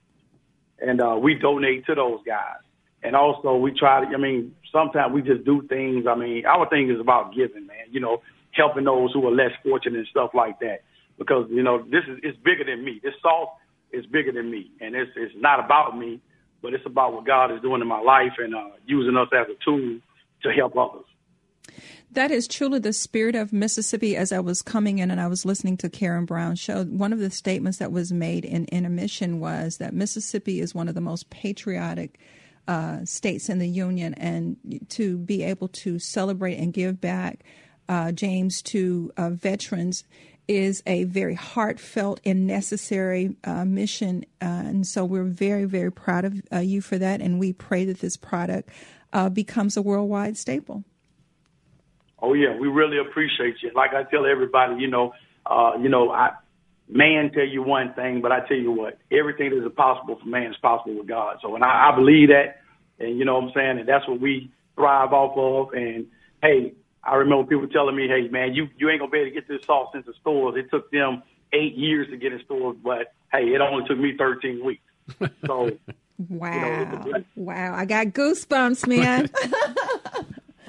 And 0.80 1.02
uh, 1.02 1.18
we 1.22 1.36
donate 1.36 1.86
to 1.88 1.96
those 1.96 2.20
guys. 2.26 2.62
And 3.04 3.16
also, 3.16 3.58
we 3.58 3.72
try 3.72 4.06
to, 4.06 4.08
I 4.08 4.18
mean, 4.18 4.56
sometimes 4.72 5.14
we 5.14 5.22
just 5.22 5.44
do 5.46 5.62
things. 5.68 6.06
I 6.08 6.16
mean, 6.16 6.46
our 6.46 6.68
thing 6.70 6.90
is 6.90 7.00
about 7.00 7.36
giving, 7.36 7.68
man, 7.68 7.86
you 7.92 8.00
know, 8.00 8.22
helping 8.52 8.86
those 8.86 9.12
who 9.14 9.28
are 9.28 9.32
less 9.32 9.52
fortunate 9.62 9.98
and 10.00 10.08
stuff 10.08 10.32
like 10.34 10.60
that. 10.60 10.84
Because, 11.18 11.48
you 11.50 11.64
know, 11.64 11.84
this 11.84 12.04
is, 12.08 12.20
it's 12.24 12.38
bigger 12.40 12.64
than 12.64 12.84
me. 12.84 13.00
This 13.04 13.14
salt 13.22 13.50
is 13.92 14.06
bigger 14.06 14.32
than 14.32 14.50
me. 14.50 14.72
And 14.80 14.96
it's, 14.96 15.12
it's 15.16 15.34
not 15.38 15.64
about 15.64 15.98
me 15.98 16.22
but 16.64 16.74
it's 16.74 16.86
about 16.86 17.14
what 17.14 17.26
God 17.26 17.52
is 17.52 17.62
doing 17.62 17.82
in 17.82 17.88
my 17.88 18.00
life 18.00 18.32
and 18.40 18.56
uh, 18.56 18.70
using 18.88 19.18
us 19.18 19.28
as 19.34 19.48
a 19.48 19.64
tool 19.64 20.00
to 20.42 20.52
help 20.52 20.76
others. 20.76 21.06
That 22.12 22.32
is 22.32 22.48
truly 22.48 22.80
the 22.80 22.94
spirit 22.94 23.36
of 23.36 23.52
Mississippi. 23.52 24.16
As 24.16 24.32
I 24.32 24.40
was 24.40 24.62
coming 24.62 25.00
in 25.00 25.12
and 25.12 25.20
I 25.20 25.28
was 25.28 25.46
listening 25.46 25.78
to 25.78 25.90
Karen 25.90 26.26
Brown 26.26 26.56
show, 26.56 26.86
one 26.86 27.12
of 27.12 27.20
the 27.20 27.30
statements 27.30 27.80
that 27.80 27.92
was 27.92 28.12
made 28.12 28.46
in 28.46 28.66
intermission 28.66 29.40
was 29.40 29.78
that 29.78 29.94
Mississippi 29.94 30.62
is 30.62 30.74
one 30.74 30.88
of 30.88 30.96
the 30.96 31.02
most 31.02 31.30
patriotic 31.30 32.20
uh, 32.68 33.04
states 33.06 33.50
in 33.50 33.60
the 33.60 33.68
union, 33.68 34.14
and 34.16 34.58
to 34.90 35.18
be 35.18 35.44
able 35.44 35.68
to 35.68 36.00
celebrate 36.00 36.56
and 36.56 36.74
give 36.74 37.02
back, 37.02 37.44
uh, 37.90 38.12
James, 38.12 38.62
to 38.62 39.12
uh, 39.18 39.30
veterans 39.30 40.04
is 40.48 40.84
a 40.86 41.06
very 41.06 41.36
heartfelt 41.36 42.20
and 42.26 42.46
necessary 42.46 43.36
uh, 43.44 43.64
mission. 43.64 44.26
Uh, 44.42 44.46
and 44.46 44.88
so 44.88 45.06
we're 45.06 45.24
very, 45.24 45.66
very 45.66 45.92
proud 45.92 46.26
of 46.26 46.42
uh, 46.52 46.60
you 46.60 46.82
for 46.82 46.98
that. 46.98 47.22
And 47.22 47.40
we 47.40 47.54
pray 47.54 47.86
that 47.86 48.00
this 48.00 48.18
product 48.18 48.70
becomes 49.34 49.78
a 49.78 49.82
worldwide 49.82 50.38
staple. 50.38 50.84
Oh, 52.20 52.34
yeah. 52.34 52.58
We 52.58 52.68
really 52.68 52.98
appreciate 52.98 53.56
you. 53.62 53.72
Like 53.76 53.94
I 53.94 54.04
tell 54.04 54.26
everybody, 54.26 54.82
you 54.82 54.88
know, 54.88 55.14
you 55.80 55.90
know, 55.90 56.12
I, 56.12 56.32
man 56.88 57.32
tell 57.34 57.46
you 57.46 57.64
one 57.64 57.94
thing, 57.94 58.22
but 58.22 58.32
I 58.32 58.42
tell 58.48 58.58
you 58.58 58.72
what, 58.72 58.98
everything 59.12 59.50
that 59.52 59.66
is 59.66 59.72
possible 59.76 60.18
for 60.22 60.26
man 60.28 60.52
is 60.52 60.58
possible 60.62 60.98
with 60.98 61.08
God. 61.08 61.38
So, 61.42 61.56
and 61.56 61.64
I, 61.64 61.92
I 61.92 61.96
believe 61.96 62.30
that. 62.30 62.62
And 63.00 63.18
you 63.18 63.26
know 63.26 63.36
what 63.36 63.46
I'm 63.46 63.52
saying? 63.56 63.80
And 63.80 63.90
that's 63.90 64.08
what 64.08 64.20
we 64.20 64.52
thrive 64.76 65.14
off 65.14 65.38
of. 65.38 65.74
And 65.74 66.08
hey, 66.42 66.74
I 67.04 67.16
remember 67.16 67.46
people 67.48 67.68
telling 67.68 67.96
me, 67.96 68.08
"Hey, 68.08 68.28
man, 68.30 68.54
you 68.54 68.68
you 68.78 68.90
ain't 68.90 69.00
gonna 69.00 69.12
be 69.12 69.20
able 69.20 69.30
to 69.30 69.34
get 69.34 69.48
this 69.48 69.66
sauce 69.66 69.92
into 69.94 70.14
stores. 70.22 70.56
It 70.58 70.70
took 70.70 70.92
them 70.92 71.24
eight 71.52 71.76
years 71.76 72.08
to 72.10 72.18
get 72.18 72.34
in 72.34 72.42
stores, 72.46 72.78
but 72.84 73.14
hey, 73.32 73.54
it 73.54 73.62
only 73.62 73.86
took 73.88 73.98
me 73.98 74.16
13 74.18 74.64
weeks." 74.64 74.84
So, 75.46 75.72
wow, 76.30 76.54
you 77.06 77.12
know, 77.12 77.24
wow, 77.36 77.76
I 77.76 77.86
got 77.86 78.08
goosebumps, 78.08 78.88
man. 78.88 79.30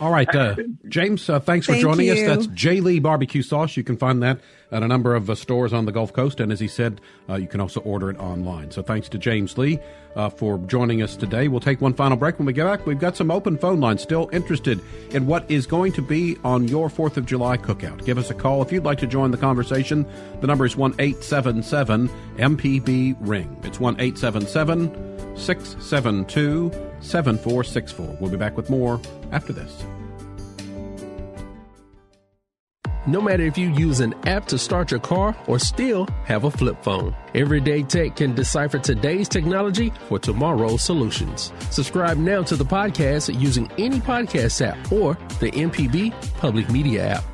All 0.05 0.11
right, 0.11 0.29
uh, 0.35 0.55
James, 0.87 1.31
uh, 1.31 1.41
thanks 1.41 1.65
for 1.65 1.73
Thank 1.73 1.83
joining 1.83 2.09
you. 2.09 2.13
us. 2.13 2.21
That's 2.21 2.47
J. 2.49 2.81
Lee 2.81 2.99
Barbecue 2.99 3.41
Sauce. 3.41 3.75
You 3.75 3.83
can 3.83 3.97
find 3.97 4.23
that 4.23 4.39
at 4.71 4.83
a 4.83 4.87
number 4.87 5.15
of 5.15 5.31
uh, 5.31 5.35
stores 5.35 5.73
on 5.73 5.87
the 5.87 5.93
Gulf 5.93 6.13
Coast. 6.13 6.41
And 6.41 6.53
as 6.53 6.61
he 6.61 6.69
said, 6.69 7.01
uh, 7.27 7.37
you 7.37 7.47
can 7.47 7.59
also 7.59 7.81
order 7.81 8.11
it 8.11 8.19
online. 8.19 8.71
So 8.71 8.83
thanks 8.83 9.09
to 9.09 9.19
James 9.19 9.57
Lee 9.57 9.79
uh, 10.15 10.29
for 10.29 10.59
joining 10.67 11.01
us 11.01 11.17
today. 11.17 11.49
We'll 11.49 11.61
take 11.61 11.81
one 11.81 11.95
final 11.95 12.19
break. 12.19 12.39
When 12.39 12.45
we 12.45 12.53
get 12.53 12.67
back, 12.67 12.85
we've 12.85 12.99
got 12.99 13.17
some 13.17 13.31
open 13.31 13.57
phone 13.57 13.81
lines 13.81 14.03
still 14.03 14.29
interested 14.31 14.79
in 15.13 15.27
what 15.27 15.51
is 15.51 15.67
going 15.67 15.93
to 15.93 16.03
be 16.03 16.37
on 16.45 16.69
your 16.69 16.91
4th 16.91 17.17
of 17.17 17.25
July 17.25 17.57
cookout. 17.57 18.05
Give 18.05 18.19
us 18.19 18.29
a 18.29 18.35
call 18.35 18.61
if 18.61 18.71
you'd 18.71 18.85
like 18.85 18.99
to 18.99 19.07
join 19.07 19.31
the 19.31 19.39
conversation. 19.39 20.05
The 20.43 20.47
number 20.47 20.67
is 20.67 20.77
1 20.77 20.97
877 20.99 22.11
MPB 22.37 23.17
Ring. 23.21 23.57
It's 23.63 23.81
1 23.81 23.99
877 23.99 25.39
672 25.39 26.71
7464. 27.01 28.19
We'll 28.21 28.31
be 28.31 28.37
back 28.37 28.59
with 28.59 28.69
more 28.69 29.01
after 29.33 29.55
this. 29.55 29.83
No 33.07 33.21
matter 33.21 33.43
if 33.43 33.59
you 33.59 33.69
use 33.69 34.01
an 34.01 34.15
app 34.27 34.47
to 34.47 34.57
start 34.57 34.91
your 34.91 34.99
car 34.99 35.37
or 35.47 35.59
still 35.59 36.09
have 36.25 36.45
a 36.45 36.51
flip 36.51 36.83
phone, 36.83 37.15
Everyday 37.35 37.83
Tech 37.83 38.17
can 38.17 38.35
decipher 38.35 38.79
today's 38.79 39.29
technology 39.29 39.93
for 40.09 40.19
tomorrow's 40.19 40.83
solutions. 40.83 41.53
Subscribe 41.71 42.17
now 42.17 42.43
to 42.45 42.57
the 42.57 42.65
podcast 42.65 43.39
using 43.39 43.71
any 43.77 44.01
podcast 44.01 44.67
app 44.67 44.91
or 44.91 45.19
the 45.39 45.51
MPB 45.51 46.15
Public 46.39 46.71
Media 46.71 47.19
app. 47.19 47.25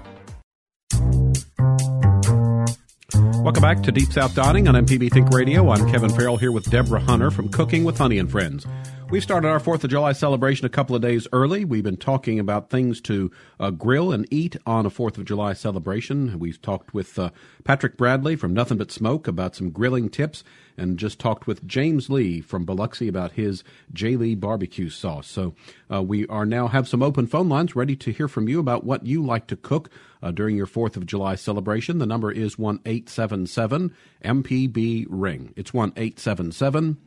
Welcome 3.42 3.62
back 3.62 3.82
to 3.84 3.92
Deep 3.92 4.12
South 4.12 4.34
Dining 4.34 4.66
on 4.66 4.74
MPB 4.74 5.12
Think 5.12 5.30
Radio. 5.30 5.70
I'm 5.70 5.88
Kevin 5.88 6.10
Farrell 6.10 6.36
here 6.36 6.52
with 6.52 6.68
Deborah 6.68 7.00
Hunter 7.00 7.30
from 7.30 7.48
Cooking 7.48 7.84
with 7.84 7.96
Honey 7.96 8.18
and 8.18 8.30
Friends. 8.30 8.66
We 9.11 9.20
started 9.20 9.48
our 9.48 9.58
4th 9.58 9.82
of 9.82 9.90
July 9.90 10.12
celebration 10.12 10.66
a 10.66 10.68
couple 10.68 10.94
of 10.94 11.02
days 11.02 11.26
early. 11.32 11.64
We've 11.64 11.82
been 11.82 11.96
talking 11.96 12.38
about 12.38 12.70
things 12.70 13.00
to 13.02 13.32
uh, 13.58 13.70
grill 13.70 14.12
and 14.12 14.24
eat 14.30 14.56
on 14.64 14.86
a 14.86 14.90
4th 14.90 15.18
of 15.18 15.24
July 15.24 15.52
celebration. 15.52 16.38
We've 16.38 16.62
talked 16.62 16.94
with 16.94 17.18
uh, 17.18 17.30
Patrick 17.64 17.96
Bradley 17.96 18.36
from 18.36 18.54
Nothing 18.54 18.78
But 18.78 18.92
Smoke 18.92 19.26
about 19.26 19.56
some 19.56 19.70
grilling 19.70 20.11
tips 20.11 20.44
and 20.76 20.96
just 20.96 21.18
talked 21.18 21.48
with 21.48 21.66
James 21.66 22.08
Lee 22.08 22.40
from 22.40 22.64
Biloxi 22.64 23.08
about 23.08 23.32
his 23.32 23.64
J. 23.92 24.14
Lee 24.14 24.36
barbecue 24.36 24.88
sauce. 24.88 25.26
So 25.26 25.56
uh, 25.92 26.02
we 26.04 26.24
are 26.28 26.46
now 26.46 26.68
have 26.68 26.86
some 26.86 27.02
open 27.02 27.26
phone 27.26 27.48
lines 27.48 27.74
ready 27.74 27.96
to 27.96 28.12
hear 28.12 28.28
from 28.28 28.48
you 28.48 28.61
about 28.61 28.84
what 28.84 29.06
you 29.06 29.24
like 29.24 29.48
to 29.48 29.56
cook 29.56 29.90
uh, 30.22 30.30
during 30.30 30.56
your 30.56 30.68
4th 30.68 30.96
of 30.96 31.04
July 31.04 31.34
celebration. 31.34 31.98
The 31.98 32.06
number 32.06 32.30
is 32.30 32.56
1 32.56 32.78
877 32.86 33.92
MPB 34.24 35.06
Ring. 35.08 35.52
It's 35.56 35.74
1 35.74 35.94
877 35.96 36.98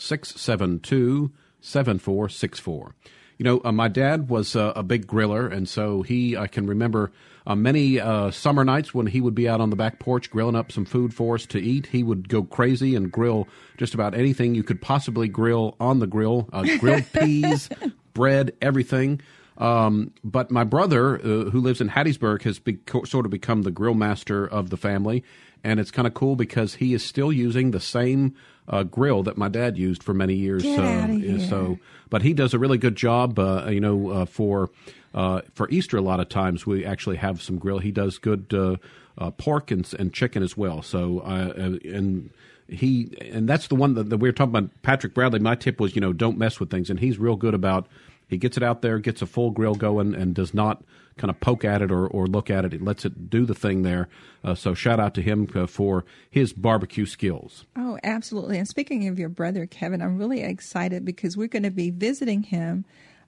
672 0.00 1.30
7464. 1.60 2.94
You 3.38 3.44
know, 3.44 3.60
uh, 3.64 3.72
my 3.72 3.88
dad 3.88 4.28
was 4.28 4.54
uh, 4.54 4.72
a 4.76 4.82
big 4.82 5.06
griller, 5.06 5.50
and 5.50 5.68
so 5.68 6.02
he, 6.02 6.36
I 6.36 6.46
can 6.46 6.66
remember 6.66 7.10
uh, 7.46 7.54
many 7.54 7.98
uh, 7.98 8.30
summer 8.30 8.64
nights 8.64 8.92
when 8.92 9.06
he 9.06 9.20
would 9.20 9.34
be 9.34 9.48
out 9.48 9.60
on 9.60 9.70
the 9.70 9.76
back 9.76 9.98
porch 9.98 10.30
grilling 10.30 10.56
up 10.56 10.70
some 10.70 10.84
food 10.84 11.14
for 11.14 11.36
us 11.36 11.46
to 11.46 11.58
eat. 11.58 11.86
He 11.86 12.02
would 12.02 12.28
go 12.28 12.42
crazy 12.42 12.94
and 12.94 13.10
grill 13.10 13.48
just 13.78 13.94
about 13.94 14.14
anything 14.14 14.54
you 14.54 14.62
could 14.62 14.82
possibly 14.82 15.26
grill 15.26 15.74
on 15.80 16.00
the 16.00 16.06
grill 16.06 16.50
uh, 16.52 16.66
grilled 16.78 17.10
peas, 17.12 17.70
bread, 18.12 18.52
everything. 18.60 19.20
Um, 19.56 20.12
but 20.24 20.50
my 20.50 20.64
brother, 20.64 21.16
uh, 21.16 21.50
who 21.50 21.60
lives 21.60 21.80
in 21.80 21.90
Hattiesburg, 21.90 22.42
has 22.42 22.58
be- 22.58 22.78
sort 23.04 23.26
of 23.26 23.30
become 23.30 23.62
the 23.62 23.70
grill 23.70 23.94
master 23.94 24.46
of 24.46 24.70
the 24.70 24.76
family. 24.76 25.22
And 25.62 25.78
it's 25.78 25.90
kind 25.90 26.06
of 26.06 26.14
cool 26.14 26.36
because 26.36 26.76
he 26.76 26.94
is 26.94 27.04
still 27.04 27.30
using 27.30 27.70
the 27.70 27.80
same 27.80 28.34
uh, 28.70 28.84
grill 28.84 29.22
that 29.24 29.36
my 29.36 29.48
dad 29.48 29.76
used 29.76 30.02
for 30.02 30.14
many 30.14 30.34
years. 30.34 30.62
Get 30.62 30.78
uh, 30.78 30.82
outta 30.82 31.12
here. 31.12 31.40
So, 31.40 31.78
but 32.08 32.22
he 32.22 32.32
does 32.32 32.54
a 32.54 32.58
really 32.58 32.78
good 32.78 32.96
job. 32.96 33.38
Uh, 33.38 33.66
you 33.68 33.80
know, 33.80 34.10
uh, 34.10 34.24
for 34.24 34.70
uh, 35.12 35.42
for 35.54 35.68
Easter, 35.70 35.96
a 35.96 36.02
lot 36.02 36.20
of 36.20 36.28
times 36.28 36.64
we 36.64 36.84
actually 36.84 37.16
have 37.16 37.42
some 37.42 37.58
grill. 37.58 37.80
He 37.80 37.90
does 37.90 38.18
good 38.18 38.54
uh, 38.54 38.76
uh, 39.18 39.30
pork 39.32 39.70
and 39.70 39.92
and 39.98 40.14
chicken 40.14 40.42
as 40.42 40.56
well. 40.56 40.82
So, 40.82 41.20
uh, 41.20 41.52
uh, 41.56 41.78
and 41.84 42.30
he 42.68 43.12
and 43.20 43.48
that's 43.48 43.66
the 43.66 43.74
one 43.74 43.94
that, 43.94 44.08
that 44.10 44.18
we 44.18 44.28
were 44.28 44.32
talking 44.32 44.54
about. 44.54 44.70
Patrick 44.82 45.14
Bradley. 45.14 45.40
My 45.40 45.56
tip 45.56 45.80
was, 45.80 45.94
you 45.94 46.00
know, 46.00 46.12
don't 46.12 46.38
mess 46.38 46.60
with 46.60 46.70
things, 46.70 46.90
and 46.90 47.00
he's 47.00 47.18
real 47.18 47.36
good 47.36 47.54
about. 47.54 47.88
He 48.30 48.38
gets 48.38 48.56
it 48.56 48.62
out 48.62 48.80
there, 48.80 48.98
gets 48.98 49.20
a 49.20 49.26
full 49.26 49.50
grill 49.50 49.74
going, 49.74 50.14
and 50.14 50.34
does 50.34 50.54
not 50.54 50.82
kind 51.18 51.30
of 51.30 51.40
poke 51.40 51.64
at 51.64 51.82
it 51.82 51.90
or, 51.90 52.06
or 52.06 52.26
look 52.26 52.48
at 52.48 52.64
it. 52.64 52.72
He 52.72 52.78
lets 52.78 53.04
it 53.04 53.28
do 53.28 53.44
the 53.44 53.54
thing 53.54 53.82
there. 53.82 54.08
Uh, 54.42 54.54
so 54.54 54.72
shout 54.72 55.00
out 55.00 55.14
to 55.14 55.22
him 55.22 55.48
uh, 55.54 55.66
for 55.66 56.04
his 56.30 56.52
barbecue 56.52 57.04
skills. 57.04 57.66
Oh, 57.76 57.98
absolutely. 58.02 58.56
And 58.58 58.68
speaking 58.68 59.08
of 59.08 59.18
your 59.18 59.28
brother, 59.28 59.66
Kevin, 59.66 60.00
I'm 60.00 60.16
really 60.16 60.42
excited 60.42 61.04
because 61.04 61.36
we're 61.36 61.48
going 61.48 61.64
to 61.64 61.70
be 61.70 61.90
visiting 61.90 62.44
him 62.44 62.84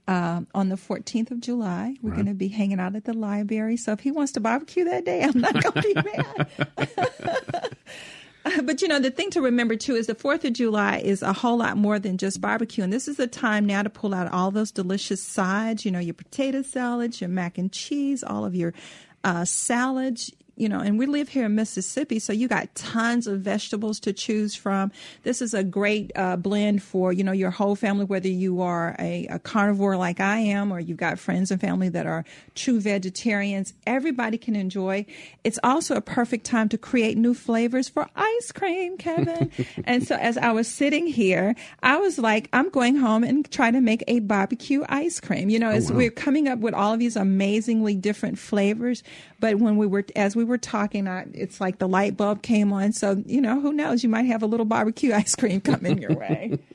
um, 0.09 0.47
on 0.55 0.69
the 0.69 0.77
14th 0.77 1.31
of 1.31 1.41
July. 1.41 1.97
We're 2.01 2.15
going 2.15 2.27
to 2.27 2.35
be 2.35 2.49
hanging 2.49 2.81
out 2.81 2.97
at 2.97 3.05
the 3.05 3.13
library. 3.13 3.77
So 3.77 3.93
if 3.93 4.01
he 4.01 4.11
wants 4.11 4.33
to 4.33 4.41
barbecue 4.41 4.85
that 4.85 5.05
day, 5.05 5.23
I'm 5.23 5.41
not 5.41 5.53
going 5.53 5.75
to 5.75 5.83
be 5.83 5.95
mad. 5.95 7.77
But 8.65 8.83
you 8.83 8.89
know, 8.89 8.99
the 8.99 9.11
thing 9.11 9.31
to 9.31 9.41
remember 9.41 9.77
too 9.77 9.95
is 9.95 10.07
the 10.07 10.15
4th 10.15 10.45
of 10.45 10.53
July 10.53 10.99
is 10.99 11.23
a 11.23 11.33
whole 11.33 11.59
lot 11.59 11.77
more 11.77 11.99
than 11.99 12.19
just 12.19 12.41
barbecue. 12.41 12.83
And 12.85 12.93
this 12.93 13.09
is 13.09 13.17
the 13.17 13.27
time 13.27 13.67
now 13.67 13.83
to 13.83 13.91
pull 13.91 14.15
out 14.15 14.33
all 14.33 14.51
those 14.51 14.71
delicious 14.71 15.23
sides, 15.23 15.85
you 15.85 15.91
know, 15.91 15.99
your 15.99 16.15
potato 16.15 16.63
salads, 16.63 17.21
your 17.21 17.29
mac 17.31 17.59
and 17.59 17.73
cheese, 17.73 18.23
all 18.23 18.45
of 18.45 18.55
your 18.55 18.75
uh, 19.25 19.45
salads, 19.45 20.33
you 20.63 20.69
know, 20.69 20.79
and 20.79 20.97
we 20.97 21.07
live 21.07 21.29
here 21.29 21.47
in 21.47 21.57
Mississippi, 21.57 22.21
so 22.21 22.33
you 22.33 22.47
got 22.47 22.73
tons 22.77 23.27
of 23.27 23.41
vegetables 23.41 23.99
to 23.99 24.13
choose 24.13 24.55
from. 24.55 24.93
This 25.25 25.43
is 25.43 25.55
a 25.55 25.65
great 25.65 26.13
uh, 26.15 26.37
blend 26.37 26.85
for, 26.85 27.13
you 27.13 27.25
know, 27.25 27.33
your 27.33 27.51
whole 27.51 27.75
family, 27.75 28.05
whether 28.05 28.29
you 28.29 28.61
are 28.63 28.95
a, 29.01 29.27
a 29.27 29.41
carnivore 29.41 29.97
like 29.97 30.21
I 30.21 30.39
am, 30.39 30.73
or 30.73 30.79
you've 30.79 30.99
got 30.99 31.19
friends 31.19 31.51
and 31.51 31.61
family 31.61 31.89
that 31.89 32.07
are 32.07 32.25
true 32.55 32.81
vegetarians. 32.81 33.75
Everybody 33.89 34.39
can 34.39 34.55
enjoy. 34.55 35.05
It's 35.43 35.59
also 35.65 35.97
a 35.97 36.01
perfect 36.01 36.47
time 36.47 36.69
to 36.69 36.79
create 36.79 37.19
new 37.19 37.35
flavors 37.35 37.89
for 37.89 38.09
ice 38.15 38.53
cream, 38.53 38.97
Kevin. 38.99 39.51
and 39.85 40.07
so 40.07 40.15
as 40.15 40.39
I 40.39 40.53
was 40.53 40.69
sitting 40.69 41.09
here, 41.09 41.57
I 41.83 41.97
was 41.97 42.21
like, 42.21 42.49
I'm 42.53 42.69
going 42.69 42.95
home 42.95 43.25
and 43.25 43.51
try 43.51 43.73
to 43.73 43.81
make 43.81 44.05
a 44.07 44.21
barbecue 44.21 44.85
ice 44.89 45.19
cream. 45.19 45.51
You 45.51 45.59
know, 45.59 45.71
as 45.71 45.91
we're 45.91 46.13
coming 46.13 46.47
up 46.47 46.61
with 46.61 46.73
all 46.73 46.93
of 46.93 47.01
these 47.01 47.17
amazingly 47.17 47.97
different 47.97 48.39
flavors, 48.39 49.03
but 49.43 49.57
when 49.57 49.77
we 49.77 49.89
were, 49.89 50.05
as 50.15 50.37
we 50.37 50.45
were 50.45 50.57
talking, 50.57 51.09
I, 51.09 51.27
it's 51.35 51.61
like 51.61 51.79
the 51.79 51.89
light 51.89 52.17
bulb 52.17 52.43
came 52.43 52.73
on. 52.73 52.93
So, 52.93 53.21
you 53.27 53.41
know, 53.41 53.61
who 53.61 53.73
knows? 53.73 54.05
You 54.05 54.09
might 54.09 54.27
have 54.27 54.41
a 54.41 54.47
little 54.47 54.65
barbecue 54.65 55.13
ice 55.15 55.35
cream 55.35 55.61
coming 55.61 55.99
your 55.99 56.15
way. 56.15 56.59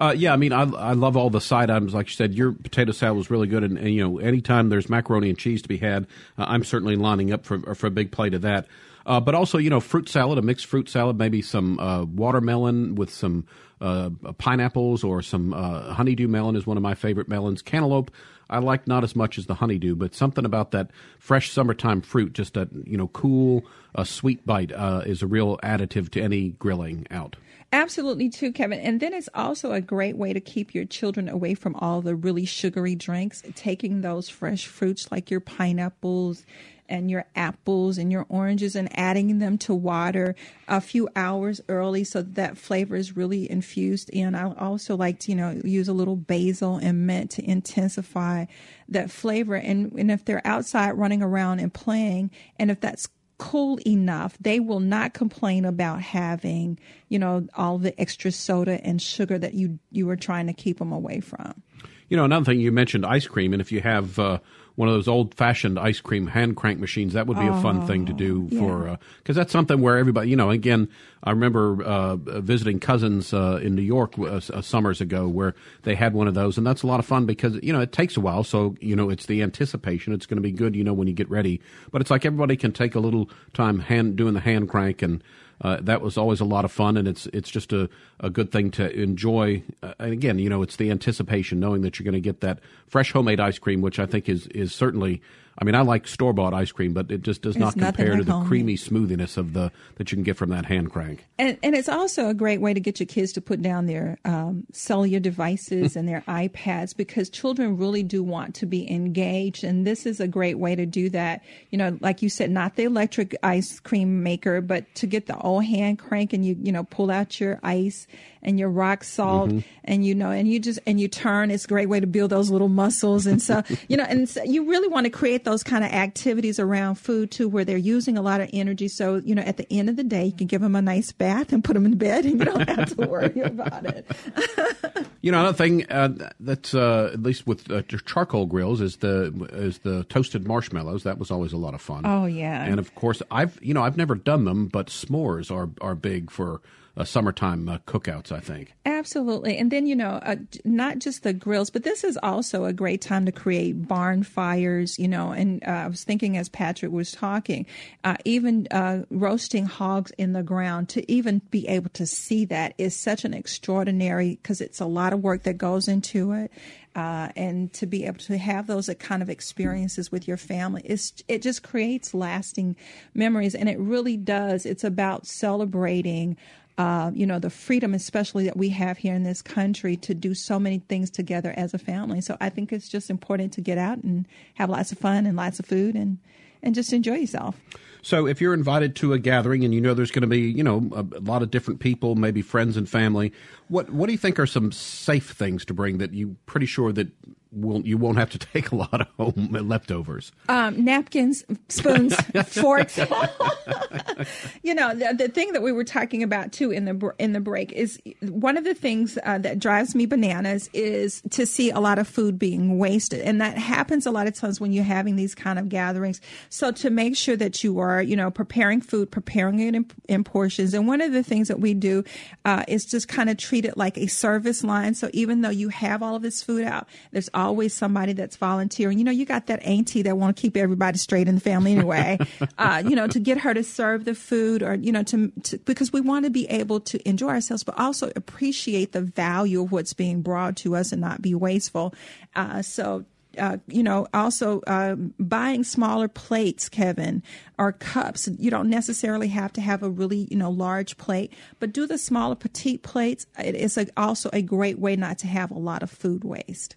Uh, 0.00 0.14
yeah, 0.16 0.32
I 0.32 0.36
mean, 0.36 0.52
I, 0.52 0.62
I 0.62 0.92
love 0.92 1.16
all 1.16 1.28
the 1.28 1.40
side 1.40 1.70
items. 1.70 1.92
Like 1.92 2.06
you 2.06 2.12
said, 2.12 2.32
your 2.32 2.52
potato 2.52 2.92
salad 2.92 3.16
was 3.16 3.30
really 3.30 3.48
good, 3.48 3.64
and, 3.64 3.76
and 3.76 3.92
you 3.92 4.00
know, 4.00 4.20
anytime 4.20 4.68
there's 4.68 4.88
macaroni 4.88 5.28
and 5.28 5.36
cheese 5.36 5.60
to 5.62 5.68
be 5.68 5.76
had, 5.76 6.06
uh, 6.38 6.44
I'm 6.46 6.62
certainly 6.62 6.94
lining 6.94 7.32
up 7.32 7.44
for 7.44 7.74
for 7.74 7.88
a 7.88 7.90
big 7.90 8.12
plate 8.12 8.32
of 8.32 8.42
that. 8.42 8.68
Uh, 9.06 9.18
but 9.18 9.34
also, 9.34 9.58
you 9.58 9.70
know, 9.70 9.80
fruit 9.80 10.08
salad, 10.08 10.38
a 10.38 10.42
mixed 10.42 10.66
fruit 10.66 10.88
salad, 10.88 11.18
maybe 11.18 11.42
some 11.42 11.80
uh, 11.80 12.04
watermelon 12.04 12.94
with 12.94 13.12
some 13.12 13.44
uh, 13.80 14.10
pineapples 14.38 15.02
or 15.02 15.20
some 15.20 15.52
uh, 15.52 15.92
honeydew 15.94 16.28
melon 16.28 16.54
is 16.54 16.64
one 16.64 16.76
of 16.76 16.82
my 16.84 16.94
favorite 16.94 17.28
melons. 17.28 17.60
Cantaloupe, 17.60 18.12
I 18.50 18.58
like 18.58 18.86
not 18.86 19.04
as 19.04 19.14
much 19.14 19.38
as 19.38 19.46
the 19.46 19.54
honeydew, 19.54 19.94
but 19.94 20.14
something 20.14 20.44
about 20.44 20.70
that 20.70 20.90
fresh 21.18 21.50
summertime 21.50 22.00
fruit, 22.00 22.32
just 22.32 22.56
a 22.56 22.68
you 22.84 22.96
know 22.96 23.08
cool, 23.08 23.64
a 23.94 24.04
sweet 24.04 24.44
bite, 24.46 24.72
uh, 24.72 25.02
is 25.04 25.22
a 25.22 25.26
real 25.26 25.58
additive 25.58 26.10
to 26.10 26.20
any 26.20 26.50
grilling 26.50 27.06
out. 27.10 27.36
Absolutely, 27.70 28.30
too, 28.30 28.50
Kevin. 28.50 28.80
And 28.80 28.98
then 28.98 29.12
it's 29.12 29.28
also 29.34 29.72
a 29.72 29.82
great 29.82 30.16
way 30.16 30.32
to 30.32 30.40
keep 30.40 30.74
your 30.74 30.86
children 30.86 31.28
away 31.28 31.52
from 31.52 31.76
all 31.76 32.00
the 32.00 32.14
really 32.14 32.46
sugary 32.46 32.94
drinks. 32.94 33.42
Taking 33.54 34.00
those 34.00 34.30
fresh 34.30 34.66
fruits 34.66 35.12
like 35.12 35.30
your 35.30 35.40
pineapples 35.40 36.46
and 36.88 37.10
your 37.10 37.26
apples 37.34 37.98
and 37.98 38.10
your 38.10 38.26
oranges 38.28 38.74
and 38.76 38.88
adding 38.98 39.38
them 39.38 39.58
to 39.58 39.74
water 39.74 40.34
a 40.66 40.80
few 40.80 41.08
hours 41.14 41.60
early 41.68 42.04
so 42.04 42.22
that, 42.22 42.34
that 42.34 42.58
flavor 42.58 42.96
is 42.96 43.16
really 43.16 43.50
infused 43.50 44.10
in. 44.10 44.34
I 44.34 44.54
also 44.54 44.96
like 44.96 45.20
to, 45.20 45.32
you 45.32 45.36
know, 45.36 45.60
use 45.64 45.88
a 45.88 45.92
little 45.92 46.16
basil 46.16 46.76
and 46.76 47.06
mint 47.06 47.30
to 47.32 47.44
intensify 47.48 48.46
that 48.88 49.10
flavor. 49.10 49.54
And, 49.54 49.92
and 49.92 50.10
if 50.10 50.24
they're 50.24 50.46
outside 50.46 50.92
running 50.92 51.22
around 51.22 51.60
and 51.60 51.72
playing, 51.72 52.30
and 52.58 52.70
if 52.70 52.80
that's 52.80 53.08
cool 53.38 53.78
enough, 53.86 54.36
they 54.40 54.60
will 54.60 54.80
not 54.80 55.14
complain 55.14 55.64
about 55.64 56.02
having, 56.02 56.78
you 57.08 57.18
know, 57.18 57.46
all 57.54 57.78
the 57.78 57.98
extra 58.00 58.32
soda 58.32 58.84
and 58.84 59.00
sugar 59.00 59.38
that 59.38 59.54
you 59.54 59.78
you 59.90 60.06
were 60.06 60.16
trying 60.16 60.48
to 60.48 60.52
keep 60.52 60.78
them 60.78 60.92
away 60.92 61.20
from. 61.20 61.62
You 62.08 62.16
know, 62.16 62.24
another 62.24 62.44
thing 62.44 62.60
you 62.60 62.72
mentioned 62.72 63.06
ice 63.06 63.26
cream, 63.26 63.52
and 63.52 63.60
if 63.60 63.70
you 63.70 63.80
have 63.80 64.18
uh, 64.18 64.38
one 64.78 64.88
of 64.88 64.94
those 64.94 65.08
old 65.08 65.34
fashioned 65.34 65.76
ice 65.76 66.00
cream 66.00 66.28
hand 66.28 66.56
crank 66.56 66.78
machines, 66.78 67.14
that 67.14 67.26
would 67.26 67.36
be 67.36 67.48
a 67.48 67.60
fun 67.60 67.84
thing 67.84 68.06
to 68.06 68.12
do 68.12 68.48
for 68.50 68.96
because 69.18 69.34
that's 69.34 69.50
something 69.50 69.80
where 69.80 69.98
everybody, 69.98 70.30
you 70.30 70.36
know, 70.36 70.50
again, 70.50 70.88
I 71.24 71.30
remember 71.30 71.82
uh, 71.82 72.14
visiting 72.14 72.78
cousins 72.78 73.34
uh, 73.34 73.58
in 73.60 73.74
New 73.74 73.82
York 73.82 74.16
uh, 74.16 74.36
uh, 74.36 74.62
summers 74.62 75.00
ago 75.00 75.26
where 75.26 75.56
they 75.82 75.96
had 75.96 76.14
one 76.14 76.28
of 76.28 76.34
those, 76.34 76.56
and 76.56 76.64
that's 76.64 76.84
a 76.84 76.86
lot 76.86 77.00
of 77.00 77.06
fun 77.06 77.26
because 77.26 77.58
you 77.60 77.72
know 77.72 77.80
it 77.80 77.90
takes 77.90 78.16
a 78.16 78.20
while, 78.20 78.44
so 78.44 78.76
you 78.80 78.94
know 78.94 79.10
it's 79.10 79.26
the 79.26 79.42
anticipation. 79.42 80.12
It's 80.12 80.26
going 80.26 80.36
to 80.36 80.42
be 80.42 80.52
good, 80.52 80.76
you 80.76 80.84
know, 80.84 80.92
when 80.92 81.08
you 81.08 81.12
get 81.12 81.28
ready. 81.28 81.60
But 81.90 82.00
it's 82.00 82.10
like 82.12 82.24
everybody 82.24 82.56
can 82.56 82.70
take 82.70 82.94
a 82.94 83.00
little 83.00 83.28
time 83.54 83.80
hand 83.80 84.14
doing 84.14 84.34
the 84.34 84.40
hand 84.40 84.68
crank 84.68 85.02
and. 85.02 85.24
Uh, 85.60 85.78
that 85.80 86.00
was 86.00 86.16
always 86.16 86.40
a 86.40 86.44
lot 86.44 86.64
of 86.64 86.70
fun, 86.70 86.96
and 86.96 87.08
it's 87.08 87.26
it's 87.26 87.50
just 87.50 87.72
a, 87.72 87.90
a 88.20 88.30
good 88.30 88.52
thing 88.52 88.70
to 88.70 88.90
enjoy. 88.92 89.62
Uh, 89.82 89.94
and 89.98 90.12
again, 90.12 90.38
you 90.38 90.48
know, 90.48 90.62
it's 90.62 90.76
the 90.76 90.90
anticipation, 90.90 91.58
knowing 91.58 91.82
that 91.82 91.98
you're 91.98 92.04
going 92.04 92.14
to 92.14 92.20
get 92.20 92.40
that 92.40 92.60
fresh 92.86 93.12
homemade 93.12 93.40
ice 93.40 93.58
cream, 93.58 93.80
which 93.80 93.98
I 93.98 94.06
think 94.06 94.28
is 94.28 94.46
is 94.48 94.72
certainly 94.74 95.20
I 95.60 95.64
mean, 95.64 95.74
I 95.74 95.80
like 95.80 96.06
store 96.06 96.32
bought 96.32 96.54
ice 96.54 96.70
cream, 96.70 96.92
but 96.92 97.10
it 97.10 97.22
just 97.22 97.42
does 97.42 97.56
It's 97.56 97.60
not 97.60 97.76
compare 97.76 98.16
to 98.16 98.22
the 98.22 98.40
creamy 98.44 98.76
smoothiness 98.76 99.36
of 99.36 99.54
the 99.54 99.72
that 99.96 100.12
you 100.12 100.16
can 100.16 100.22
get 100.22 100.36
from 100.36 100.50
that 100.50 100.66
hand 100.66 100.92
crank. 100.92 101.26
And, 101.36 101.58
and 101.64 101.74
it's 101.74 101.88
also 101.88 102.28
a 102.28 102.34
great 102.34 102.60
way 102.60 102.72
to 102.72 102.78
get 102.78 103.00
your 103.00 103.08
kids 103.08 103.32
to 103.32 103.40
put 103.40 103.60
down 103.60 103.86
their 103.86 104.18
um, 104.24 104.64
cellular 104.72 105.18
devices 105.18 105.96
and 105.96 106.08
their 106.08 106.22
iPads 106.28 106.96
because 106.96 107.28
children 107.28 107.76
really 107.76 108.04
do 108.04 108.22
want 108.22 108.54
to 108.56 108.66
be 108.66 108.88
engaged. 108.88 109.64
And 109.64 109.84
this 109.84 110.06
is 110.06 110.20
a 110.20 110.28
great 110.28 110.58
way 110.58 110.76
to 110.76 110.86
do 110.86 111.10
that. 111.10 111.42
You 111.70 111.78
know, 111.78 111.98
like 112.00 112.22
you 112.22 112.28
said, 112.28 112.50
not 112.52 112.76
the 112.76 112.84
electric 112.84 113.34
ice 113.42 113.80
cream 113.80 114.22
maker, 114.22 114.60
but 114.60 114.94
to 114.96 115.08
get 115.08 115.26
the 115.26 115.36
old 115.38 115.64
hand 115.64 115.98
crank 115.98 116.32
and 116.32 116.44
you, 116.44 116.56
you 116.62 116.70
know, 116.70 116.84
pull 116.84 117.10
out 117.10 117.40
your 117.40 117.58
ice 117.64 118.06
and 118.42 118.58
your 118.58 118.68
rock 118.70 119.04
salt 119.04 119.52
and, 119.84 120.04
you 120.04 120.14
know, 120.14 120.30
and 120.30 120.48
you 120.48 120.58
just, 120.58 120.78
and 120.86 121.00
you 121.00 121.08
turn. 121.08 121.50
It's 121.50 121.64
a 121.64 121.68
great 121.68 121.88
way 121.88 122.00
to 122.00 122.06
build 122.06 122.30
those 122.30 122.50
little 122.50 122.68
muscles. 122.68 123.26
And 123.26 123.40
so, 123.40 123.62
you 123.88 123.96
know, 123.96 124.04
and 124.04 124.28
so 124.28 124.42
you 124.42 124.68
really 124.68 124.88
want 124.88 125.04
to 125.04 125.10
create 125.10 125.44
those 125.44 125.62
kind 125.62 125.84
of 125.84 125.90
activities 125.90 126.58
around 126.58 126.96
food 126.96 127.30
too, 127.30 127.48
where 127.48 127.64
they're 127.64 127.76
using 127.76 128.16
a 128.18 128.22
lot 128.22 128.40
of 128.40 128.50
energy. 128.52 128.88
So, 128.88 129.16
you 129.16 129.34
know, 129.34 129.42
at 129.42 129.56
the 129.56 129.66
end 129.72 129.88
of 129.88 129.96
the 129.96 130.04
day, 130.04 130.26
you 130.26 130.32
can 130.32 130.46
give 130.46 130.60
them 130.60 130.76
a 130.76 130.82
nice 130.82 131.12
bath 131.12 131.52
and 131.52 131.62
put 131.64 131.74
them 131.74 131.86
in 131.86 131.96
bed 131.96 132.24
and 132.24 132.38
you 132.38 132.44
don't 132.44 132.68
have 132.68 132.96
to 132.96 133.06
worry 133.06 133.40
about 133.40 133.86
it. 133.86 134.06
You 135.20 135.32
know, 135.32 135.40
another 135.40 135.56
thing 135.56 135.84
uh, 135.90 136.30
that's 136.38 136.74
uh, 136.74 137.10
at 137.12 137.22
least 137.22 137.46
with 137.46 137.70
uh, 137.72 137.82
charcoal 137.82 138.46
grills 138.46 138.80
is 138.80 138.98
the 138.98 139.48
is 139.52 139.78
the 139.78 140.04
toasted 140.04 140.46
marshmallows. 140.46 141.02
That 141.02 141.18
was 141.18 141.32
always 141.32 141.52
a 141.52 141.56
lot 141.56 141.74
of 141.74 141.80
fun. 141.80 142.02
Oh, 142.04 142.26
yeah. 142.26 142.64
and 142.64 142.78
of 142.78 142.94
course 142.94 143.20
I've 143.30 143.58
you 143.60 143.74
know 143.74 143.82
I've 143.82 143.96
never 143.96 144.14
done 144.14 144.44
them, 144.44 144.68
but 144.68 144.86
s'mores 144.86 145.50
are 145.50 145.70
are 145.80 145.96
big 145.96 146.30
for 146.30 146.60
uh, 146.98 147.04
summertime 147.04 147.68
uh, 147.68 147.78
cookouts. 147.86 148.30
I 148.32 148.40
think. 148.40 148.74
Absolutely. 148.84 149.56
And 149.56 149.70
then, 149.70 149.86
you 149.86 149.94
know, 149.94 150.20
uh, 150.22 150.36
not 150.64 150.98
just 150.98 151.22
the 151.22 151.32
grills, 151.32 151.70
but 151.70 151.84
this 151.84 152.02
is 152.02 152.18
also 152.22 152.64
a 152.64 152.72
great 152.72 153.00
time 153.00 153.24
to 153.26 153.32
create 153.32 153.86
barn 153.86 154.24
fires, 154.24 154.98
you 154.98 155.06
know. 155.06 155.30
And 155.30 155.62
uh, 155.64 155.70
I 155.70 155.86
was 155.86 156.04
thinking 156.04 156.36
as 156.36 156.48
Patrick 156.48 156.90
was 156.90 157.12
talking, 157.12 157.64
uh, 158.02 158.16
even 158.24 158.66
uh, 158.70 159.04
roasting 159.10 159.66
hogs 159.66 160.10
in 160.18 160.32
the 160.32 160.42
ground, 160.42 160.88
to 160.90 161.10
even 161.10 161.40
be 161.50 161.68
able 161.68 161.90
to 161.90 162.06
see 162.06 162.44
that 162.46 162.74
is 162.76 162.96
such 162.96 163.24
an 163.24 163.34
extraordinary, 163.34 164.38
because 164.42 164.60
it's 164.60 164.80
a 164.80 164.86
lot 164.86 165.12
of 165.12 165.22
work 165.22 165.44
that 165.44 165.58
goes 165.58 165.86
into 165.86 166.32
it. 166.32 166.50
And 166.94 167.72
to 167.74 167.86
be 167.86 168.06
able 168.06 168.18
to 168.18 168.36
have 168.36 168.66
those 168.66 168.90
kind 168.98 169.22
of 169.22 169.30
experiences 169.30 170.10
with 170.10 170.26
your 170.26 170.36
family, 170.36 170.82
it's, 170.84 171.22
it 171.28 171.42
just 171.42 171.62
creates 171.62 172.12
lasting 172.12 172.74
memories. 173.14 173.54
And 173.54 173.68
it 173.68 173.78
really 173.78 174.16
does. 174.16 174.66
It's 174.66 174.82
about 174.82 175.24
celebrating 175.24 176.36
uh, 176.78 177.10
you 177.12 177.26
know, 177.26 177.40
the 177.40 177.50
freedom, 177.50 177.92
especially 177.92 178.44
that 178.44 178.56
we 178.56 178.68
have 178.68 178.96
here 178.96 179.14
in 179.14 179.24
this 179.24 179.42
country 179.42 179.96
to 179.96 180.14
do 180.14 180.32
so 180.32 180.60
many 180.60 180.78
things 180.78 181.10
together 181.10 181.52
as 181.56 181.74
a 181.74 181.78
family. 181.78 182.20
So 182.20 182.36
I 182.40 182.48
think 182.50 182.72
it's 182.72 182.88
just 182.88 183.10
important 183.10 183.52
to 183.54 183.60
get 183.60 183.78
out 183.78 183.98
and 184.04 184.26
have 184.54 184.70
lots 184.70 184.92
of 184.92 184.98
fun 184.98 185.26
and 185.26 185.36
lots 185.36 185.58
of 185.58 185.66
food 185.66 185.96
and, 185.96 186.18
and 186.62 186.76
just 186.76 186.92
enjoy 186.92 187.16
yourself. 187.16 187.56
So 188.02 188.26
if 188.26 188.40
you're 188.40 188.54
invited 188.54 188.96
to 188.96 189.12
a 189.12 189.18
gathering 189.18 189.64
and 189.64 189.74
you 189.74 189.80
know 189.80 189.92
there's 189.92 190.10
going 190.10 190.22
to 190.22 190.28
be 190.28 190.40
you 190.40 190.62
know 190.62 190.88
a, 190.94 191.00
a 191.00 191.20
lot 191.20 191.42
of 191.42 191.50
different 191.50 191.80
people, 191.80 192.14
maybe 192.14 192.42
friends 192.42 192.76
and 192.76 192.88
family, 192.88 193.32
what 193.68 193.90
what 193.90 194.06
do 194.06 194.12
you 194.12 194.18
think 194.18 194.38
are 194.38 194.46
some 194.46 194.72
safe 194.72 195.30
things 195.32 195.64
to 195.66 195.74
bring 195.74 195.98
that 195.98 196.14
you 196.14 196.36
pretty 196.46 196.66
sure 196.66 196.92
that 196.92 197.08
will 197.50 197.80
you 197.82 197.96
won't 197.96 198.18
have 198.18 198.30
to 198.30 198.38
take 198.52 198.70
a 198.70 198.76
lot 198.76 199.00
of 199.00 199.08
home 199.18 199.48
leftovers? 199.50 200.32
Um, 200.48 200.84
napkins, 200.84 201.44
spoons, 201.68 202.14
forks. 202.46 202.98
you 204.68 204.74
know, 204.74 204.94
the, 204.94 205.14
the 205.14 205.28
thing 205.28 205.54
that 205.54 205.62
we 205.62 205.72
were 205.72 205.82
talking 205.82 206.22
about 206.22 206.52
too 206.52 206.70
in 206.70 206.84
the 206.84 207.14
in 207.18 207.32
the 207.32 207.40
break 207.40 207.72
is 207.72 207.98
one 208.20 208.58
of 208.58 208.64
the 208.64 208.74
things 208.74 209.18
uh, 209.24 209.38
that 209.38 209.58
drives 209.58 209.94
me 209.94 210.04
bananas 210.04 210.68
is 210.74 211.22
to 211.30 211.46
see 211.46 211.70
a 211.70 211.80
lot 211.80 211.98
of 211.98 212.06
food 212.06 212.38
being 212.38 212.78
wasted, 212.78 213.22
and 213.22 213.40
that 213.40 213.56
happens 213.56 214.04
a 214.04 214.10
lot 214.10 214.26
of 214.26 214.34
times 214.34 214.60
when 214.60 214.70
you're 214.70 214.84
having 214.84 215.16
these 215.16 215.34
kind 215.34 215.58
of 215.58 215.70
gatherings. 215.70 216.20
So 216.50 216.70
to 216.72 216.90
make 216.90 217.16
sure 217.16 217.34
that 217.36 217.64
you 217.64 217.78
are, 217.78 218.02
you 218.02 218.14
know, 218.14 218.30
preparing 218.30 218.82
food, 218.82 219.10
preparing 219.10 219.58
it 219.60 219.74
in, 219.74 219.90
in 220.06 220.22
portions, 220.22 220.74
and 220.74 220.86
one 220.86 221.00
of 221.00 221.12
the 221.12 221.22
things 221.22 221.48
that 221.48 221.60
we 221.60 221.72
do 221.72 222.04
uh, 222.44 222.64
is 222.68 222.84
just 222.84 223.08
kind 223.08 223.30
of 223.30 223.38
treat 223.38 223.64
it 223.64 223.78
like 223.78 223.96
a 223.96 224.06
service 224.06 224.62
line. 224.62 224.92
So 224.92 225.08
even 225.14 225.40
though 225.40 225.48
you 225.48 225.70
have 225.70 226.02
all 226.02 226.14
of 226.14 226.20
this 226.20 226.42
food 226.42 226.64
out, 226.64 226.86
there's 227.10 227.30
always 227.32 227.72
somebody 227.72 228.12
that's 228.12 228.36
volunteering. 228.36 228.98
You 228.98 229.04
know, 229.04 229.12
you 229.12 229.24
got 229.24 229.46
that 229.46 229.62
auntie 229.62 230.02
that 230.02 230.18
want 230.18 230.36
to 230.36 230.40
keep 230.42 230.58
everybody 230.58 230.98
straight 230.98 231.26
in 231.26 231.36
the 231.36 231.40
family 231.40 231.72
anyway. 231.72 232.18
uh, 232.58 232.82
you 232.86 232.94
know, 232.94 233.06
to 233.06 233.18
get 233.18 233.38
her 233.38 233.54
to 233.54 233.64
serve 233.64 234.04
the 234.04 234.14
food, 234.14 234.57
or 234.62 234.74
you 234.74 234.92
know, 234.92 235.02
to, 235.04 235.32
to 235.42 235.58
because 235.58 235.92
we 235.92 236.00
want 236.00 236.24
to 236.24 236.30
be 236.30 236.48
able 236.48 236.80
to 236.80 237.08
enjoy 237.08 237.28
ourselves, 237.28 237.64
but 237.64 237.78
also 237.78 238.10
appreciate 238.16 238.92
the 238.92 239.02
value 239.02 239.62
of 239.62 239.72
what's 239.72 239.92
being 239.92 240.22
brought 240.22 240.56
to 240.56 240.76
us 240.76 240.92
and 240.92 241.00
not 241.00 241.22
be 241.22 241.34
wasteful. 241.34 241.94
Uh, 242.34 242.62
so 242.62 243.04
uh, 243.38 243.58
you 243.68 243.82
know, 243.82 244.06
also 244.12 244.60
uh, 244.66 244.94
buying 245.18 245.64
smaller 245.64 246.08
plates, 246.08 246.68
Kevin, 246.68 247.22
or 247.58 247.72
cups. 247.72 248.28
You 248.38 248.50
don't 248.50 248.68
necessarily 248.68 249.28
have 249.28 249.52
to 249.54 249.60
have 249.60 249.82
a 249.82 249.90
really, 249.90 250.26
you 250.30 250.36
know, 250.36 250.50
large 250.50 250.96
plate, 250.98 251.32
but 251.60 251.72
do 251.72 251.86
the 251.86 251.98
smaller 251.98 252.34
petite 252.34 252.82
plates. 252.82 253.26
It 253.38 253.54
is 253.54 253.78
a, 253.78 253.86
also 253.96 254.30
a 254.32 254.42
great 254.42 254.78
way 254.78 254.96
not 254.96 255.18
to 255.18 255.26
have 255.26 255.50
a 255.50 255.58
lot 255.58 255.82
of 255.82 255.90
food 255.90 256.24
waste. 256.24 256.76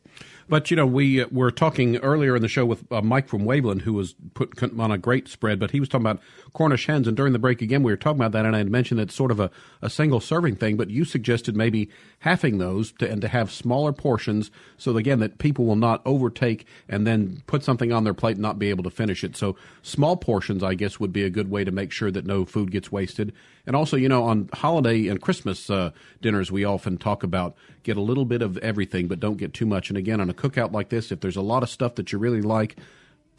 But 0.52 0.70
you 0.70 0.76
know, 0.76 0.86
we 0.86 1.22
uh, 1.22 1.28
were 1.32 1.50
talking 1.50 1.96
earlier 2.00 2.36
in 2.36 2.42
the 2.42 2.50
show 2.50 2.66
with 2.66 2.84
uh, 2.92 3.02
Mike 3.02 3.30
from 3.30 3.46
Waveland, 3.46 3.84
who 3.84 3.94
was 3.94 4.16
put 4.34 4.62
on 4.78 4.92
a 4.92 4.98
great 4.98 5.30
spread. 5.30 5.62
But 5.62 5.72
he 5.72 5.80
was 5.80 5.88
talking 5.88 6.06
about 6.06 6.22
Cornish 6.52 6.88
hens, 6.88 7.08
and 7.08 7.16
during 7.16 7.32
the 7.32 7.40
break 7.40 7.62
again, 7.62 7.84
we 7.84 7.92
were 7.94 7.96
talking 7.96 8.20
about 8.20 8.34
that, 8.34 8.46
and 8.46 8.54
I 8.54 8.58
had 8.58 8.70
mentioned 8.70 9.00
it's 9.00 9.16
sort 9.16 9.32
of 9.32 9.40
a, 9.40 9.50
a 9.82 9.90
single 9.90 10.20
serving 10.20 10.58
thing. 10.58 10.76
But 10.76 10.90
you 10.90 11.06
suggested 11.06 11.56
maybe 11.56 11.90
halving 12.20 12.58
those 12.58 12.92
to, 13.00 13.10
and 13.10 13.22
to 13.22 13.30
have 13.30 13.50
smaller 13.50 13.94
portions, 13.94 14.52
so 14.78 14.98
again 14.98 15.20
that 15.20 15.38
people 15.38 15.64
will 15.64 15.78
not 15.78 16.02
overtake 16.06 16.66
and 16.90 17.08
then 17.08 17.44
put 17.48 17.64
something 17.64 17.94
on 17.94 18.04
their 18.04 18.14
plate 18.14 18.36
and 18.36 18.42
not 18.42 18.60
be 18.60 18.72
able 18.72 18.84
to 18.84 18.90
finish 18.90 19.24
it. 19.24 19.38
So 19.38 19.56
small 19.84 20.18
portions, 20.18 20.64
I 20.64 20.74
guess, 20.74 21.00
would 21.00 21.14
be 21.14 21.24
a 21.24 21.30
good 21.30 21.50
way 21.50 21.64
to 21.64 21.72
make 21.72 21.94
sure 21.94 22.12
that 22.12 22.26
no 22.26 22.44
food 22.44 22.72
gets 22.72 22.92
wasted. 22.92 23.32
And 23.66 23.76
also, 23.76 23.98
you 23.98 24.10
know, 24.10 24.24
on 24.24 24.50
holiday 24.54 25.08
and 25.08 25.22
Christmas 25.22 25.70
uh, 25.70 25.92
dinners, 26.22 26.52
we 26.52 26.64
often 26.64 26.98
talk 26.98 27.24
about 27.24 27.56
get 27.84 27.98
a 27.98 28.02
little 28.02 28.26
bit 28.26 28.42
of 28.42 28.58
everything, 28.58 29.08
but 29.08 29.20
don't 29.20 29.38
get 29.38 29.54
too 29.54 29.66
much. 29.66 29.90
And 29.90 29.98
again, 29.98 30.20
on 30.20 30.30
a 30.30 30.34
cookout 30.34 30.72
like 30.72 30.90
this, 30.90 31.12
if 31.12 31.20
there's 31.20 31.36
a 31.36 31.42
lot 31.42 31.64
of 31.64 31.70
stuff 31.70 31.96
that 31.96 32.12
you 32.12 32.18
really 32.18 32.42
like, 32.42 32.78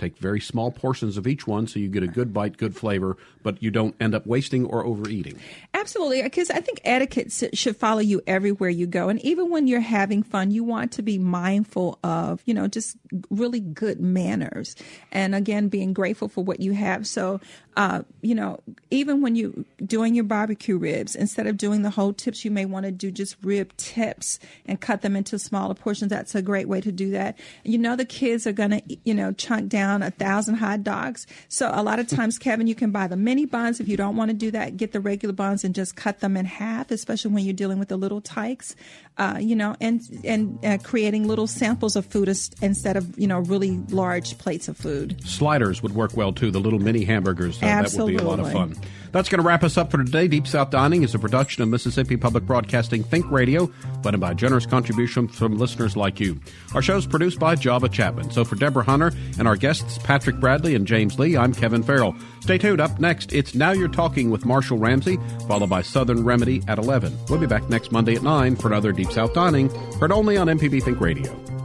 take 0.02 0.18
very 0.18 0.40
small 0.40 0.70
portions 0.70 1.16
of 1.16 1.26
each 1.26 1.46
one 1.46 1.66
so 1.66 1.78
you 1.78 1.88
get 1.88 2.02
a 2.02 2.08
good 2.08 2.32
bite, 2.32 2.56
good 2.56 2.74
flavor, 2.74 3.16
but 3.42 3.62
you 3.62 3.70
don't 3.70 3.94
end 4.00 4.14
up 4.14 4.26
wasting 4.26 4.64
or 4.66 4.84
overeating. 4.84 5.38
Absolutely, 5.74 6.22
because 6.22 6.50
I 6.50 6.60
think 6.60 6.80
etiquette 6.84 7.32
should 7.54 7.76
follow 7.76 8.00
you 8.00 8.20
everywhere 8.26 8.70
you 8.70 8.86
go, 8.86 9.08
and 9.08 9.20
even 9.24 9.50
when 9.50 9.66
you're 9.66 9.80
having 9.80 10.22
fun, 10.22 10.50
you 10.50 10.64
want 10.64 10.92
to 10.92 11.02
be 11.02 11.18
mindful 11.18 11.98
of, 12.02 12.42
you 12.46 12.54
know, 12.54 12.68
just 12.68 12.96
really 13.30 13.60
good 13.60 14.00
manners, 14.00 14.76
and 15.10 15.34
again, 15.34 15.68
being 15.68 15.92
grateful 15.92 16.28
for 16.28 16.42
what 16.42 16.60
you 16.60 16.72
have. 16.72 17.06
So, 17.06 17.40
uh, 17.76 18.02
you 18.20 18.34
know, 18.34 18.60
even 18.90 19.22
when 19.22 19.34
you're 19.34 19.52
doing 19.84 20.14
your 20.14 20.24
barbecue 20.24 20.76
ribs, 20.76 21.14
instead 21.14 21.46
of 21.46 21.56
doing 21.56 21.82
the 21.82 21.90
whole 21.90 22.12
tips, 22.12 22.44
you 22.44 22.50
may 22.50 22.64
want 22.64 22.84
to 22.84 22.92
do 22.92 23.10
just 23.10 23.36
rib 23.42 23.74
tips 23.76 24.38
and 24.66 24.80
cut 24.80 25.02
them 25.02 25.16
into 25.16 25.38
smaller 25.38 25.74
portions. 25.74 26.10
That's 26.10 26.34
a 26.34 26.42
great 26.42 26.68
way 26.68 26.80
to 26.80 26.92
do 26.92 27.10
that. 27.12 27.38
You 27.64 27.78
know, 27.78 27.96
the 27.96 28.04
kids 28.04 28.46
are 28.46 28.52
gonna, 28.52 28.82
you 29.04 29.14
know, 29.14 29.32
chunk 29.32 29.68
down 29.68 29.91
a 30.00 30.10
thousand 30.10 30.54
hot 30.54 30.84
dogs. 30.84 31.26
So 31.48 31.70
a 31.74 31.82
lot 31.82 31.98
of 31.98 32.06
times, 32.06 32.38
Kevin, 32.38 32.68
you 32.68 32.76
can 32.76 32.92
buy 32.92 33.08
the 33.08 33.16
mini 33.16 33.44
buns 33.44 33.80
if 33.80 33.88
you 33.88 33.96
don't 33.96 34.16
want 34.16 34.30
to 34.30 34.34
do 34.34 34.52
that. 34.52 34.76
Get 34.76 34.92
the 34.92 35.00
regular 35.00 35.34
buns 35.34 35.64
and 35.64 35.74
just 35.74 35.96
cut 35.96 36.20
them 36.20 36.36
in 36.36 36.46
half, 36.46 36.92
especially 36.92 37.32
when 37.32 37.44
you're 37.44 37.52
dealing 37.52 37.80
with 37.80 37.88
the 37.88 37.96
little 37.96 38.20
tykes. 38.20 38.76
Uh, 39.18 39.36
you 39.38 39.54
know, 39.54 39.76
and 39.80 40.00
and 40.24 40.64
uh, 40.64 40.78
creating 40.82 41.28
little 41.28 41.46
samples 41.46 41.96
of 41.96 42.06
food 42.06 42.28
instead 42.28 42.96
of 42.96 43.18
you 43.18 43.26
know 43.26 43.40
really 43.40 43.72
large 43.90 44.38
plates 44.38 44.68
of 44.68 44.76
food. 44.76 45.20
Sliders 45.26 45.82
would 45.82 45.94
work 45.94 46.16
well 46.16 46.32
too, 46.32 46.50
the 46.50 46.60
little 46.60 46.78
mini 46.78 47.04
hamburgers. 47.04 47.62
Uh, 47.62 47.66
that 47.66 47.92
would 47.98 48.06
be 48.06 48.16
a 48.16 48.22
lot 48.22 48.40
of 48.40 48.50
fun. 48.50 48.74
That's 49.12 49.28
going 49.28 49.40
to 49.40 49.46
wrap 49.46 49.62
us 49.62 49.76
up 49.76 49.90
for 49.90 49.98
today. 49.98 50.26
Deep 50.26 50.46
South 50.46 50.70
Dining 50.70 51.02
is 51.02 51.14
a 51.14 51.18
production 51.18 51.62
of 51.62 51.68
Mississippi 51.68 52.16
Public 52.16 52.44
Broadcasting 52.44 53.04
Think 53.04 53.30
Radio, 53.30 53.66
funded 54.02 54.20
by 54.20 54.32
generous 54.32 54.64
contributions 54.64 55.36
from 55.36 55.58
listeners 55.58 55.96
like 55.96 56.18
you. 56.18 56.40
Our 56.74 56.80
show 56.80 56.96
is 56.96 57.06
produced 57.06 57.38
by 57.38 57.54
Java 57.54 57.90
Chapman. 57.90 58.30
So 58.30 58.42
for 58.44 58.56
Deborah 58.56 58.84
Hunter 58.84 59.12
and 59.38 59.46
our 59.46 59.56
guests, 59.56 59.98
Patrick 59.98 60.40
Bradley 60.40 60.74
and 60.74 60.86
James 60.86 61.18
Lee, 61.18 61.36
I'm 61.36 61.52
Kevin 61.52 61.82
Farrell. 61.82 62.16
Stay 62.40 62.56
tuned. 62.56 62.80
Up 62.80 62.98
next, 62.98 63.32
it's 63.34 63.54
Now 63.54 63.72
You're 63.72 63.88
Talking 63.88 64.30
with 64.30 64.46
Marshall 64.46 64.78
Ramsey, 64.78 65.18
followed 65.46 65.68
by 65.68 65.82
Southern 65.82 66.24
Remedy 66.24 66.62
at 66.66 66.78
11. 66.78 67.16
We'll 67.28 67.38
be 67.38 67.46
back 67.46 67.68
next 67.68 67.92
Monday 67.92 68.16
at 68.16 68.22
9 68.22 68.56
for 68.56 68.68
another 68.68 68.92
Deep 68.92 69.12
South 69.12 69.34
Dining, 69.34 69.68
heard 70.00 70.10
only 70.10 70.38
on 70.38 70.46
MPB 70.46 70.82
Think 70.82 71.00
Radio. 71.00 71.61